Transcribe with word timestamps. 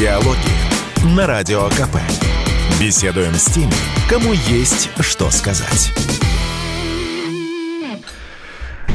Диалоги 0.00 1.14
на 1.14 1.26
Радио 1.26 1.68
КП. 1.68 1.98
Беседуем 2.80 3.34
с 3.34 3.44
теми, 3.52 3.74
кому 4.08 4.32
есть 4.32 4.88
что 5.00 5.30
сказать. 5.30 5.92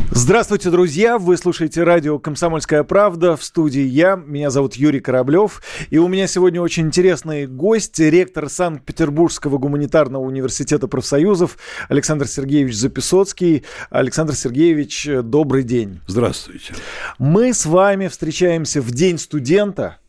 Здравствуйте, 0.10 0.72
друзья! 0.72 1.20
Вы 1.20 1.38
слушаете 1.38 1.84
радио 1.84 2.18
«Комсомольская 2.18 2.84
правда» 2.84 3.38
в 3.38 3.44
студии 3.44 3.84
я. 3.84 4.16
Меня 4.16 4.50
зовут 4.50 4.74
Юрий 4.74 5.00
Кораблев. 5.00 5.62
И 5.92 6.00
у 6.00 6.08
меня 6.08 6.26
сегодня 6.26 6.60
очень 6.60 6.88
интересный 6.88 7.46
гость, 7.46 8.00
ректор 8.00 8.50
Санкт-Петербургского 8.50 9.60
гуманитарного 9.60 10.24
университета 10.24 10.88
профсоюзов 10.88 11.60
Александр 11.88 12.28
Сергеевич 12.28 12.78
Записоцкий. 12.78 13.64
Александр 13.92 14.34
Сергеевич, 14.34 15.08
добрый 15.22 15.62
день. 15.62 16.00
Здравствуйте. 16.08 16.74
Мы 17.20 17.54
с 17.54 17.68
вами 17.68 18.08
встречаемся 18.08 18.82
в 18.82 18.90
День 18.90 19.20
студента. 19.20 20.00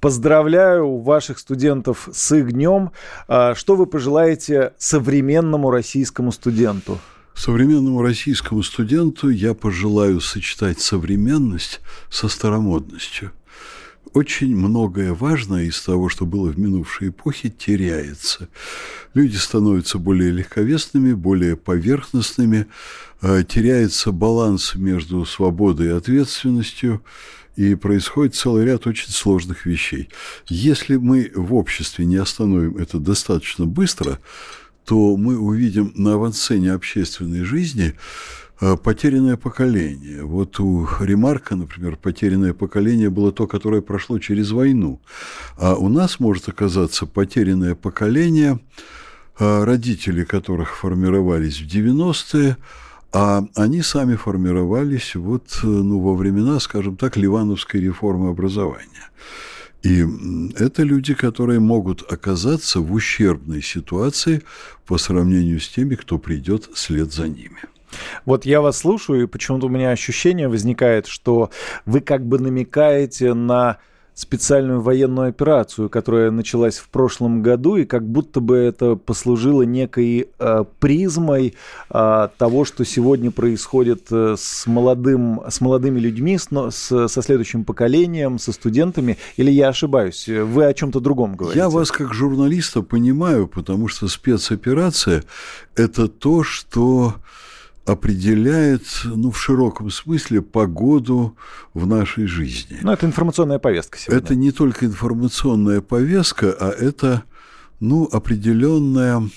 Поздравляю 0.00 0.98
ваших 0.98 1.38
студентов 1.38 2.08
с 2.12 2.32
их 2.36 2.52
днем. 2.52 2.92
А 3.28 3.54
что 3.54 3.76
вы 3.76 3.86
пожелаете 3.86 4.72
современному 4.78 5.70
российскому 5.70 6.32
студенту? 6.32 6.98
Современному 7.34 8.02
российскому 8.02 8.62
студенту 8.62 9.28
я 9.28 9.54
пожелаю 9.54 10.20
сочетать 10.20 10.80
современность 10.80 11.80
со 12.10 12.28
старомодностью. 12.28 13.32
Очень 14.12 14.54
многое 14.54 15.14
важное 15.14 15.64
из 15.64 15.80
того, 15.80 16.10
что 16.10 16.26
было 16.26 16.50
в 16.50 16.58
минувшей 16.58 17.08
эпохе, 17.08 17.48
теряется. 17.48 18.48
Люди 19.14 19.36
становятся 19.36 19.98
более 19.98 20.30
легковесными, 20.30 21.14
более 21.14 21.56
поверхностными, 21.56 22.66
а, 23.22 23.42
теряется 23.42 24.12
баланс 24.12 24.74
между 24.74 25.24
свободой 25.24 25.86
и 25.86 25.96
ответственностью, 25.96 27.02
и 27.56 27.74
происходит 27.74 28.34
целый 28.34 28.64
ряд 28.64 28.86
очень 28.86 29.10
сложных 29.10 29.66
вещей. 29.66 30.08
Если 30.48 30.96
мы 30.96 31.30
в 31.34 31.54
обществе 31.54 32.04
не 32.06 32.16
остановим 32.16 32.76
это 32.76 32.98
достаточно 32.98 33.66
быстро, 33.66 34.18
то 34.84 35.16
мы 35.16 35.38
увидим 35.38 35.92
на 35.94 36.14
авансцене 36.14 36.72
общественной 36.72 37.44
жизни 37.44 37.94
э, 38.60 38.76
потерянное 38.76 39.36
поколение. 39.36 40.24
Вот 40.24 40.58
у 40.60 40.88
Ремарка, 41.00 41.54
например, 41.54 41.96
потерянное 41.96 42.52
поколение 42.52 43.10
было 43.10 43.32
то, 43.32 43.46
которое 43.46 43.80
прошло 43.82 44.18
через 44.18 44.50
войну. 44.50 45.00
А 45.56 45.74
у 45.76 45.88
нас 45.88 46.18
может 46.18 46.48
оказаться 46.48 47.06
потерянное 47.06 47.74
поколение, 47.74 48.58
э, 49.38 49.64
родители 49.64 50.24
которых 50.24 50.76
формировались 50.76 51.60
в 51.60 51.66
90-е, 51.66 52.56
а 53.12 53.44
они 53.56 53.82
сами 53.82 54.16
формировались 54.16 55.14
вот, 55.14 55.60
э, 55.62 55.66
ну, 55.66 56.00
во 56.00 56.14
времена, 56.14 56.58
скажем 56.60 56.96
так, 56.96 57.16
Ливановской 57.16 57.80
реформы 57.80 58.30
образования. 58.30 59.10
И 59.82 60.04
это 60.56 60.84
люди, 60.84 61.12
которые 61.14 61.60
могут 61.60 62.10
оказаться 62.10 62.80
в 62.80 62.92
ущербной 62.92 63.62
ситуации 63.62 64.42
по 64.86 64.96
сравнению 64.96 65.60
с 65.60 65.68
теми, 65.68 65.96
кто 65.96 66.18
придет 66.18 66.70
вслед 66.72 67.12
за 67.12 67.28
ними. 67.28 67.58
Вот 68.24 68.46
я 68.46 68.60
вас 68.60 68.78
слушаю, 68.78 69.24
и 69.24 69.26
почему-то 69.26 69.66
у 69.66 69.68
меня 69.68 69.90
ощущение 69.90 70.48
возникает, 70.48 71.06
что 71.06 71.50
вы 71.84 72.00
как 72.00 72.24
бы 72.24 72.38
намекаете 72.38 73.34
на 73.34 73.78
специальную 74.14 74.80
военную 74.82 75.28
операцию, 75.28 75.88
которая 75.88 76.30
началась 76.30 76.78
в 76.78 76.88
прошлом 76.88 77.42
году, 77.42 77.76
и 77.76 77.84
как 77.84 78.06
будто 78.06 78.40
бы 78.40 78.56
это 78.56 78.94
послужило 78.94 79.62
некой 79.62 80.28
э, 80.38 80.64
призмой 80.80 81.54
э, 81.90 82.28
того, 82.36 82.64
что 82.64 82.84
сегодня 82.84 83.30
происходит 83.30 84.08
э, 84.10 84.34
с, 84.38 84.66
молодым, 84.66 85.42
с 85.48 85.60
молодыми 85.62 85.98
людьми, 85.98 86.36
с, 86.36 86.48
с, 86.50 87.08
со 87.08 87.22
следующим 87.22 87.64
поколением, 87.64 88.38
со 88.38 88.52
студентами, 88.52 89.16
или 89.36 89.50
я 89.50 89.68
ошибаюсь? 89.68 90.28
Вы 90.28 90.66
о 90.66 90.74
чем-то 90.74 91.00
другом 91.00 91.34
говорите? 91.34 91.58
Я 91.58 91.70
вас 91.70 91.90
как 91.90 92.12
журналиста 92.12 92.82
понимаю, 92.82 93.48
потому 93.48 93.88
что 93.88 94.08
спецоперация– 94.08 95.24
это 95.74 96.06
то, 96.08 96.42
что 96.42 97.14
определяет, 97.84 98.82
ну, 99.04 99.30
в 99.30 99.40
широком 99.40 99.90
смысле, 99.90 100.40
погоду 100.40 101.36
в 101.74 101.86
нашей 101.86 102.26
жизни. 102.26 102.78
Ну, 102.80 102.92
это 102.92 103.06
информационная 103.06 103.58
повестка 103.58 103.98
сегодня. 103.98 104.22
Это 104.22 104.34
не 104.34 104.52
только 104.52 104.86
информационная 104.86 105.80
повестка, 105.80 106.52
а 106.52 106.70
это, 106.70 107.24
ну, 107.80 108.08
определенная 108.12 109.28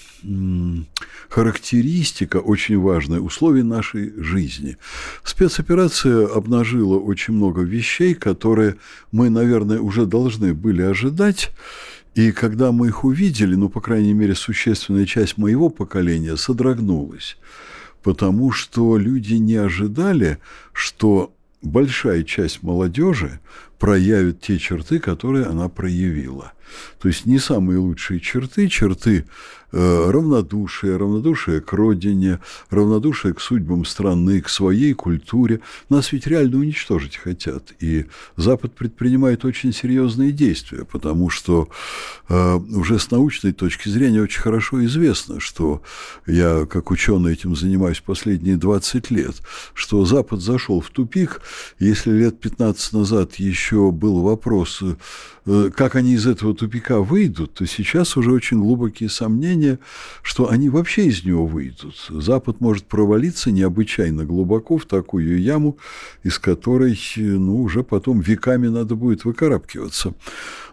характеристика, 1.29 2.37
очень 2.37 2.79
важная, 2.79 3.19
условий 3.19 3.63
нашей 3.63 4.13
жизни. 4.21 4.77
Спецоперация 5.23 6.27
обнажила 6.27 6.97
очень 6.97 7.33
много 7.33 7.61
вещей, 7.61 8.13
которые 8.13 8.75
мы, 9.11 9.29
наверное, 9.29 9.79
уже 9.79 10.05
должны 10.05 10.53
были 10.53 10.83
ожидать, 10.83 11.51
и 12.13 12.31
когда 12.31 12.71
мы 12.71 12.87
их 12.87 13.03
увидели, 13.03 13.55
ну, 13.55 13.69
по 13.69 13.81
крайней 13.81 14.13
мере, 14.13 14.35
существенная 14.35 15.05
часть 15.05 15.37
моего 15.37 15.69
поколения 15.69 16.37
содрогнулась 16.37 17.37
потому 18.05 18.51
что 18.51 18.97
люди 18.97 19.33
не 19.33 19.55
ожидали, 19.55 20.37
что 20.73 21.33
большая 21.63 22.21
часть 22.21 22.61
молодежи 22.61 23.39
проявит 23.79 24.41
те 24.41 24.57
черты, 24.57 24.99
которые 24.99 25.45
она 25.45 25.69
проявила. 25.69 26.53
То 26.99 27.07
есть 27.07 27.25
не 27.25 27.39
самые 27.39 27.79
лучшие 27.79 28.19
черты, 28.19 28.67
черты 28.67 29.25
э, 29.71 30.09
равнодушия, 30.09 30.97
равнодушие 30.97 31.61
к 31.61 31.73
родине, 31.73 32.39
равнодушие 32.69 33.33
к 33.33 33.41
судьбам 33.41 33.85
страны, 33.85 34.41
к 34.41 34.49
своей 34.49 34.93
культуре. 34.93 35.61
Нас 35.89 36.11
ведь 36.11 36.27
реально 36.27 36.57
уничтожить 36.57 37.17
хотят. 37.17 37.73
И 37.79 38.05
Запад 38.37 38.73
предпринимает 38.73 39.45
очень 39.45 39.73
серьезные 39.73 40.31
действия, 40.31 40.85
потому 40.85 41.29
что 41.29 41.69
э, 42.29 42.55
уже 42.55 42.99
с 42.99 43.11
научной 43.11 43.53
точки 43.53 43.89
зрения 43.89 44.21
очень 44.21 44.41
хорошо 44.41 44.83
известно, 44.85 45.39
что 45.39 45.81
я 46.25 46.65
как 46.65 46.91
ученый 46.91 47.33
этим 47.33 47.55
занимаюсь 47.55 47.99
последние 47.99 48.57
20 48.57 49.11
лет, 49.11 49.35
что 49.73 50.05
Запад 50.05 50.41
зашел 50.41 50.81
в 50.81 50.89
тупик. 50.89 51.41
Если 51.79 52.11
лет 52.11 52.39
15 52.39 52.93
назад 52.93 53.35
еще 53.35 53.64
был 53.73 54.21
вопрос, 54.21 54.81
э, 55.45 55.69
как 55.75 55.95
они 55.95 56.13
из 56.13 56.27
этого 56.27 56.53
тупика 56.55 56.99
выйдут, 56.99 57.53
то 57.53 57.65
сейчас 57.65 58.17
уже 58.17 58.31
очень 58.31 58.59
глубокие 58.59 59.09
сомнения, 59.09 59.79
что 60.21 60.49
они 60.49 60.69
вообще 60.69 61.07
из 61.07 61.23
него 61.23 61.45
выйдут. 61.45 61.95
Запад 62.09 62.61
может 62.61 62.85
провалиться 62.85 63.51
необычайно 63.51 64.25
глубоко 64.25 64.77
в 64.77 64.85
такую 64.85 65.41
яму, 65.41 65.77
из 66.23 66.39
которой 66.39 66.99
ну, 67.15 67.61
уже 67.61 67.83
потом 67.83 68.19
веками 68.19 68.67
надо 68.67 68.95
будет 68.95 69.25
выкарабкиваться. 69.25 70.13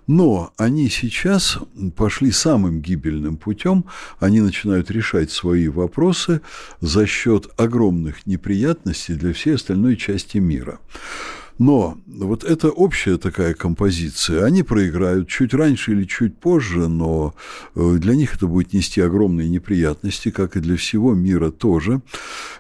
Но 0.07 0.53
они 0.57 0.89
сейчас 0.89 1.59
пошли 1.97 2.33
самым 2.33 2.81
гибельным 2.81 3.37
путем, 3.37 3.85
они 4.19 4.41
начинают 4.41 4.91
решать 4.91 5.31
свои 5.31 5.69
вопросы 5.69 6.41
за 6.81 7.07
счет 7.07 7.49
огромных 7.57 8.27
неприятностей 8.27 9.15
для 9.15 9.33
всей 9.33 9.55
остальной 9.55 9.97
части 9.97 10.39
мира. 10.39 10.81
Но 11.63 11.97
вот 12.09 12.43
это 12.43 12.71
общая 12.71 13.19
такая 13.19 13.55
композиция. 13.55 14.45
Они 14.45 14.65
проиграют 14.65 15.29
чуть 15.29 15.55
раньше 15.55 15.93
или 15.93 16.03
чуть 16.03 16.37
позже, 16.37 16.89
но 16.89 17.37
э, 17.77 17.99
для 17.99 18.17
них 18.17 18.35
это 18.35 18.49
будет 18.49 18.73
нести 18.73 19.01
огромные 19.01 19.49
неприятности, 19.49 20.33
как 20.33 20.57
и 20.57 20.61
для 20.61 20.77
всего 20.77 21.15
мира 21.15 21.53
тоже. 21.53 22.03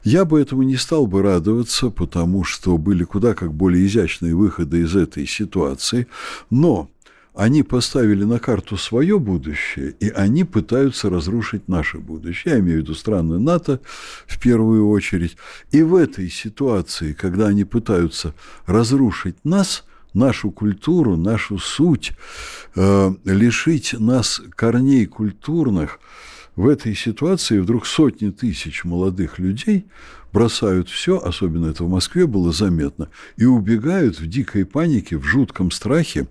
Я 0.04 0.24
бы 0.24 0.40
этому 0.40 0.62
не 0.62 0.76
стал 0.76 1.08
бы 1.08 1.20
радоваться, 1.20 1.90
потому 1.90 2.44
что 2.44 2.78
были 2.78 3.02
куда 3.02 3.34
как 3.34 3.52
более 3.52 3.84
изящные 3.86 4.36
выходы 4.36 4.82
из 4.82 4.94
этой 4.94 5.26
ситуации. 5.26 6.06
Но 6.50 6.88
они 7.34 7.62
поставили 7.62 8.24
на 8.24 8.38
карту 8.38 8.76
свое 8.76 9.18
будущее, 9.18 9.94
и 10.00 10.10
они 10.10 10.44
пытаются 10.44 11.08
разрушить 11.08 11.66
наше 11.66 11.98
будущее. 11.98 12.54
Я 12.54 12.60
имею 12.60 12.78
в 12.78 12.82
виду 12.82 12.94
страны 12.94 13.38
НАТО 13.38 13.80
в 14.26 14.38
первую 14.38 14.88
очередь. 14.88 15.36
И 15.70 15.82
в 15.82 15.94
этой 15.94 16.28
ситуации, 16.28 17.14
когда 17.14 17.46
они 17.48 17.64
пытаются 17.64 18.34
разрушить 18.66 19.36
нас, 19.44 19.84
нашу 20.12 20.50
культуру, 20.50 21.16
нашу 21.16 21.58
суть, 21.58 22.12
э, 22.76 23.14
лишить 23.24 23.94
нас 23.98 24.42
корней 24.54 25.06
культурных, 25.06 26.00
в 26.54 26.68
этой 26.68 26.94
ситуации 26.94 27.60
вдруг 27.60 27.86
сотни 27.86 28.28
тысяч 28.28 28.84
молодых 28.84 29.38
людей 29.38 29.86
бросают 30.32 30.88
все, 30.88 31.18
особенно 31.18 31.66
это 31.66 31.84
в 31.84 31.88
Москве 31.88 32.26
было 32.26 32.52
заметно, 32.52 33.08
и 33.36 33.44
убегают 33.44 34.18
в 34.18 34.26
дикой 34.26 34.64
панике, 34.64 35.16
в 35.18 35.24
жутком 35.24 35.70
страхе, 35.70 36.26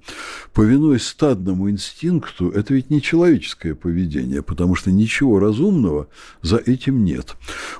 повинуясь 0.53 1.07
стадному 1.07 1.69
инстинкту. 1.69 2.49
Это 2.49 2.73
ведь 2.73 2.89
не 2.89 3.01
человеческое 3.01 3.75
поведение, 3.75 4.41
потому 4.41 4.75
что 4.75 4.91
ничего 4.91 5.39
разумного 5.39 6.07
за 6.41 6.57
этим 6.57 7.05
нет. 7.05 7.35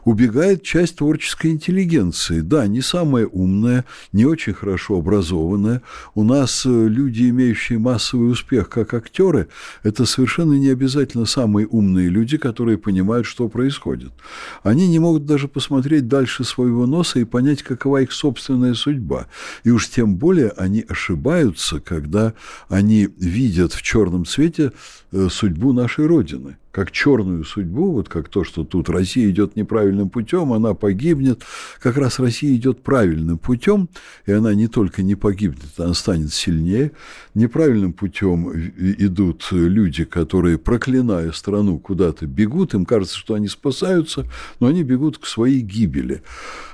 Убегает 0.06 0.64
часть 0.64 0.98
творческой 0.98 1.52
интеллигенции. 1.52 2.42
Да, 2.42 2.68
не 2.68 2.82
самая 2.82 3.26
умная, 3.26 3.86
не 4.12 4.26
очень 4.26 4.54
хорошо 4.54 4.98
образованная. 4.98 5.82
У 6.14 6.24
нас 6.24 6.66
э, 6.66 6.88
люди, 6.88 7.30
имеющие 7.30 7.80
массовый 7.80 8.32
успех 8.32 8.70
как 8.70 8.94
актеры, 8.94 9.48
это 9.84 10.06
совершенно 10.06 10.54
не 10.54 10.70
обязательно 10.70 11.26
самые 11.26 11.68
умные 11.68 12.10
люди, 12.10 12.38
которые 12.38 12.78
понимают, 12.78 13.26
что 13.26 13.48
происходит. 13.48 14.12
Они 14.64 14.88
не 14.88 15.00
могут 15.00 15.26
даже 15.26 15.48
посмотреть 15.48 16.08
дальше 16.12 16.44
своего 16.44 16.86
носа 16.86 17.20
и 17.20 17.24
понять, 17.24 17.64
какова 17.64 18.02
их 18.02 18.12
собственная 18.12 18.74
судьба. 18.74 19.28
И 19.64 19.70
уж 19.70 19.90
тем 19.90 20.18
более 20.18 20.50
они 20.50 20.86
ошибаются, 20.88 21.80
когда 21.80 22.34
они 22.68 23.08
видят 23.18 23.72
в 23.74 23.82
черном 23.82 24.26
цвете 24.26 24.74
судьбу 25.30 25.74
нашей 25.74 26.06
Родины 26.06 26.58
как 26.72 26.92
черную 26.92 27.44
судьбу, 27.44 27.92
вот 27.92 28.10
как 28.10 28.30
то, 28.30 28.44
что 28.44 28.64
тут 28.64 28.90
Россия 28.90 29.30
идет 29.30 29.56
неправильным 29.56 30.10
путем, 30.10 30.54
она 30.54 30.74
погибнет. 30.74 31.44
Как 31.82 31.98
раз 31.98 32.20
Россия 32.20 32.56
идет 32.56 32.82
правильным 32.82 33.38
путем, 33.38 33.90
и 34.26 34.32
она 34.32 34.54
не 34.54 34.68
только 34.68 35.04
не 35.04 35.16
погибнет, 35.16 35.70
она 35.78 35.94
станет 35.94 36.34
сильнее. 36.34 36.92
Неправильным 37.34 37.94
путем 37.94 38.52
идут 38.52 39.48
люди, 39.52 40.06
которые, 40.06 40.58
проклиная 40.58 41.32
страну, 41.34 41.78
куда-то 41.78 42.26
бегут, 42.26 42.74
им 42.74 42.86
кажется, 42.86 43.18
что 43.18 43.34
они 43.34 43.48
спасаются, 43.48 44.26
но 44.60 44.68
они 44.68 44.84
бегут 44.84 45.18
к 45.18 45.26
своей 45.26 45.60
гибели. 45.60 46.24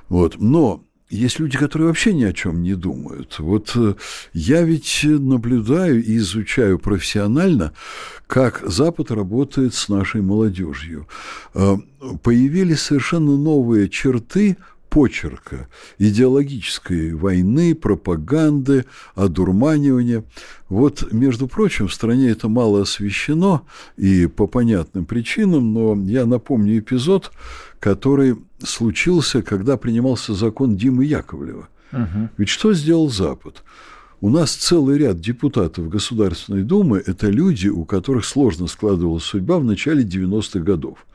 Вот. 0.09 0.39
Но 0.39 0.86
есть 1.09 1.39
люди, 1.39 1.57
которые 1.57 1.87
вообще 1.87 2.13
ни 2.13 2.23
о 2.25 2.33
чем 2.33 2.61
не 2.61 2.75
думают. 2.75 3.39
Вот 3.39 3.71
э, 3.75 3.95
я 4.33 4.63
ведь 4.63 5.01
наблюдаю 5.03 6.03
и 6.03 6.17
изучаю 6.17 6.79
профессионально, 6.79 7.73
как 8.27 8.61
Запад 8.65 9.11
работает 9.11 9.73
с 9.73 9.87
нашей 9.87 10.21
молодежью. 10.21 11.07
Э, 11.53 11.77
появились 12.23 12.81
совершенно 12.81 13.37
новые 13.37 13.89
черты 13.89 14.57
почерка 14.97 15.67
идеологической 15.99 17.13
войны, 17.13 17.75
пропаганды, 17.75 18.85
одурманивания. 19.13 20.23
Вот, 20.69 21.13
между 21.13 21.47
прочим, 21.47 21.87
в 21.87 21.93
стране 21.93 22.29
это 22.29 22.49
мало 22.49 22.81
освещено 22.81 23.61
и 23.95 24.25
по 24.25 24.47
понятным 24.47 25.05
причинам, 25.05 25.71
но 25.71 25.95
я 26.09 26.25
напомню 26.25 26.79
эпизод, 26.79 27.31
который 27.79 28.37
случился, 28.63 29.43
когда 29.43 29.77
принимался 29.77 30.33
закон 30.33 30.75
Димы 30.75 31.05
Яковлева. 31.05 31.67
Угу. 31.93 32.29
Ведь 32.37 32.49
что 32.49 32.73
сделал 32.73 33.07
Запад? 33.11 33.63
У 34.19 34.31
нас 34.31 34.55
целый 34.55 34.97
ряд 34.97 35.19
депутатов 35.19 35.89
Государственной 35.89 36.63
Думы– 36.63 37.03
это 37.05 37.29
люди, 37.29 37.67
у 37.67 37.85
которых 37.85 38.25
сложно 38.25 38.65
складывалась 38.65 39.25
судьба 39.25 39.59
в 39.59 39.63
начале 39.63 40.03
90-х 40.03 40.59
годов. 40.61 41.05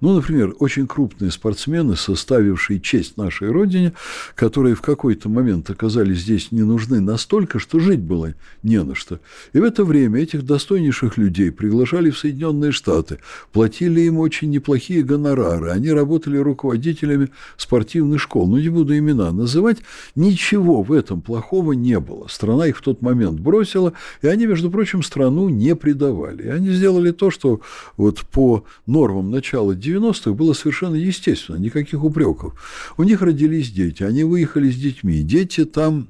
Ну, 0.00 0.14
например, 0.14 0.54
очень 0.60 0.86
крупные 0.86 1.32
спортсмены, 1.32 1.96
составившие 1.96 2.78
честь 2.78 3.16
нашей 3.16 3.50
Родине, 3.50 3.94
которые 4.36 4.76
в 4.76 4.80
какой-то 4.80 5.28
момент 5.28 5.68
оказались 5.70 6.20
здесь 6.20 6.52
не 6.52 6.62
нужны 6.62 7.00
настолько, 7.00 7.58
что 7.58 7.80
жить 7.80 8.00
было 8.00 8.34
не 8.62 8.80
на 8.82 8.94
что. 8.94 9.18
И 9.52 9.58
в 9.58 9.64
это 9.64 9.84
время 9.84 10.20
этих 10.20 10.44
достойнейших 10.44 11.18
людей 11.18 11.50
приглашали 11.50 12.10
в 12.10 12.18
Соединенные 12.18 12.70
Штаты, 12.70 13.18
платили 13.52 14.02
им 14.02 14.18
очень 14.18 14.50
неплохие 14.50 15.02
гонорары, 15.02 15.70
они 15.70 15.90
работали 15.90 16.36
руководителями 16.36 17.30
спортивных 17.56 18.20
школ. 18.20 18.46
Ну, 18.46 18.58
не 18.58 18.68
буду 18.68 18.96
имена 18.96 19.32
называть, 19.32 19.78
ничего 20.14 20.82
в 20.82 20.92
этом 20.92 21.20
плохого 21.22 21.72
не 21.72 21.98
было. 21.98 22.28
Страна 22.28 22.68
их 22.68 22.78
в 22.78 22.82
тот 22.82 23.02
момент 23.02 23.40
бросила, 23.40 23.94
и 24.22 24.28
они, 24.28 24.46
между 24.46 24.70
прочим, 24.70 25.02
страну 25.02 25.48
не 25.48 25.74
предавали. 25.74 26.44
И 26.44 26.48
они 26.48 26.70
сделали 26.70 27.10
то, 27.10 27.32
что 27.32 27.60
вот 27.96 28.20
по 28.20 28.64
нормам 28.86 29.32
начала 29.32 29.74
90-х 29.88 30.32
было 30.32 30.52
совершенно 30.52 30.94
естественно, 30.94 31.56
никаких 31.56 32.02
упреков. 32.04 32.54
У 32.96 33.02
них 33.02 33.22
родились 33.22 33.70
дети, 33.70 34.02
они 34.02 34.24
выехали 34.24 34.70
с 34.70 34.76
детьми, 34.76 35.22
дети 35.22 35.64
там 35.64 36.08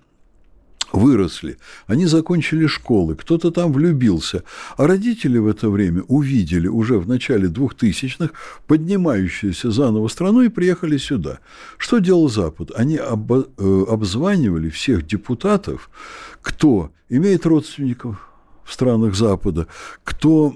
выросли, 0.93 1.59
они 1.87 2.07
закончили 2.07 2.67
школы, 2.67 3.15
кто-то 3.15 3.51
там 3.51 3.73
влюбился, 3.73 4.45
а 4.77 4.87
родители 4.87 5.39
в 5.39 5.47
это 5.47 5.69
время 5.69 6.03
увидели 6.09 6.69
уже 6.69 6.99
в 6.99 7.09
начале 7.09 7.49
2000-х 7.49 8.31
поднимающуюся 8.67 9.71
заново 9.71 10.09
страну 10.09 10.43
и 10.43 10.49
приехали 10.49 10.97
сюда. 10.97 11.41
Что 11.77 11.99
делал 11.99 12.29
Запад? 12.29 12.71
Они 12.75 12.97
об, 12.97 13.31
э, 13.33 13.45
обзванивали 13.89 14.71
всех 14.71 15.07
депутатов, 15.07 15.91
кто 16.41 16.91
имеет 17.09 17.47
родственников 17.47 18.29
в 18.65 18.73
странах 18.73 19.15
Запада, 19.15 19.67
кто 20.05 20.55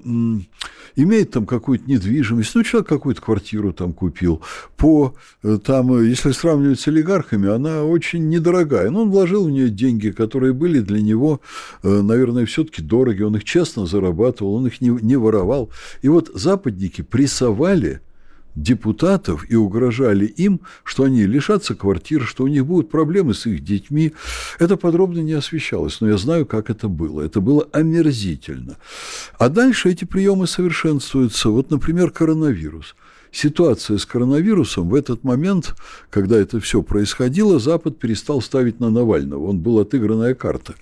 имеет 0.96 1.30
там 1.30 1.46
какую-то 1.46 1.90
недвижимость, 1.90 2.54
ну, 2.54 2.62
человек 2.62 2.88
какую-то 2.88 3.20
квартиру 3.20 3.72
там 3.72 3.92
купил, 3.92 4.42
по, 4.76 5.14
э, 5.42 5.58
там, 5.64 5.94
э, 5.94 6.06
если 6.06 6.32
сравнивать 6.32 6.80
с 6.80 6.88
олигархами, 6.88 7.48
она 7.48 7.84
очень 7.84 8.28
недорогая, 8.28 8.90
но 8.90 9.02
он 9.02 9.10
вложил 9.10 9.46
в 9.46 9.50
нее 9.50 9.68
деньги, 9.68 10.10
которые 10.10 10.52
были 10.52 10.80
для 10.80 11.00
него, 11.00 11.40
э, 11.82 11.88
наверное, 12.02 12.46
все-таки 12.46 12.82
дороги, 12.82 13.22
он 13.22 13.36
их 13.36 13.44
честно 13.44 13.86
зарабатывал, 13.86 14.54
он 14.54 14.66
их 14.66 14.80
не, 14.80 14.90
не 14.90 15.16
воровал. 15.16 15.70
И 16.02 16.08
вот 16.08 16.30
западники 16.34 17.02
прессовали 17.02 18.00
депутатов 18.54 19.48
и 19.48 19.56
угрожали 19.56 20.26
им, 20.26 20.60
что 20.84 21.04
они 21.04 21.26
лишатся 21.26 21.74
квартир, 21.74 22.22
что 22.22 22.44
у 22.44 22.48
них 22.48 22.66
будут 22.66 22.90
проблемы 22.90 23.34
с 23.34 23.46
их 23.46 23.64
детьми. 23.64 24.12
Это 24.58 24.76
подробно 24.76 25.20
не 25.20 25.32
освещалось, 25.32 26.00
но 26.00 26.08
я 26.08 26.18
знаю, 26.18 26.46
как 26.46 26.70
это 26.70 26.88
было. 26.88 27.22
Это 27.22 27.40
было 27.40 27.68
омерзительно. 27.72 28.76
А 29.38 29.48
дальше 29.48 29.90
эти 29.90 30.04
приемы 30.04 30.46
совершенствуются. 30.46 31.50
Вот, 31.50 31.70
например, 31.70 32.10
коронавирус 32.10 32.94
ситуация 33.32 33.98
с 33.98 34.06
коронавирусом 34.06 34.88
в 34.88 34.94
этот 34.94 35.24
момент, 35.24 35.74
когда 36.10 36.36
это 36.36 36.60
все 36.60 36.82
происходило, 36.82 37.58
Запад 37.58 37.98
перестал 37.98 38.40
ставить 38.40 38.78
на 38.78 38.90
Навального. 38.90 39.46
Он 39.46 39.58
был 39.58 39.78
отыгранная 39.80 40.34
карта. 40.34 40.74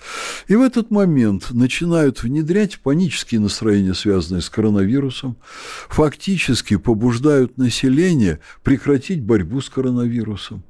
И 0.48 0.56
в 0.56 0.60
этот 0.60 0.90
момент 0.90 1.52
начинают 1.52 2.22
внедрять 2.22 2.80
панические 2.80 3.40
настроения, 3.40 3.94
связанные 3.94 4.42
с 4.42 4.50
коронавирусом, 4.50 5.36
фактически 5.88 6.76
побуждают 6.76 7.56
население 7.56 8.40
прекратить 8.62 9.22
борьбу 9.22 9.60
с 9.60 9.70
коронавирусом 9.70 10.64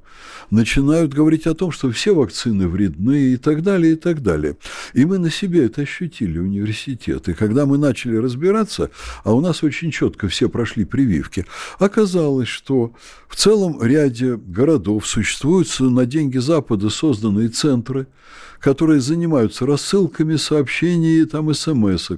начинают 0.49 1.13
говорить 1.13 1.47
о 1.47 1.53
том, 1.53 1.71
что 1.71 1.91
все 1.91 2.13
вакцины 2.13 2.67
вредны 2.67 3.33
и 3.33 3.37
так 3.37 3.63
далее, 3.63 3.93
и 3.93 3.95
так 3.95 4.21
далее. 4.21 4.57
И 4.93 5.05
мы 5.05 5.17
на 5.17 5.29
себе 5.29 5.65
это 5.65 5.81
ощутили, 5.81 6.37
университеты. 6.39 7.33
Когда 7.33 7.65
мы 7.65 7.77
начали 7.77 8.15
разбираться, 8.17 8.91
а 9.23 9.33
у 9.33 9.41
нас 9.41 9.63
очень 9.63 9.91
четко 9.91 10.27
все 10.27 10.49
прошли 10.49 10.85
прививки, 10.85 11.45
оказалось, 11.79 12.47
что 12.47 12.93
в 13.27 13.35
целом 13.35 13.81
ряде 13.81 14.35
городов 14.35 15.07
существуют 15.07 15.67
на 15.79 16.05
деньги 16.05 16.37
Запада 16.37 16.89
созданные 16.89 17.49
центры, 17.49 18.07
которые 18.61 19.01
занимаются 19.01 19.65
рассылками 19.65 20.35
сообщений, 20.35 21.25
там, 21.25 21.53
смс 21.53 22.11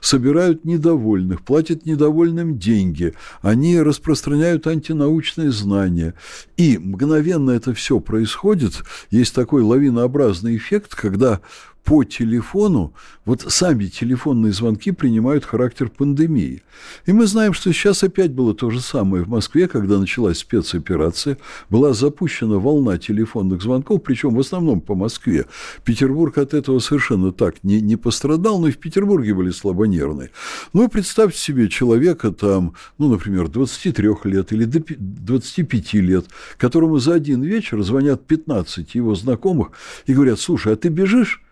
собирают 0.00 0.64
недовольных, 0.64 1.42
платят 1.42 1.86
недовольным 1.86 2.58
деньги, 2.58 3.14
они 3.42 3.80
распространяют 3.80 4.66
антинаучные 4.66 5.52
знания. 5.52 6.14
И 6.56 6.78
мгновенно 6.78 7.50
это 7.50 7.74
все 7.74 8.00
происходит, 8.00 8.82
есть 9.10 9.34
такой 9.34 9.62
лавинообразный 9.62 10.56
эффект, 10.56 10.94
когда 10.94 11.40
по 11.84 12.04
телефону, 12.04 12.92
вот 13.24 13.44
сами 13.48 13.86
телефонные 13.86 14.52
звонки 14.52 14.92
принимают 14.92 15.44
характер 15.44 15.88
пандемии. 15.88 16.62
И 17.06 17.12
мы 17.12 17.26
знаем, 17.26 17.52
что 17.52 17.72
сейчас 17.72 18.02
опять 18.02 18.32
было 18.32 18.54
то 18.54 18.70
же 18.70 18.80
самое 18.80 19.24
в 19.24 19.28
Москве, 19.28 19.68
когда 19.68 19.98
началась 19.98 20.38
спецоперация, 20.38 21.38
была 21.68 21.92
запущена 21.92 22.58
волна 22.58 22.98
телефонных 22.98 23.62
звонков, 23.62 24.02
причем 24.02 24.34
в 24.34 24.40
основном 24.40 24.80
по 24.80 24.94
Москве. 24.94 25.46
Петербург 25.84 26.38
от 26.38 26.54
этого 26.54 26.78
совершенно 26.78 27.32
так 27.32 27.62
не, 27.62 27.80
не 27.80 27.96
пострадал, 27.96 28.60
но 28.60 28.68
и 28.68 28.72
в 28.72 28.78
Петербурге 28.78 29.34
были 29.34 29.50
слабонервные. 29.50 30.30
Ну, 30.72 30.88
представьте 30.88 31.38
себе 31.38 31.68
человека 31.68 32.30
там, 32.30 32.74
ну, 32.98 33.08
например, 33.08 33.48
23 33.48 34.08
лет 34.24 34.52
или 34.52 34.64
до 34.64 34.80
25 34.98 35.94
лет, 35.94 36.26
которому 36.58 36.98
за 36.98 37.14
один 37.14 37.42
вечер 37.42 37.82
звонят 37.82 38.26
15 38.26 38.94
его 38.94 39.14
знакомых 39.14 39.72
и 40.06 40.14
говорят, 40.14 40.40
слушай, 40.40 40.72
а 40.72 40.76
ты 40.76 40.88
бежишь? 40.88 41.42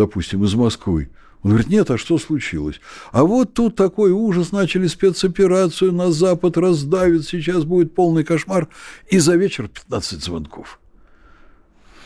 Допустим, 0.00 0.44
из 0.44 0.54
Москвы. 0.54 1.10
Он 1.42 1.50
говорит, 1.50 1.68
нет, 1.68 1.90
а 1.90 1.98
что 1.98 2.18
случилось? 2.18 2.80
А 3.12 3.24
вот 3.24 3.52
тут 3.52 3.76
такой 3.76 4.12
ужас, 4.12 4.50
начали 4.50 4.86
спецоперацию, 4.86 5.92
на 5.92 6.10
Запад 6.10 6.56
раздавит, 6.56 7.26
сейчас 7.26 7.64
будет 7.64 7.94
полный 7.94 8.24
кошмар. 8.24 8.68
И 9.08 9.18
за 9.18 9.36
вечер 9.36 9.68
15 9.68 10.22
звонков. 10.22 10.80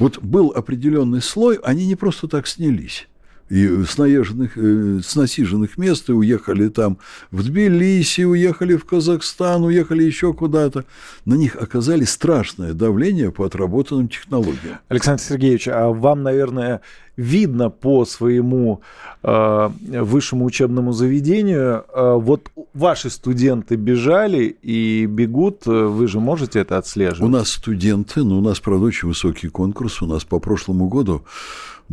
Вот 0.01 0.19
был 0.19 0.53
определенный 0.55 1.23
слой, 1.23 1.57
они 1.63 1.87
не 1.87 1.95
просто 1.95 2.27
так 2.27 2.49
снялись 2.49 3.07
и 3.51 3.85
с, 3.85 3.99
наезженных, 3.99 4.57
э, 4.57 5.01
с 5.03 5.15
насиженных 5.17 5.77
мест 5.77 6.09
и 6.09 6.13
уехали 6.13 6.69
там 6.69 6.99
в 7.31 7.43
Тбилиси, 7.45 8.23
уехали 8.23 8.77
в 8.77 8.85
Казахстан, 8.85 9.65
уехали 9.65 10.03
еще 10.03 10.33
куда-то. 10.33 10.85
На 11.25 11.35
них 11.35 11.57
оказали 11.57 12.05
страшное 12.05 12.73
давление 12.73 13.31
по 13.31 13.45
отработанным 13.45 14.09
технологиям. 14.09 14.79
Александр 14.89 15.23
Сергеевич, 15.23 15.69
а 15.69 15.89
вам, 15.89 16.23
наверное, 16.23 16.81
видно 17.17 17.71
по 17.71 18.05
своему 18.05 18.81
э, 19.23 19.71
высшему 20.01 20.45
учебному 20.45 20.93
заведению, 20.93 21.85
э, 21.93 22.15
вот 22.17 22.51
ваши 22.73 23.11
студенты 23.11 23.77
бежали 23.77 24.57
и 24.63 25.07
бегут, 25.07 25.67
вы 25.67 26.09
же 26.09 26.21
можете 26.21 26.61
это 26.61 26.79
отслеживать? 26.79 27.23
У 27.23 27.33
нас 27.33 27.51
студенты, 27.51 28.25
но 28.25 28.39
у 28.39 28.41
нас, 28.41 28.61
правда, 28.61 28.87
очень 28.87 29.09
высокий 29.09 29.49
конкурс. 29.49 30.03
У 30.03 30.07
нас 30.07 30.25
по 30.25 30.39
прошлому 30.39 30.89
году 30.89 31.23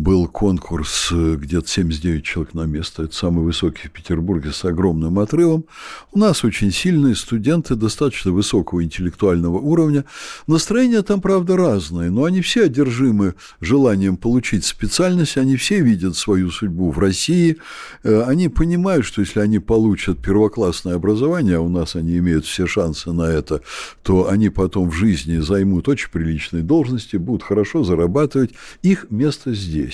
был 0.02 0.28
конкурс, 0.28 1.10
э, 1.12 1.36
где-то 1.36 1.68
79 1.68 2.24
человек 2.24 2.54
на 2.56 2.66
место, 2.66 3.04
это 3.04 3.16
самый 3.16 3.44
высокий 3.44 3.88
в 3.88 3.92
Петербурге 3.92 4.52
с 4.52 4.66
огромным 4.66 5.20
отрывом. 5.20 5.66
У 6.12 6.18
нас 6.18 6.44
очень 6.44 6.72
сильные 6.72 7.16
студенты, 7.16 7.76
достаточно 7.76 8.32
высокого 8.32 8.84
интеллектуального 8.84 9.60
уровня. 9.60 10.06
Настроения 10.48 11.04
там, 11.04 11.22
правда, 11.22 11.56
разные, 11.56 12.10
но 12.10 12.24
они 12.24 12.42
все 12.42 12.66
одержимы 12.66 13.36
желанием 13.60 14.18
получить 14.18 14.66
специальность, 14.66 15.38
они 15.38 15.56
все 15.56 15.82
видят 15.82 16.18
свою 16.18 16.50
судьбу 16.50 16.90
в 16.90 16.98
России, 16.98 17.58
э, 18.04 18.24
они 18.24 18.50
понимают, 18.50 19.06
что 19.06 19.22
если 19.22 19.40
они 19.40 19.60
получат 19.60 20.20
первоклассное 20.20 20.96
образование, 20.96 21.58
а 21.58 21.62
у 21.62 21.70
нас 21.70 21.96
они 21.96 22.18
имеют 22.18 22.46
все 22.46 22.66
шансы 22.66 23.12
на 23.12 23.30
это, 23.30 23.62
то 24.02 24.30
они 24.30 24.50
потом 24.50 24.90
в 24.90 24.94
жизни 24.94 25.38
займут 25.38 25.88
очень 25.88 26.10
приличные 26.10 26.64
должности, 26.64 27.18
будут 27.18 27.44
хорошо 27.44 27.84
зарабатывать, 27.84 28.52
их 28.82 29.06
место 29.12 29.54
здесь. 29.54 29.91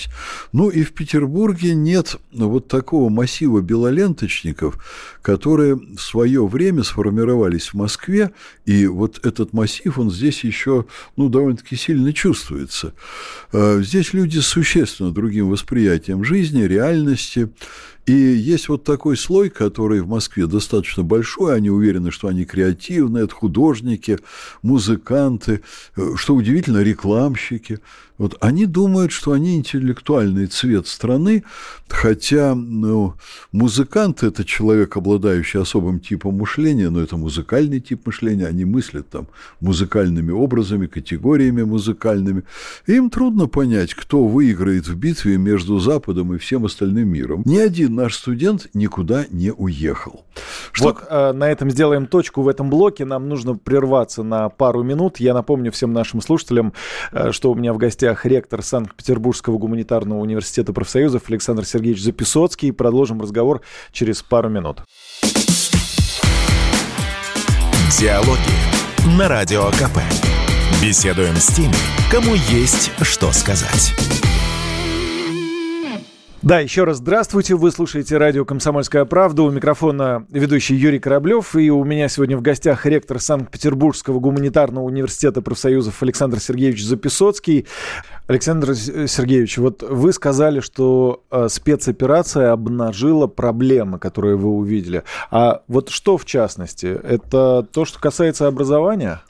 Ну 0.52 0.68
и 0.68 0.82
в 0.82 0.92
Петербурге 0.92 1.74
нет 1.74 2.16
вот 2.32 2.68
такого 2.68 3.08
массива 3.08 3.60
белоленточников, 3.60 4.78
которые 5.22 5.74
в 5.74 6.00
свое 6.00 6.46
время 6.46 6.82
сформировались 6.82 7.68
в 7.68 7.74
Москве, 7.74 8.30
и 8.64 8.86
вот 8.86 9.24
этот 9.24 9.52
массив, 9.52 9.98
он 9.98 10.10
здесь 10.10 10.44
еще, 10.44 10.86
ну, 11.16 11.28
довольно-таки 11.28 11.76
сильно 11.76 12.12
чувствуется. 12.12 12.94
Э, 13.52 13.80
здесь 13.82 14.12
люди 14.12 14.38
с 14.38 14.46
существенно 14.46 15.10
другим 15.10 15.48
восприятием 15.48 16.24
жизни, 16.24 16.62
реальности, 16.62 17.50
и 18.08 18.12
есть 18.12 18.70
вот 18.70 18.84
такой 18.84 19.18
слой, 19.18 19.50
который 19.50 20.00
в 20.00 20.08
Москве 20.08 20.46
достаточно 20.46 21.02
большой, 21.02 21.54
они 21.54 21.68
уверены, 21.68 22.10
что 22.10 22.28
они 22.28 22.46
креативные, 22.46 23.24
это 23.24 23.34
художники, 23.34 24.18
музыканты, 24.62 25.60
э, 25.94 26.14
что 26.16 26.34
удивительно, 26.34 26.82
рекламщики. 26.82 27.80
Вот 28.18 28.36
они 28.40 28.66
думают, 28.66 29.12
что 29.12 29.32
они 29.32 29.56
интеллектуальный 29.56 30.46
цвет 30.46 30.88
страны, 30.88 31.44
хотя 31.88 32.56
ну, 32.56 33.14
музыкант– 33.52 34.22
это 34.24 34.44
человек, 34.44 34.96
обладающий 34.96 35.60
особым 35.60 36.00
типом 36.00 36.34
мышления, 36.34 36.90
но 36.90 37.00
это 37.00 37.16
музыкальный 37.16 37.80
тип 37.80 38.06
мышления, 38.06 38.46
они 38.46 38.64
мыслят 38.64 39.08
там 39.08 39.28
музыкальными 39.60 40.32
образами, 40.32 40.86
категориями 40.88 41.62
музыкальными. 41.62 42.42
им 42.88 43.08
трудно 43.08 43.46
понять, 43.46 43.94
кто 43.94 44.26
выиграет 44.26 44.88
в 44.88 44.96
битве 44.96 45.38
между 45.38 45.78
Западом 45.78 46.34
и 46.34 46.38
всем 46.38 46.64
остальным 46.64 47.08
миром. 47.08 47.42
Ни 47.44 47.58
один 47.58 47.97
наш 47.98 48.14
студент 48.14 48.68
никуда 48.74 49.26
не 49.30 49.52
уехал. 49.52 50.24
Что... 50.72 50.84
Вот 50.84 51.04
э, 51.08 51.32
на 51.32 51.50
этом 51.50 51.70
сделаем 51.70 52.06
точку 52.06 52.42
в 52.42 52.48
этом 52.48 52.70
блоке. 52.70 53.04
Нам 53.04 53.28
нужно 53.28 53.56
прерваться 53.56 54.22
на 54.22 54.48
пару 54.48 54.82
минут. 54.82 55.18
Я 55.20 55.34
напомню 55.34 55.70
всем 55.72 55.92
нашим 55.92 56.20
слушателям, 56.20 56.72
э, 57.12 57.32
что 57.32 57.50
у 57.50 57.54
меня 57.54 57.72
в 57.72 57.78
гостях 57.78 58.24
ректор 58.24 58.62
Санкт-Петербургского 58.62 59.58
гуманитарного 59.58 60.20
университета 60.20 60.72
профсоюзов 60.72 61.28
Александр 61.28 61.64
Сергеевич 61.64 62.02
Записоцкий. 62.02 62.72
Продолжим 62.72 63.20
разговор 63.20 63.62
через 63.92 64.22
пару 64.22 64.48
минут. 64.48 64.82
Диалоги 67.98 69.16
на 69.18 69.28
Радио 69.28 69.64
КП. 69.72 69.98
Беседуем 70.80 71.34
с 71.34 71.48
теми, 71.48 71.74
кому 72.10 72.34
есть 72.34 72.92
что 73.02 73.32
сказать. 73.32 73.92
Да, 76.48 76.60
еще 76.60 76.84
раз 76.84 76.96
здравствуйте. 76.96 77.56
Вы 77.56 77.70
слушаете 77.70 78.16
радио 78.16 78.46
«Комсомольская 78.46 79.04
правда». 79.04 79.42
У 79.42 79.50
микрофона 79.50 80.26
ведущий 80.30 80.76
Юрий 80.76 80.98
Кораблев. 80.98 81.54
И 81.54 81.70
у 81.70 81.84
меня 81.84 82.08
сегодня 82.08 82.38
в 82.38 82.40
гостях 82.40 82.86
ректор 82.86 83.20
Санкт-Петербургского 83.20 84.18
гуманитарного 84.18 84.82
университета 84.82 85.42
профсоюзов 85.42 86.02
Александр 86.02 86.40
Сергеевич 86.40 86.82
Записоцкий. 86.82 87.66
Александр 88.28 88.74
Сергеевич, 88.74 89.58
вот 89.58 89.82
вы 89.82 90.10
сказали, 90.14 90.60
что 90.60 91.22
э, 91.30 91.48
спецоперация 91.50 92.52
обнажила 92.52 93.26
проблемы, 93.26 93.98
которые 93.98 94.36
вы 94.36 94.48
увидели. 94.48 95.02
А 95.30 95.60
вот 95.68 95.90
что 95.90 96.16
в 96.16 96.24
частности? 96.24 96.86
Это 96.86 97.68
то, 97.70 97.84
что 97.84 98.00
касается 98.00 98.46
образования? 98.46 99.20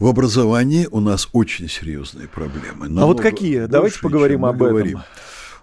В 0.00 0.08
образовании 0.08 0.88
у 0.90 0.98
нас 0.98 1.28
очень 1.32 1.68
серьезные 1.68 2.26
проблемы. 2.26 2.88
Намного 2.88 3.02
а 3.02 3.06
вот 3.06 3.20
какие? 3.20 3.66
Давайте 3.66 4.00
поговорим 4.00 4.44
об 4.44 4.58
говорим. 4.58 4.98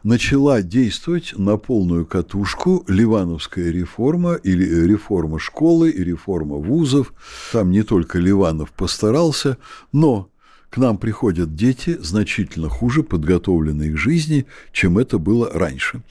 Начала 0.08 0.62
действовать 0.62 1.34
на 1.36 1.58
полную 1.58 2.06
катушку 2.06 2.86
Ливановская 2.88 3.72
реформа 3.72 4.36
или 4.36 4.64
реформа 4.88 5.38
школы 5.38 5.90
и 5.90 6.02
реформа 6.02 6.56
вузов. 6.56 7.14
Там 7.52 7.72
не 7.72 7.84
только 7.84 8.18
Ливанов 8.18 8.72
постарался, 8.72 9.58
но 9.92 10.30
к 10.78 10.80
нам 10.80 11.00
приходят 11.00 11.56
дети 11.56 11.98
значительно 12.00 12.70
хуже 12.70 13.02
подготовленные 13.02 13.94
к 13.94 13.98
жизни, 13.98 14.46
чем 14.72 15.00
это 15.00 15.18
было 15.18 15.50
раньше. 15.52 16.04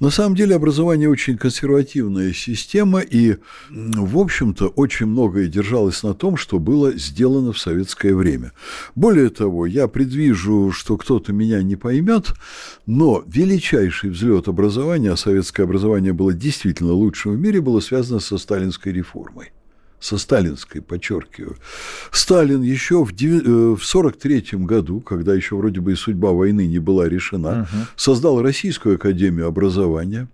На 0.00 0.08
самом 0.08 0.34
деле 0.34 0.56
образование 0.56 1.10
очень 1.10 1.36
консервативная 1.36 2.32
система, 2.32 3.00
и, 3.00 3.36
в 3.68 4.16
общем-то, 4.16 4.68
очень 4.68 5.04
многое 5.04 5.46
держалось 5.48 6.02
на 6.02 6.14
том, 6.14 6.38
что 6.38 6.58
было 6.58 6.96
сделано 6.96 7.52
в 7.52 7.58
советское 7.58 8.14
время. 8.14 8.52
Более 8.94 9.28
того, 9.28 9.66
я 9.66 9.88
предвижу, 9.88 10.72
что 10.72 10.96
кто-то 10.96 11.34
меня 11.34 11.62
не 11.62 11.76
поймет, 11.76 12.32
но 12.86 13.22
величайший 13.26 14.08
взлет 14.08 14.48
образования, 14.48 15.12
а 15.12 15.18
советское 15.18 15.64
образование 15.64 16.14
было 16.14 16.32
действительно 16.32 16.94
лучшим 16.94 17.32
в 17.32 17.38
мире, 17.38 17.60
было 17.60 17.80
связано 17.80 18.20
со 18.20 18.38
сталинской 18.38 18.90
реформой 18.90 19.52
со 20.04 20.18
сталинской, 20.18 20.82
подчеркиваю. 20.82 21.56
Сталин 22.12 22.60
еще 22.60 23.02
в 23.06 23.12
1943 23.12 24.48
э, 24.52 24.56
году, 24.58 25.00
когда 25.00 25.34
еще 25.34 25.56
вроде 25.56 25.80
бы 25.80 25.92
и 25.92 25.94
судьба 25.94 26.32
войны 26.32 26.66
не 26.66 26.78
была 26.78 27.08
решена, 27.08 27.62
угу. 27.62 27.86
создал 27.96 28.42
Российскую 28.42 28.96
академию 28.96 29.46
образования. 29.46 30.28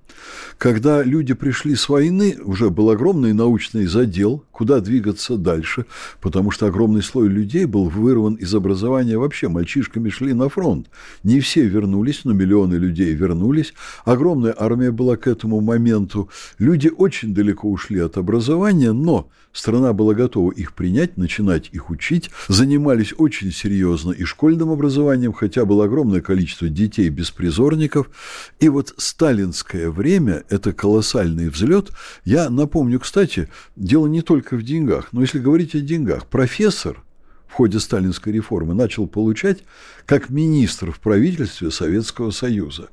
Когда 0.60 1.02
люди 1.02 1.32
пришли 1.32 1.74
с 1.74 1.88
войны, 1.88 2.36
уже 2.44 2.68
был 2.68 2.90
огромный 2.90 3.32
научный 3.32 3.86
задел, 3.86 4.44
куда 4.52 4.80
двигаться 4.80 5.38
дальше, 5.38 5.86
потому 6.20 6.50
что 6.50 6.66
огромный 6.66 7.02
слой 7.02 7.28
людей 7.28 7.64
был 7.64 7.88
вырван 7.88 8.34
из 8.34 8.54
образования 8.54 9.16
вообще. 9.16 9.48
Мальчишками 9.48 10.10
шли 10.10 10.34
на 10.34 10.50
фронт. 10.50 10.88
Не 11.22 11.40
все 11.40 11.66
вернулись, 11.66 12.24
но 12.24 12.34
миллионы 12.34 12.74
людей 12.74 13.14
вернулись. 13.14 13.72
Огромная 14.04 14.54
армия 14.54 14.90
была 14.90 15.16
к 15.16 15.26
этому 15.26 15.62
моменту. 15.62 16.28
Люди 16.58 16.90
очень 16.94 17.32
далеко 17.32 17.70
ушли 17.70 17.98
от 18.00 18.18
образования, 18.18 18.92
но 18.92 19.30
страна 19.52 19.94
была 19.94 20.12
готова 20.12 20.52
их 20.52 20.74
принять, 20.74 21.16
начинать 21.16 21.70
их 21.72 21.88
учить. 21.88 22.28
Занимались 22.48 23.14
очень 23.16 23.50
серьезно 23.50 24.12
и 24.12 24.24
школьным 24.24 24.68
образованием, 24.68 25.32
хотя 25.32 25.64
было 25.64 25.86
огромное 25.86 26.20
количество 26.20 26.68
детей-беспризорников. 26.68 28.10
И 28.58 28.68
вот 28.68 28.92
сталинское 28.98 29.90
время– 29.90 29.99
это 30.48 30.72
колоссальный 30.72 31.48
взлет. 31.48 31.90
Я 32.24 32.50
напомню, 32.50 33.00
кстати, 33.00 33.48
дело 33.76 34.06
не 34.06 34.22
только 34.22 34.56
в 34.56 34.62
деньгах. 34.62 35.08
Но 35.12 35.20
если 35.20 35.38
говорить 35.38 35.74
о 35.74 35.80
деньгах, 35.80 36.26
профессор 36.26 37.02
в 37.46 37.52
ходе 37.52 37.80
сталинской 37.80 38.32
реформы 38.32 38.74
начал 38.74 39.06
получать 39.06 39.58
как 40.06 40.30
министр 40.30 40.92
в 40.92 41.00
правительстве 41.00 41.70
Советского 41.70 42.30
Союза. 42.30 42.88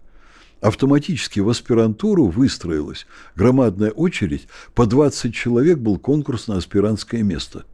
Автоматически 0.59 1.39
в 1.39 1.49
аспирантуру 1.49 2.25
выстроилась 2.25 3.05
громадная 3.35 3.91
очередь, 3.91 4.47
по 4.73 4.87
20 4.87 5.33
человек 5.33 5.77
был 5.77 5.99
конкурс 5.99 6.47
на 6.47 6.57
аспирантское 6.57 7.21
место. 7.21 7.65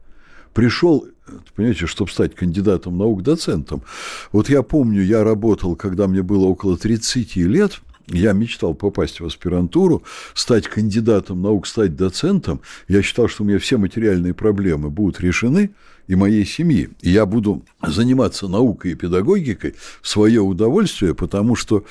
Пришел, 0.52 1.08
понимаете, 1.56 1.86
чтобы 1.86 2.10
стать 2.10 2.34
кандидатом 2.34 2.98
наук, 2.98 3.22
доцентом. 3.22 3.82
Вот 4.32 4.50
я 4.50 4.62
помню, 4.62 5.02
я 5.02 5.24
работал, 5.24 5.74
когда 5.76 6.06
мне 6.06 6.22
было 6.22 6.44
около 6.44 6.76
30 6.76 7.36
лет– 7.36 7.80
я 8.08 8.32
мечтал 8.32 8.74
попасть 8.74 9.20
в 9.20 9.26
аспирантуру, 9.26 10.02
стать 10.34 10.68
кандидатом 10.68 11.42
наук, 11.42 11.66
стать 11.66 11.96
доцентом. 11.96 12.60
Я 12.88 13.02
считал, 13.02 13.28
что 13.28 13.42
у 13.42 13.46
меня 13.46 13.58
все 13.58 13.76
материальные 13.78 14.34
проблемы 14.34 14.90
будут 14.90 15.20
решены, 15.20 15.70
и 16.06 16.14
моей 16.14 16.44
семьи. 16.44 16.90
И 17.00 17.10
я 17.10 17.26
буду 17.26 17.64
заниматься 17.86 18.48
наукой 18.48 18.92
и 18.92 18.94
педагогикой 18.94 19.74
в 20.02 20.08
свое 20.08 20.40
удовольствие, 20.40 21.14
потому 21.14 21.56
что 21.56 21.84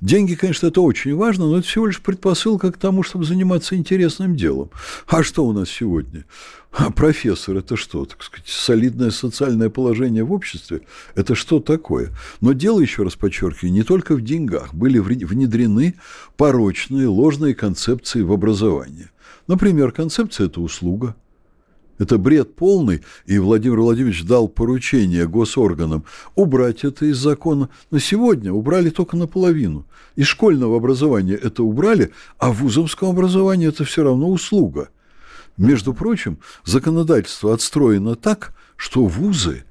деньги, 0.00 0.34
конечно, 0.34 0.68
это 0.68 0.80
очень 0.80 1.14
важно, 1.14 1.46
но 1.46 1.58
это 1.58 1.66
всего 1.66 1.86
лишь 1.86 2.00
предпосылка 2.00 2.72
к 2.72 2.78
тому, 2.78 3.02
чтобы 3.02 3.24
заниматься 3.24 3.76
интересным 3.76 4.36
делом. 4.36 4.70
А 5.06 5.22
что 5.22 5.44
у 5.44 5.52
нас 5.52 5.68
сегодня? 5.68 6.24
А 6.70 6.90
профессор– 6.90 7.56
это 7.58 7.76
что, 7.76 8.04
так 8.04 8.22
сказать, 8.22 8.46
солидное 8.46 9.10
социальное 9.10 9.70
положение 9.70 10.22
в 10.22 10.32
обществе? 10.32 10.82
Это 11.14 11.34
что 11.34 11.60
такое? 11.60 12.10
Но 12.40 12.52
дело, 12.52 12.80
еще 12.80 13.04
раз 13.04 13.16
подчеркиваю, 13.16 13.72
не 13.72 13.82
только 13.82 14.14
в 14.14 14.20
деньгах. 14.20 14.74
Были 14.74 14.98
внедрены 14.98 15.94
порочные, 16.36 17.08
ложные 17.08 17.54
концепции 17.54 18.20
в 18.20 18.32
образование. 18.32 19.10
Например, 19.46 19.92
концепция– 19.92 20.46
это 20.48 20.60
услуга. 20.60 21.16
Это 21.98 22.16
бред 22.18 22.54
полный, 22.54 23.02
и 23.26 23.38
Владимир 23.38 23.80
Владимирович 23.80 24.24
дал 24.24 24.48
поручение 24.48 25.26
госорганам 25.26 26.04
убрать 26.34 26.84
это 26.84 27.06
из 27.06 27.18
закона. 27.18 27.68
На 27.90 28.00
сегодня 28.00 28.52
убрали 28.52 28.90
только 28.90 29.16
наполовину. 29.16 29.86
Из 30.16 30.26
школьного 30.26 30.76
образования 30.76 31.34
это 31.34 31.62
убрали, 31.62 32.12
а 32.38 32.50
в 32.52 32.62
вузовском 32.62 33.10
образовании 33.10 33.68
это 33.68 33.84
все 33.84 34.02
равно 34.04 34.30
услуга– 34.30 34.88
между 35.58 35.92
прочим, 35.92 36.38
законодательство 36.64 37.52
отстроено 37.52 38.14
так, 38.14 38.54
что 38.76 39.04
вузы 39.06 39.64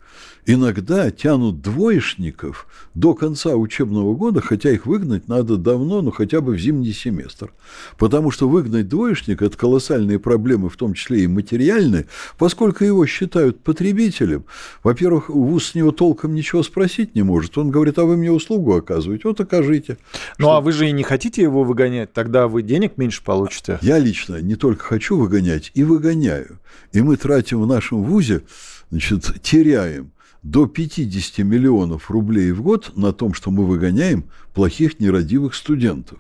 иногда 0.48 1.12
тянут 1.12 1.62
двоечников 1.62 2.68
до 2.96 3.14
конца 3.14 3.56
учебного 3.56 4.16
года, 4.16 4.42
хотя 4.42 4.72
их 4.72 4.86
выгнать 4.86 5.28
надо 5.28 5.58
давно, 5.58 6.02
ну 6.02 6.10
хотя 6.10 6.40
бы 6.42 6.54
в 6.54 6.58
зимний 6.58 6.94
семестр. 6.94 7.52
Потому 7.98 8.32
что 8.32 8.48
выгнать 8.48 8.88
двоечника– 8.88 9.46
это 9.46 9.58
колоссальные 9.58 10.20
проблемы, 10.20 10.70
в 10.70 10.78
том 10.78 10.94
числе 10.94 11.26
и 11.26 11.28
материальные, 11.28 12.08
поскольку 12.40 12.86
его 12.86 13.06
считают 13.06 13.60
потребителем. 13.60 14.46
Во-первых, 14.84 15.30
вуз 15.30 15.68
с 15.68 15.76
него 15.76 15.92
толком 15.92 16.34
ничего 16.34 16.64
спросить 16.64 17.14
не 17.14 17.24
может. 17.24 17.58
Он 17.58 17.70
говорит, 17.70 18.00
а 18.00 18.06
вы 18.06 18.16
мне 18.16 18.32
услугу 18.32 18.74
оказываете, 18.74 19.28
вот 19.28 19.42
окажите. 19.42 19.98
Ну, 20.38 20.46
что... 20.46 20.56
а 20.56 20.62
вы 20.62 20.72
же 20.72 20.88
и 20.88 20.94
не 20.94 21.04
хотите 21.04 21.42
его 21.42 21.66
выгонять, 21.66 22.14
тогда 22.14 22.48
вы 22.48 22.64
денег 22.64 22.98
меньше 22.98 23.22
получите. 23.22 23.80
Я 23.82 24.00
лично 24.00 24.42
не 24.42 24.56
только 24.56 24.86
хочу 24.86 25.18
выгонять, 25.18 25.72
и 25.74 25.84
выгоняю. 25.84 26.60
И 26.94 27.02
мы 27.02 27.18
тратим 27.18 27.62
в 27.62 27.68
нашем 27.68 28.02
вузе, 28.04 28.44
значит, 28.90 29.42
теряем 29.42 30.12
до 30.44 30.68
50 30.68 31.40
миллионов 31.46 32.10
рублей 32.12 32.52
в 32.52 32.62
год 32.62 32.92
на 32.96 33.14
том, 33.14 33.34
что 33.34 33.52
мы 33.52 33.66
выгоняем 33.66 34.26
плохих 34.58 35.00
нерадивых 35.00 35.54
студентов. 35.54 36.18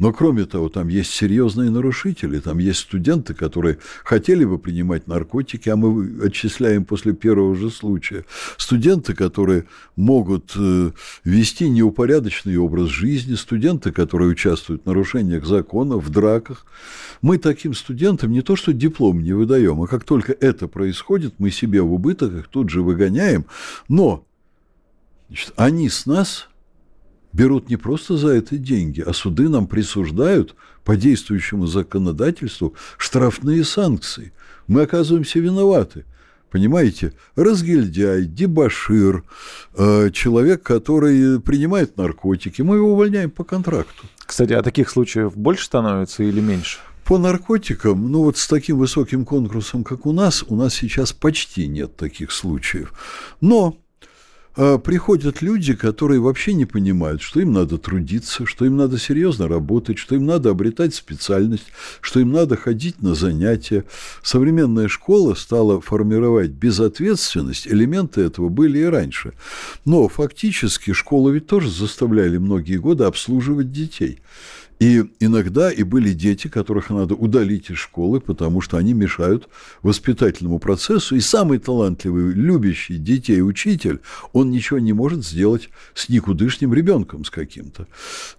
Но 0.00 0.12
кроме 0.12 0.44
того, 0.44 0.68
там 0.68 0.88
есть 0.88 1.12
серьезные 1.12 1.70
нарушители, 1.70 2.40
там 2.40 2.58
есть 2.58 2.80
студенты, 2.80 3.32
которые 3.32 3.78
хотели 4.02 4.44
бы 4.44 4.58
принимать 4.58 5.06
наркотики, 5.06 5.68
а 5.68 5.76
мы 5.76 6.20
отчисляем 6.26 6.84
после 6.84 7.12
первого 7.12 7.54
же 7.54 7.70
случая. 7.70 8.24
Студенты, 8.56 9.14
которые 9.14 9.66
могут 9.94 10.54
э, 10.56 10.90
вести 11.22 11.70
неупорядоченный 11.70 12.56
образ 12.56 12.88
жизни, 12.88 13.36
студенты, 13.36 13.92
которые 13.92 14.30
участвуют 14.30 14.82
в 14.82 14.86
нарушениях 14.86 15.46
законов, 15.46 16.02
в 16.02 16.10
драках. 16.10 16.66
Мы 17.22 17.38
таким 17.38 17.72
студентам 17.72 18.32
не 18.32 18.42
то 18.42 18.56
что 18.56 18.72
диплом 18.72 19.22
не 19.22 19.32
выдаем, 19.32 19.80
а 19.80 19.86
как 19.86 20.02
только 20.02 20.32
это 20.32 20.66
происходит, 20.66 21.34
мы 21.38 21.52
себе 21.52 21.82
в 21.82 21.92
убыток 21.92 22.32
их 22.32 22.48
тут 22.48 22.68
же 22.68 22.82
выгоняем, 22.82 23.44
но 23.88 24.26
значит, 25.28 25.52
они 25.54 25.88
с 25.88 26.04
нас 26.04 26.48
берут 27.32 27.68
не 27.68 27.76
просто 27.76 28.16
за 28.16 28.28
это 28.28 28.56
деньги, 28.56 29.00
а 29.00 29.12
суды 29.12 29.48
нам 29.48 29.66
присуждают 29.66 30.54
по 30.84 30.96
действующему 30.96 31.66
законодательству 31.66 32.74
штрафные 32.96 33.64
санкции. 33.64 34.32
Мы 34.66 34.82
оказываемся 34.82 35.38
виноваты. 35.38 36.04
Понимаете, 36.50 37.12
разгильдяй, 37.34 38.24
дебашир, 38.24 39.24
э, 39.76 40.10
человек, 40.12 40.62
который 40.62 41.40
принимает 41.40 41.96
наркотики, 41.96 42.62
мы 42.62 42.76
его 42.76 42.92
увольняем 42.92 43.30
по 43.30 43.44
контракту. 43.44 44.06
Кстати, 44.24 44.52
а 44.52 44.62
таких 44.62 44.88
случаев 44.88 45.36
больше 45.36 45.64
становится 45.64 46.22
или 46.22 46.40
меньше? 46.40 46.78
По 47.04 47.18
наркотикам, 47.18 48.10
ну 48.10 48.22
вот 48.22 48.38
с 48.38 48.48
таким 48.48 48.78
высоким 48.78 49.24
конкурсом, 49.24 49.84
как 49.84 50.06
у 50.06 50.12
нас, 50.12 50.44
у 50.48 50.56
нас 50.56 50.74
сейчас 50.74 51.12
почти 51.12 51.66
нет 51.66 51.96
таких 51.96 52.32
случаев. 52.32 52.92
Но 53.40 53.76
приходят 54.56 55.42
люди, 55.42 55.74
которые 55.74 56.20
вообще 56.20 56.54
не 56.54 56.64
понимают, 56.64 57.22
что 57.22 57.40
им 57.40 57.52
надо 57.52 57.78
трудиться, 57.78 58.46
что 58.46 58.64
им 58.64 58.76
надо 58.76 58.98
серьезно 58.98 59.48
работать, 59.48 59.98
что 59.98 60.14
им 60.14 60.26
надо 60.26 60.50
обретать 60.50 60.94
специальность, 60.94 61.66
что 62.00 62.20
им 62.20 62.32
надо 62.32 62.56
ходить 62.56 63.02
на 63.02 63.14
занятия. 63.14 63.84
Современная 64.22 64.88
школа 64.88 65.34
стала 65.34 65.80
формировать 65.80 66.50
безответственность, 66.50 67.66
элементы 67.66 68.22
этого 68.22 68.48
были 68.48 68.78
и 68.78 68.84
раньше. 68.84 69.34
Но 69.84 70.08
фактически 70.08 70.92
школу 70.92 71.30
ведь 71.30 71.46
тоже 71.46 71.70
заставляли 71.70 72.38
многие 72.38 72.78
годы 72.78 73.04
обслуживать 73.04 73.72
детей. 73.72 74.20
И 74.78 75.04
иногда 75.20 75.72
и 75.72 75.82
были 75.82 76.12
дети, 76.12 76.48
которых 76.48 76.90
надо 76.90 77.14
удалить 77.14 77.70
из 77.70 77.78
школы, 77.78 78.20
потому 78.20 78.60
что 78.60 78.76
они 78.76 78.92
мешают 78.92 79.48
воспитательному 79.82 80.58
процессу. 80.58 81.16
И 81.16 81.20
самый 81.20 81.58
талантливый, 81.58 82.34
любящий 82.34 82.98
детей 82.98 83.40
учитель, 83.40 84.00
он 84.34 84.45
ничего 84.50 84.78
не 84.78 84.92
может 84.92 85.24
сделать 85.24 85.70
с 85.94 86.08
никудышним 86.08 86.74
ребенком 86.74 87.24
с 87.24 87.30
каким-то. 87.30 87.86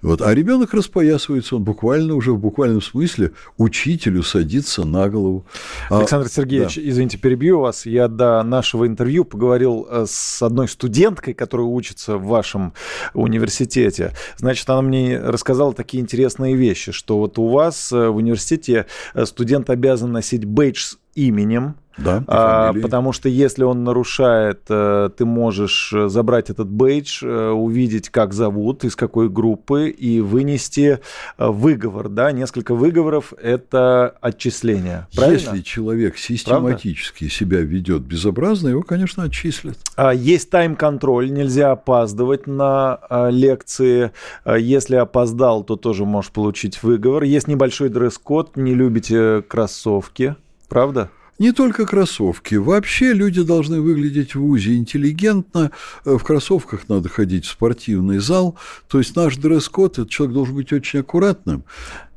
Вот. 0.01 0.21
А 0.21 0.33
ребенок 0.33 0.73
распоясывается, 0.73 1.55
он 1.55 1.63
буквально 1.63 2.15
уже 2.15 2.31
в 2.31 2.39
буквальном 2.39 2.81
смысле 2.81 3.31
учителю 3.57 4.23
садится 4.23 4.85
на 4.85 5.09
голову. 5.09 5.45
А, 5.89 5.99
Александр 5.99 6.29
Сергеевич, 6.29 6.75
да. 6.75 6.81
извините, 6.83 7.17
перебью 7.17 7.59
вас. 7.59 7.85
Я 7.85 8.07
до 8.07 8.43
нашего 8.43 8.87
интервью 8.87 9.25
поговорил 9.25 9.87
э, 9.89 10.05
с 10.07 10.41
одной 10.41 10.67
студенткой, 10.67 11.33
которая 11.33 11.67
учится 11.67 12.17
в 12.17 12.25
вашем 12.25 12.73
университете. 13.13 14.13
Значит, 14.37 14.69
она 14.69 14.81
мне 14.81 15.19
рассказала 15.19 15.73
такие 15.73 16.01
интересные 16.01 16.27
интересные 16.27 16.55
вещи, 16.55 16.91
что 16.91 17.17
вот 17.17 17.37
у 17.37 17.47
вас 17.49 17.91
э, 17.91 18.09
в 18.09 18.15
университете 18.17 18.85
э, 19.13 19.25
студент 19.25 19.69
обязан 19.69 20.11
носить 20.11 20.45
бейдж 20.45 20.83
с 20.83 20.97
именем, 21.15 21.75
да, 21.97 22.23
а, 22.27 22.73
потому 22.73 23.11
что 23.11 23.27
если 23.27 23.63
он 23.63 23.83
нарушает, 23.83 24.61
э, 24.69 25.09
ты 25.17 25.25
можешь 25.25 25.91
э, 25.93 26.09
забрать 26.09 26.49
этот 26.49 26.67
бейдж, 26.67 27.23
э, 27.23 27.49
увидеть, 27.49 28.09
как 28.09 28.33
зовут, 28.33 28.83
из 28.83 28.95
какой 28.95 29.29
группы, 29.29 29.89
и 29.89 30.21
вынести 30.21 30.99
выговор. 31.37 32.09
Да? 32.09 32.31
Несколько 32.31 32.75
выговоров– 32.75 33.33
это 33.41 34.15
отчисление. 34.21 35.07
Правильно? 35.15 35.37
Если 35.37 35.61
человек 35.61 36.17
систематически 36.17 37.19
Правда? 37.19 37.35
себя 37.35 37.61
ведет 37.61 38.03
безобразно, 38.03 38.69
его, 38.69 38.83
конечно, 38.83 39.23
отчислят. 39.23 39.77
А, 39.95 40.13
есть 40.13 40.51
тайм-контроль, 40.51 41.31
нельзя 41.31 41.71
опаздывать 41.71 42.45
на 42.45 42.99
лекции. 43.31 44.11
Если 44.45 44.95
опоздал, 44.95 45.63
то 45.63 45.75
тоже 45.75 46.05
можешь 46.05 46.31
получить 46.31 46.83
выговор. 46.83 47.23
Есть 47.23 47.47
небольшой 47.47 47.89
дресс-код, 47.89 48.55
не 48.55 48.73
любите 48.73 49.41
кроссовки. 49.41 50.35
Правда? 50.69 51.09
Не 51.39 51.51
только 51.51 51.85
кроссовки. 51.85 52.55
Вообще 52.55 53.13
люди 53.13 53.43
должны 53.43 53.79
выглядеть 53.79 54.33
в 54.33 54.43
УЗИ 54.43 54.75
интеллигентно. 54.77 55.71
В 56.03 56.19
кроссовках 56.19 56.89
надо 56.89 57.09
ходить 57.09 57.45
в 57.45 57.51
спортивный 57.51 58.17
зал. 58.17 58.57
То 58.87 58.97
есть 58.97 59.15
наш 59.15 59.37
дресс-код, 59.37 59.99
этот 59.99 60.09
человек 60.09 60.33
должен 60.33 60.55
быть 60.55 60.73
очень 60.73 61.01
аккуратным 61.01 61.63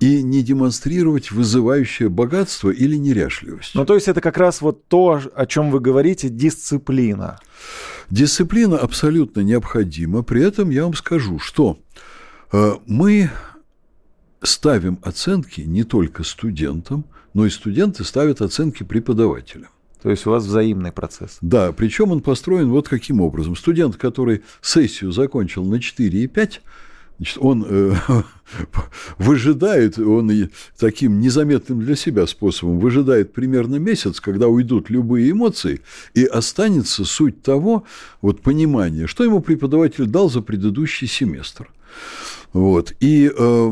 и 0.00 0.22
не 0.22 0.42
демонстрировать 0.42 1.30
вызывающее 1.30 2.08
богатство 2.08 2.70
или 2.70 2.96
неряшливость. 2.96 3.74
Ну, 3.74 3.84
то 3.84 3.94
есть 3.94 4.08
это 4.08 4.22
как 4.22 4.38
раз 4.38 4.62
вот 4.62 4.86
то, 4.88 5.20
о 5.34 5.46
чем 5.46 5.70
вы 5.70 5.80
говорите, 5.80 6.30
дисциплина. 6.30 7.38
Дисциплина 8.08 8.78
абсолютно 8.78 9.40
необходима. 9.40 10.22
При 10.22 10.42
этом 10.42 10.70
я 10.70 10.84
вам 10.84 10.94
скажу, 10.94 11.38
что 11.38 11.78
э, 12.52 12.72
мы 12.86 13.30
ставим 14.42 14.98
оценки 15.02 15.60
не 15.60 15.84
только 15.84 16.24
студентам, 16.24 17.04
но 17.34 17.46
и 17.46 17.50
студенты 17.50 18.04
ставят 18.04 18.40
оценки 18.40 18.82
преподавателям. 18.82 19.70
То 20.02 20.10
есть 20.10 20.26
у 20.26 20.30
вас 20.30 20.44
взаимный 20.44 20.92
процесс. 20.92 21.38
Да, 21.40 21.72
причем 21.72 22.10
он 22.10 22.20
построен 22.20 22.70
вот 22.70 22.88
каким 22.88 23.20
образом. 23.20 23.54
Студент, 23.54 23.96
который 23.96 24.42
сессию 24.62 25.12
закончил 25.12 25.64
на 25.64 25.74
4,5, 25.74 26.60
значит, 27.18 27.38
он 27.38 27.66
э, 27.68 27.94
выжидает, 29.18 29.98
он 29.98 30.50
таким 30.78 31.20
незаметным 31.20 31.80
для 31.80 31.96
себя 31.96 32.26
способом 32.26 32.78
выжидает 32.78 33.34
примерно 33.34 33.76
месяц, 33.76 34.20
когда 34.20 34.48
уйдут 34.48 34.88
любые 34.88 35.30
эмоции, 35.30 35.82
и 36.14 36.24
останется 36.24 37.04
суть 37.04 37.42
того, 37.42 37.84
вот 38.22 38.40
понимание, 38.40 39.06
что 39.06 39.22
ему 39.22 39.40
преподаватель 39.40 40.06
дал 40.06 40.30
за 40.30 40.40
предыдущий 40.40 41.06
семестр. 41.06 41.70
Вот. 42.54 42.94
И 43.00 43.30
э, 43.30 43.70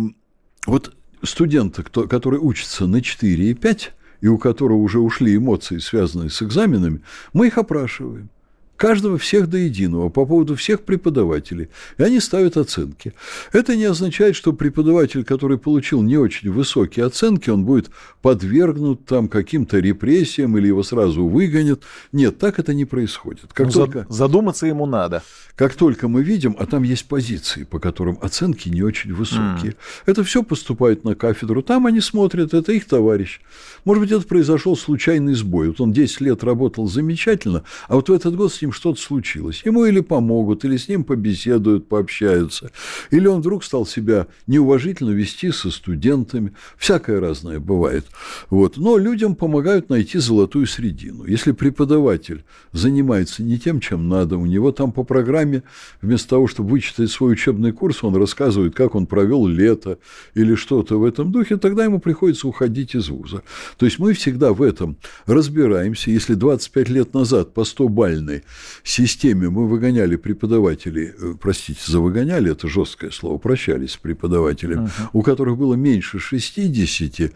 вот 0.66 0.94
студента, 1.22 1.83
кто, 1.83 2.07
который 2.07 2.38
учится 2.38 2.87
на 2.87 3.02
4 3.02 3.50
и 3.50 3.54
5, 3.54 3.92
и 4.20 4.26
у 4.26 4.38
которого 4.38 4.78
уже 4.78 4.98
ушли 4.98 5.37
эмоции, 5.37 5.78
связанные 5.78 6.31
с 6.31 6.42
экзаменами, 6.42 7.02
мы 7.33 7.46
их 7.46 7.59
опрашиваем 7.59 8.31
каждого 8.79 9.19
всех 9.19 9.51
до 9.51 9.59
единого 9.59 10.09
по 10.09 10.25
поводу 10.25 10.55
всех 10.55 10.83
преподавателей, 10.83 11.69
и 11.99 12.03
они 12.03 12.21
ставят 12.21 12.57
оценки. 12.57 13.12
Это 13.53 13.77
не 13.77 13.85
означает, 13.85 14.37
что 14.37 14.53
преподаватель, 14.53 15.25
который 15.25 15.59
получил 15.59 16.01
не 16.01 16.17
очень 16.17 16.51
высокие 16.51 17.05
оценки, 17.05 17.51
он 17.51 17.64
будет 17.64 17.91
подвергнут 18.23 19.05
там 19.05 19.29
каким-то 19.29 19.81
репрессиям 19.81 20.57
или 20.57 20.69
его 20.69 20.83
сразу 20.83 21.27
выгонят. 21.27 21.83
Нет, 22.12 22.38
так 22.38 22.59
это 22.59 22.73
не 22.73 22.85
происходит. 22.85 23.53
Как 23.53 23.67
ну, 23.67 23.73
только, 23.73 24.07
задуматься 24.09 24.67
ему 24.67 24.87
надо. 24.87 25.23
Как 25.57 25.75
только 25.75 26.07
мы 26.07 26.23
видим, 26.23 26.55
а 26.57 26.67
там 26.67 26.85
есть 26.85 27.07
позиции, 27.07 27.64
по 27.64 27.81
которым 27.81 28.17
оценки 28.23 28.69
не 28.69 28.83
очень 28.83 29.12
высокие, 29.12 29.73
mm. 29.73 29.77
это 30.07 30.23
все 30.23 30.45
поступает 30.45 31.03
на 31.03 31.17
кафедру, 31.17 31.62
там 31.62 31.87
они 31.87 32.01
смотрят, 32.01 32.55
это 32.55 32.71
их 32.71 32.87
товарищ. 32.87 33.41
Может 33.85 34.03
быть, 34.05 34.12
это 34.12 34.25
произошел 34.25 34.77
случайный 34.77 35.35
сбой. 35.35 35.69
Вот 35.69 35.81
он 35.81 35.93
10 35.93 36.21
лет 36.21 36.45
работал 36.45 36.87
замечательно, 36.87 37.64
а 37.88 37.97
вот 37.97 38.09
в 38.09 38.12
этот 38.12 38.37
год 38.37 38.53
с 38.53 38.62
ним 38.62 38.67
что-то 38.72 39.00
случилось. 39.00 39.62
Ему 39.64 39.85
или 39.85 40.00
помогут, 40.00 40.64
или 40.64 40.76
с 40.76 40.88
ним 40.88 41.04
побеседуют, 41.04 41.88
пообщаются. 41.88 42.70
Или 43.11 43.26
он 43.26 43.40
вдруг 43.40 43.64
стал 43.64 43.87
себя 43.87 44.26
неуважительно 44.46 45.11
вести 45.11 45.50
со 45.52 45.70
студентами. 45.70 46.52
Всякое 46.76 47.20
разное 47.20 47.61
бывает. 47.61 48.07
Вот. 48.50 48.76
Но 48.76 48.98
людям 48.98 49.35
помогают 49.35 49.88
найти 49.88 50.18
золотую 50.18 50.66
средину. 50.66 51.24
Если 51.24 51.52
преподаватель 51.52 52.44
занимается 52.72 53.42
не 53.42 53.59
тем, 53.59 53.81
чем 53.81 54.09
надо, 54.09 54.37
у 54.37 54.46
него 54.46 54.72
там 54.72 54.92
по 54.92 55.04
программе 55.04 55.62
вместо 56.02 56.31
того, 56.31 56.46
чтобы 56.46 56.70
вычитать 56.70 57.11
свой 57.11 57.33
учебный 57.33 57.72
курс, 57.72 58.04
он 58.04 58.16
рассказывает, 58.16 58.74
как 58.74 58.94
он 58.94 59.07
провел 59.07 59.46
лето 59.46 59.98
или 60.35 60.54
что-то 60.54 60.98
в 60.98 61.04
этом 61.04 61.33
духе, 61.33 61.57
тогда 61.57 61.85
ему 61.85 61.98
приходится 61.98 62.48
уходить 62.48 62.94
из 62.94 63.09
вуза. 63.09 63.42
То 63.76 63.87
есть 63.87 63.98
мы 63.98 64.12
всегда 64.12 64.52
в 64.52 64.62
этом 64.62 64.96
разбираемся. 65.26 66.11
Если 66.11 66.35
25 66.35 66.88
лет 66.88 67.14
назад 67.14 67.54
по 67.54 67.61
100-бальной 67.61 68.42
системе 68.85 69.49
мы 69.51 69.66
выгоняли 69.66 70.16
преподавателей, 70.16 71.12
э, 71.18 71.35
простите, 71.40 71.81
за 71.87 72.01
выгоняли, 72.01 72.53
это 72.53 72.68
жесткое 72.68 73.11
слово, 73.11 73.38
прощались 73.38 73.92
с 73.92 73.97
преподавателями, 73.97 74.87
uh-huh. 74.87 75.09
у 75.12 75.23
которых 75.23 75.57
было 75.57 75.75
меньше 75.75 76.18
60, 76.18 77.33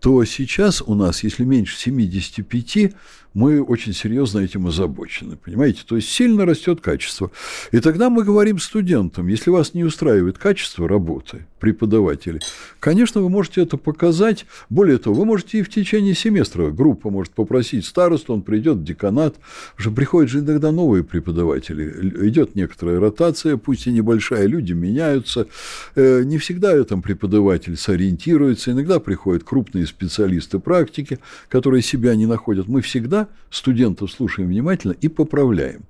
то 0.00 0.24
сейчас 0.24 0.82
у 0.82 0.94
нас, 0.94 1.24
если 1.24 1.44
меньше 1.44 1.76
75, 1.76 2.94
мы 3.34 3.62
очень 3.62 3.92
серьезно 3.92 4.40
этим 4.40 4.66
озабочены, 4.66 5.36
понимаете? 5.36 5.82
То 5.86 5.96
есть 5.96 6.08
сильно 6.08 6.46
растет 6.46 6.80
качество. 6.80 7.30
И 7.72 7.80
тогда 7.80 8.10
мы 8.10 8.24
говорим 8.24 8.58
студентам, 8.58 9.28
если 9.28 9.50
вас 9.50 9.74
не 9.74 9.84
устраивает 9.84 10.38
качество 10.38 10.88
работы 10.88 11.46
преподавателей, 11.60 12.40
конечно, 12.80 13.20
вы 13.20 13.28
можете 13.28 13.62
это 13.62 13.76
показать. 13.76 14.46
Более 14.70 14.98
того, 14.98 15.16
вы 15.16 15.24
можете 15.24 15.58
и 15.58 15.62
в 15.62 15.70
течение 15.70 16.14
семестра 16.14 16.70
группа 16.70 17.10
может 17.10 17.32
попросить 17.32 17.84
старосту, 17.84 18.34
он 18.34 18.42
придет 18.42 18.82
деканат, 18.82 19.36
уже 19.78 19.90
приходят 19.90 20.30
же 20.30 20.40
иногда 20.40 20.72
новые 20.72 21.04
преподаватели, 21.04 22.28
идет 22.28 22.54
некоторая 22.54 23.00
ротация, 23.00 23.56
пусть 23.56 23.86
и 23.86 23.92
небольшая, 23.92 24.46
люди 24.46 24.72
меняются, 24.72 25.48
э, 25.96 26.22
не 26.24 26.38
всегда 26.38 26.72
этом 26.72 27.02
преподаватель 27.02 27.76
сориентируется, 27.76 28.72
иногда 28.72 29.00
приходят 29.00 29.44
крупные 29.44 29.86
специалисты 29.86 30.58
практики, 30.58 31.18
которые 31.48 31.82
себя 31.82 32.14
не 32.14 32.26
находят. 32.26 32.68
Мы 32.68 32.80
всегда 32.80 33.17
студентов 33.50 34.12
слушаем 34.12 34.48
внимательно 34.48 34.92
и 34.92 35.08
поправляем. 35.08 35.82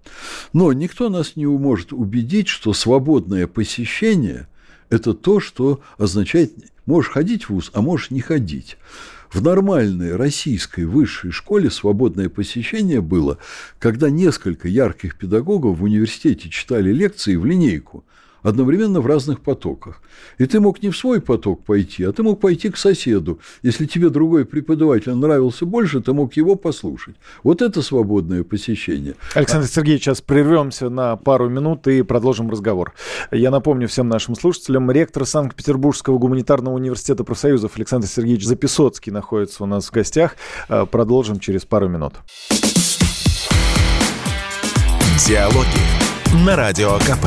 Но 0.53 0.73
никто 0.73 1.09
нас 1.09 1.37
не 1.37 1.47
может 1.47 1.93
убедить, 1.93 2.49
что 2.49 2.73
свободное 2.73 3.47
посещение– 3.47 4.49
это 4.91 5.12
то, 5.12 5.41
что 5.41 5.81
означает, 5.99 6.53
можешь 6.87 7.11
ходить 7.11 7.45
в 7.45 7.51
ВУЗ, 7.51 7.71
а 7.75 7.83
можешь 7.83 8.11
не 8.11 8.21
ходить. 8.21 8.79
В 9.31 9.43
нормальной 9.43 10.17
российской 10.17 10.85
высшей 10.85 11.33
школе 11.33 11.71
свободное 11.71 12.31
посещение 12.31 13.03
было, 13.03 13.37
когда 13.79 14.09
несколько 14.09 14.69
ярких 14.69 15.19
педагогов 15.19 15.79
в 15.79 15.83
университете 15.83 16.49
читали 16.49 16.93
лекции 16.93 17.37
в 17.37 17.45
линейку– 17.45 18.05
одновременно 18.42 19.01
в 19.01 19.07
разных 19.07 19.40
потоках. 19.40 20.01
И 20.38 20.46
ты 20.46 20.61
мог 20.61 20.83
не 20.83 20.90
в 20.90 20.96
свой 20.96 21.20
поток 21.20 21.64
пойти, 21.64 22.05
а 22.05 22.12
ты 22.12 22.22
мог 22.22 22.40
пойти 22.40 22.70
к 22.70 22.77
соседу. 22.77 23.40
Если 23.62 23.87
тебе 23.87 24.11
другой 24.11 24.44
преподаватель 24.44 25.14
нравился 25.14 25.66
больше, 25.66 26.01
ты 26.01 26.12
мог 26.12 26.35
его 26.35 26.55
послушать. 26.55 27.16
Вот 27.42 27.62
это 27.62 27.83
свободное 27.83 28.44
посещение. 28.44 29.14
Александр 29.35 29.66
Сергеевич, 29.66 30.05
сейчас 30.05 30.20
прервемся 30.20 30.88
на 30.88 31.16
пару 31.16 31.48
минут 31.48 31.87
и 31.87 32.03
продолжим 32.03 32.51
разговор. 32.51 32.94
Я 33.31 33.51
напомню 33.51 33.88
всем 33.88 34.09
нашим 34.09 34.35
слушателям, 34.35 34.90
ректор 34.90 35.27
Санкт-Петербургского 35.27 36.18
гуманитарного 36.18 36.74
университета 36.74 37.24
профсоюзов 37.24 37.77
Александр 37.77 38.07
Сергеевич 38.07 38.44
Записоцкий 38.44 39.12
находится 39.12 39.64
у 39.64 39.66
нас 39.66 39.87
в 39.87 39.92
гостях. 39.92 40.37
Э, 40.68 40.87
продолжим 40.90 41.40
через 41.40 41.64
пару 41.64 41.88
минут. 41.88 42.14
Диалоги 45.27 46.44
на 46.44 46.57
Радио 46.57 46.96
КП. 46.98 47.27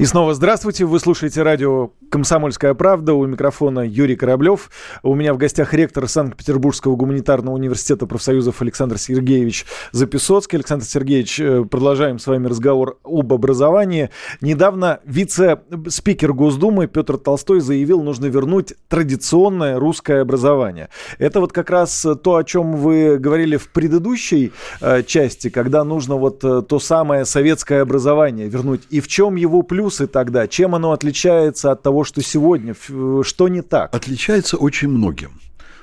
И 0.00 0.06
снова 0.06 0.32
здравствуйте. 0.32 0.86
Вы 0.86 0.98
слушаете 0.98 1.42
радио 1.42 1.90
«Комсомольская 2.10 2.72
правда». 2.72 3.12
У 3.12 3.26
микрофона 3.26 3.80
Юрий 3.80 4.16
Кораблев. 4.16 4.70
У 5.02 5.14
меня 5.14 5.34
в 5.34 5.36
гостях 5.36 5.74
ректор 5.74 6.08
Санкт-Петербургского 6.08 6.96
гуманитарного 6.96 7.54
университета 7.54 8.06
профсоюзов 8.06 8.62
Александр 8.62 8.96
Сергеевич 8.96 9.66
Записоцкий. 9.92 10.56
Александр 10.56 10.86
Сергеевич, 10.86 11.38
э, 11.38 11.66
продолжаем 11.70 12.18
с 12.18 12.26
вами 12.26 12.46
разговор 12.46 12.98
об 13.04 13.30
образовании. 13.34 14.08
Недавно 14.40 15.00
вице-спикер 15.04 16.32
Госдумы 16.32 16.86
Петр 16.86 17.18
Толстой 17.18 17.60
заявил, 17.60 18.02
нужно 18.02 18.24
вернуть 18.24 18.72
традиционное 18.88 19.78
русское 19.78 20.22
образование. 20.22 20.88
Это 21.18 21.40
вот 21.40 21.52
как 21.52 21.68
раз 21.68 22.06
то, 22.24 22.36
о 22.36 22.44
чем 22.44 22.74
вы 22.76 23.18
говорили 23.18 23.58
в 23.58 23.68
предыдущей 23.68 24.52
э, 24.80 25.02
части, 25.02 25.50
когда 25.50 25.84
нужно 25.84 26.14
вот 26.14 26.42
э, 26.42 26.62
то 26.66 26.78
самое 26.78 27.26
советское 27.26 27.82
образование 27.82 28.48
вернуть. 28.48 28.80
И 28.88 29.00
в 29.00 29.06
чем 29.06 29.36
его 29.36 29.60
плюс 29.60 29.89
плюсы 29.90 30.06
тогда? 30.06 30.46
Чем 30.46 30.74
оно 30.74 30.92
отличается 30.92 31.72
от 31.72 31.82
того, 31.82 32.04
что 32.04 32.22
сегодня? 32.22 32.74
Что 32.74 33.48
не 33.48 33.62
так? 33.62 33.94
Отличается 33.94 34.56
очень 34.56 34.88
многим 34.88 35.32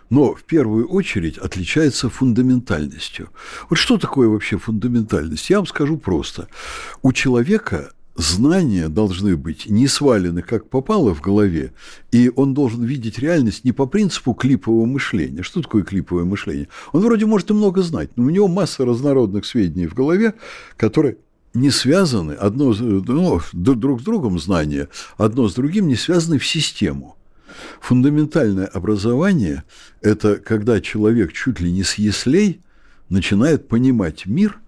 но 0.09 0.33
в 0.33 0.43
первую 0.45 0.87
очередь 0.87 1.37
отличается 1.37 2.09
фундаментальностью. 2.09 3.27
Вот 3.69 3.75
что 3.75 3.97
такое 3.97 4.29
вообще 4.29 4.57
фундаментальность? 4.57 5.49
Я 5.49 5.57
вам 5.57 5.67
скажу 5.67 5.97
просто. 5.97 6.47
У 7.01 7.11
человека 7.11 7.91
знания 8.15 8.87
должны 8.87 9.35
быть 9.35 9.69
не 9.69 9.85
свалены, 9.87 10.43
как 10.43 10.69
попало 10.69 11.13
в 11.13 11.19
голове, 11.19 11.73
и 12.13 12.31
он 12.33 12.53
должен 12.53 12.85
видеть 12.85 13.19
реальность 13.19 13.65
не 13.65 13.73
по 13.73 13.85
принципу 13.85 14.33
клипового 14.33 14.85
мышления. 14.85 15.43
Что 15.43 15.61
такое 15.61 15.83
клиповое 15.83 16.23
мышление? 16.23 16.69
Он 16.93 17.01
вроде 17.01 17.25
может 17.25 17.49
и 17.49 17.53
много 17.53 17.81
знать, 17.81 18.11
но 18.15 18.23
у 18.23 18.29
него 18.29 18.47
масса 18.47 18.85
разнородных 18.85 19.45
сведений 19.45 19.87
в 19.87 19.93
голове, 19.93 20.35
которые 20.77 21.17
не 21.59 21.71
связаны, 21.71 22.33
одно, 22.33 22.73
ну, 22.73 23.41
друг 23.53 24.01
с 24.01 24.03
другом 24.03 24.39
знания, 24.39 24.89
одно 25.17 25.49
с 25.49 25.53
другим 25.53 25.87
не 25.87 25.95
связаны 25.95 26.37
в 26.37 26.45
систему. 26.45 27.15
Фундаментальное 27.81 28.65
образование– 28.67 29.63
это 30.01 30.35
когда 30.37 30.79
человек 30.81 31.33
чуть 31.33 31.59
ли 31.59 31.71
не 31.71 31.83
с 31.83 31.95
яслей 31.95 32.61
начинает 33.09 33.67
понимать 33.67 34.25
мир– 34.25 34.59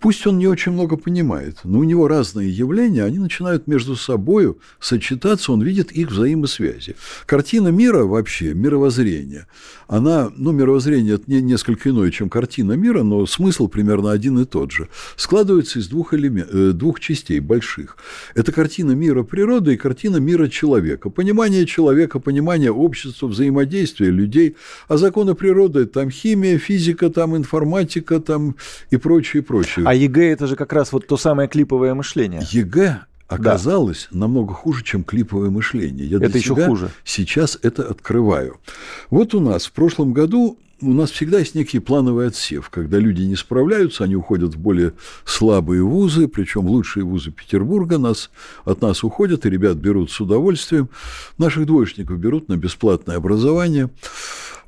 Пусть 0.00 0.26
он 0.26 0.38
не 0.38 0.46
очень 0.46 0.72
много 0.72 0.96
понимает, 0.96 1.58
но 1.64 1.80
у 1.80 1.84
него 1.84 2.06
разные 2.06 2.48
явления, 2.48 3.02
они 3.02 3.18
начинают 3.18 3.66
между 3.66 3.96
собой 3.96 4.54
сочетаться, 4.78 5.52
он 5.52 5.62
видит 5.62 5.90
их 5.90 6.10
взаимосвязи. 6.10 6.94
Картина 7.26 7.68
мира 7.68 8.04
вообще, 8.04 8.54
мировоззрение, 8.54 9.46
она, 9.88 10.30
ну, 10.36 10.52
мировоззрение 10.52 11.14
это 11.14 11.24
не, 11.26 11.40
несколько 11.40 11.88
иное, 11.88 12.10
чем 12.10 12.28
картина 12.28 12.72
мира, 12.72 13.02
но 13.02 13.24
смысл 13.26 13.68
примерно 13.68 14.12
один 14.12 14.38
и 14.38 14.44
тот 14.44 14.70
же. 14.70 14.88
Складывается 15.16 15.78
из 15.78 15.88
двух, 15.88 16.12
элемент, 16.12 16.50
э, 16.52 16.72
двух 16.72 17.00
частей 17.00 17.40
больших. 17.40 17.96
Это 18.34 18.52
картина 18.52 18.92
мира 18.92 19.22
природы 19.22 19.74
и 19.74 19.76
картина 19.78 20.18
мира 20.18 20.48
человека. 20.48 21.08
Понимание 21.08 21.64
человека, 21.64 22.20
понимание 22.20 22.70
общества, 22.70 23.26
взаимодействия 23.28 24.10
людей. 24.10 24.56
А 24.88 24.98
законы 24.98 25.34
природы– 25.34 25.86
там 25.86 26.10
химия, 26.10 26.58
физика, 26.58 27.08
там 27.08 27.34
информатика 27.36 28.20
там 28.20 28.56
и 28.90 28.98
прочее, 28.98 29.42
прочее. 29.42 29.86
А 29.88 29.94
ЕГЭ 29.94 30.32
это 30.32 30.46
же 30.46 30.56
как 30.56 30.74
раз 30.74 30.92
вот 30.92 31.06
то 31.06 31.16
самое 31.16 31.48
клиповое 31.48 31.94
мышление. 31.94 32.42
ЕГЭ 32.50 33.07
оказалось 33.28 34.08
да. 34.10 34.18
намного 34.18 34.54
хуже, 34.54 34.82
чем 34.82 35.04
клиповое 35.04 35.50
мышление. 35.50 36.06
Я 36.06 36.16
это 36.16 36.36
еще 36.38 36.54
хуже. 36.54 36.90
Сейчас 37.04 37.58
это 37.62 37.84
открываю. 37.84 38.58
Вот 39.10 39.34
у 39.34 39.40
нас 39.40 39.66
в 39.66 39.72
прошлом 39.72 40.12
году 40.12 40.58
у 40.80 40.92
нас 40.92 41.10
всегда 41.10 41.40
есть 41.40 41.54
некий 41.54 41.80
плановый 41.80 42.28
отсев, 42.28 42.70
когда 42.70 42.98
люди 42.98 43.22
не 43.22 43.34
справляются, 43.34 44.04
они 44.04 44.14
уходят 44.14 44.54
в 44.54 44.58
более 44.58 44.94
слабые 45.24 45.82
вузы, 45.82 46.28
причем 46.28 46.66
лучшие 46.66 47.04
вузы 47.04 47.32
Петербурга 47.32 47.98
нас, 47.98 48.30
от 48.64 48.80
нас 48.80 49.02
уходят, 49.02 49.44
и 49.44 49.50
ребят 49.50 49.76
берут 49.76 50.10
с 50.12 50.20
удовольствием. 50.20 50.88
Наших 51.36 51.66
двоечников 51.66 52.18
берут 52.18 52.48
на 52.48 52.56
бесплатное 52.56 53.16
образование. 53.16 53.90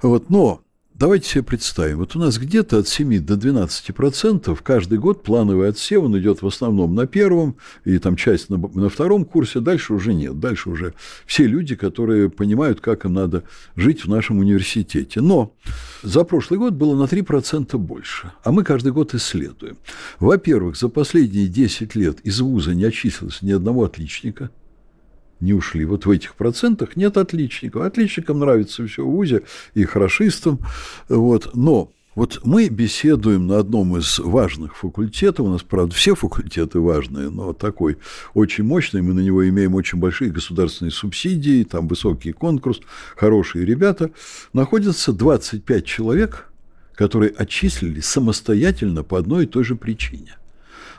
Вот, 0.03 0.31
но 0.31 0.62
Давайте 1.00 1.30
себе 1.30 1.44
представим, 1.44 1.96
вот 1.96 2.14
у 2.14 2.18
нас 2.18 2.36
где-то 2.36 2.80
от 2.80 2.86
7 2.86 3.24
до 3.24 3.36
12 3.36 3.94
процентов 3.94 4.60
каждый 4.60 4.98
год 4.98 5.22
плановый 5.22 5.70
отсев, 5.70 6.02
он 6.02 6.18
идет 6.18 6.42
в 6.42 6.46
основном 6.46 6.94
на 6.94 7.06
первом, 7.06 7.56
и 7.86 7.96
там 7.96 8.16
часть 8.16 8.50
на, 8.50 8.58
на 8.58 8.90
втором 8.90 9.24
курсе, 9.24 9.60
дальше 9.60 9.94
уже 9.94 10.12
нет, 10.12 10.38
дальше 10.38 10.68
уже 10.68 10.92
все 11.24 11.46
люди, 11.46 11.74
которые 11.74 12.28
понимают, 12.28 12.82
как 12.82 13.06
им 13.06 13.14
надо 13.14 13.44
жить 13.76 14.04
в 14.04 14.10
нашем 14.10 14.40
университете. 14.40 15.22
Но 15.22 15.54
за 16.02 16.22
прошлый 16.24 16.58
год 16.60 16.74
было 16.74 16.94
на 16.94 17.06
3 17.06 17.22
процента 17.22 17.78
больше, 17.78 18.32
а 18.44 18.52
мы 18.52 18.62
каждый 18.62 18.92
год 18.92 19.14
исследуем. 19.14 19.78
Во-первых, 20.18 20.76
за 20.76 20.90
последние 20.90 21.46
10 21.46 21.94
лет 21.94 22.20
из 22.24 22.42
вуза 22.42 22.74
не 22.74 22.84
отчислилось 22.84 23.40
ни 23.40 23.52
одного 23.52 23.84
отличника– 23.84 24.50
не 25.40 25.53
ушли. 25.53 25.85
Вот 25.85 26.07
в 26.07 26.11
этих 26.11 26.35
процентах 26.35 26.96
нет 26.96 27.16
отличников. 27.16 27.83
Отличникам 27.83 28.40
нравится 28.40 28.87
все 28.87 29.05
в 29.05 29.11
ВУЗе 29.11 29.42
и 29.74 29.85
хорошистам. 29.85 30.61
Вот. 31.09 31.50
Но 31.55 31.92
вот 32.16 32.40
мы 32.42 32.68
беседуем 32.68 33.46
на 33.46 33.59
одном 33.59 33.96
из 33.96 34.18
важных 34.18 34.76
факультетов, 34.76 35.46
у 35.46 35.48
нас, 35.48 35.62
правда, 35.62 35.94
все 35.94 36.16
факультеты 36.16 36.81
важные, 36.81 37.31
но 37.31 37.53
такой 37.53 37.98
очень 38.35 38.64
мощный, 38.64 39.00
мы 39.00 39.14
на 39.14 39.20
него 39.20 39.48
имеем 39.48 39.76
очень 39.76 39.98
большие 39.98 40.33
государственные 40.33 40.90
субсидии, 40.90 41.62
там 41.62 41.87
высокий 41.87 42.33
конкурс, 42.33 42.81
хорошие 43.16 43.64
ребята. 43.64 44.11
Находятся 44.53 45.12
25 45.12 45.85
человек, 45.85 46.53
которые 46.94 47.31
отчислились 47.31 48.07
самостоятельно 48.07 49.05
по 49.05 49.16
одной 49.16 49.44
и 49.44 49.46
той 49.46 49.62
же 49.62 49.76
причине. 49.76 50.37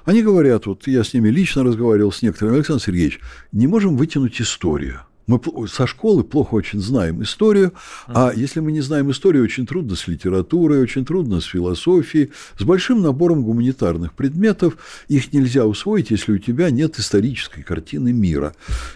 Они 0.06 0.22
говорят, 0.22 0.66
вот 0.66 0.88
я 0.88 1.04
с 1.04 1.14
ними 1.14 1.30
лично 1.30 1.64
разговаривал 1.64 2.12
с 2.12 2.22
некоторыми, 2.22 2.58
Александр 2.58 2.84
Сергеевич, 2.84 3.20
не 3.52 3.68
можем 3.68 3.98
вытянуть 3.98 4.42
историю. 4.42 5.02
Мы 5.28 5.40
со 5.70 5.88
школы 5.88 6.24
плохо 6.24 6.56
очень 6.56 6.82
знаем 6.82 7.22
историю, 7.24 7.74
а 8.08 8.34
если 8.36 8.60
мы 8.60 8.72
не 8.72 8.82
знаем 8.82 9.12
историю, 9.12 9.44
очень 9.44 9.66
трудно 9.66 9.96
с 9.96 10.08
литературой, 10.08 10.82
очень 10.82 11.06
трудно 11.06 11.40
с 11.40 11.46
философией, 11.46 12.32
с 12.58 12.64
большим 12.64 13.02
набором 13.02 13.44
гуманитарных 13.44 14.14
предметов. 14.14 14.78
Их 15.08 15.32
нельзя 15.32 15.66
усвоить, 15.66 16.12
если 16.12 16.34
у 16.34 16.38
тебя 16.38 16.70
нет 16.70 17.00
исторической 17.00 17.62
картины 17.62 18.12
мира. 18.12 18.56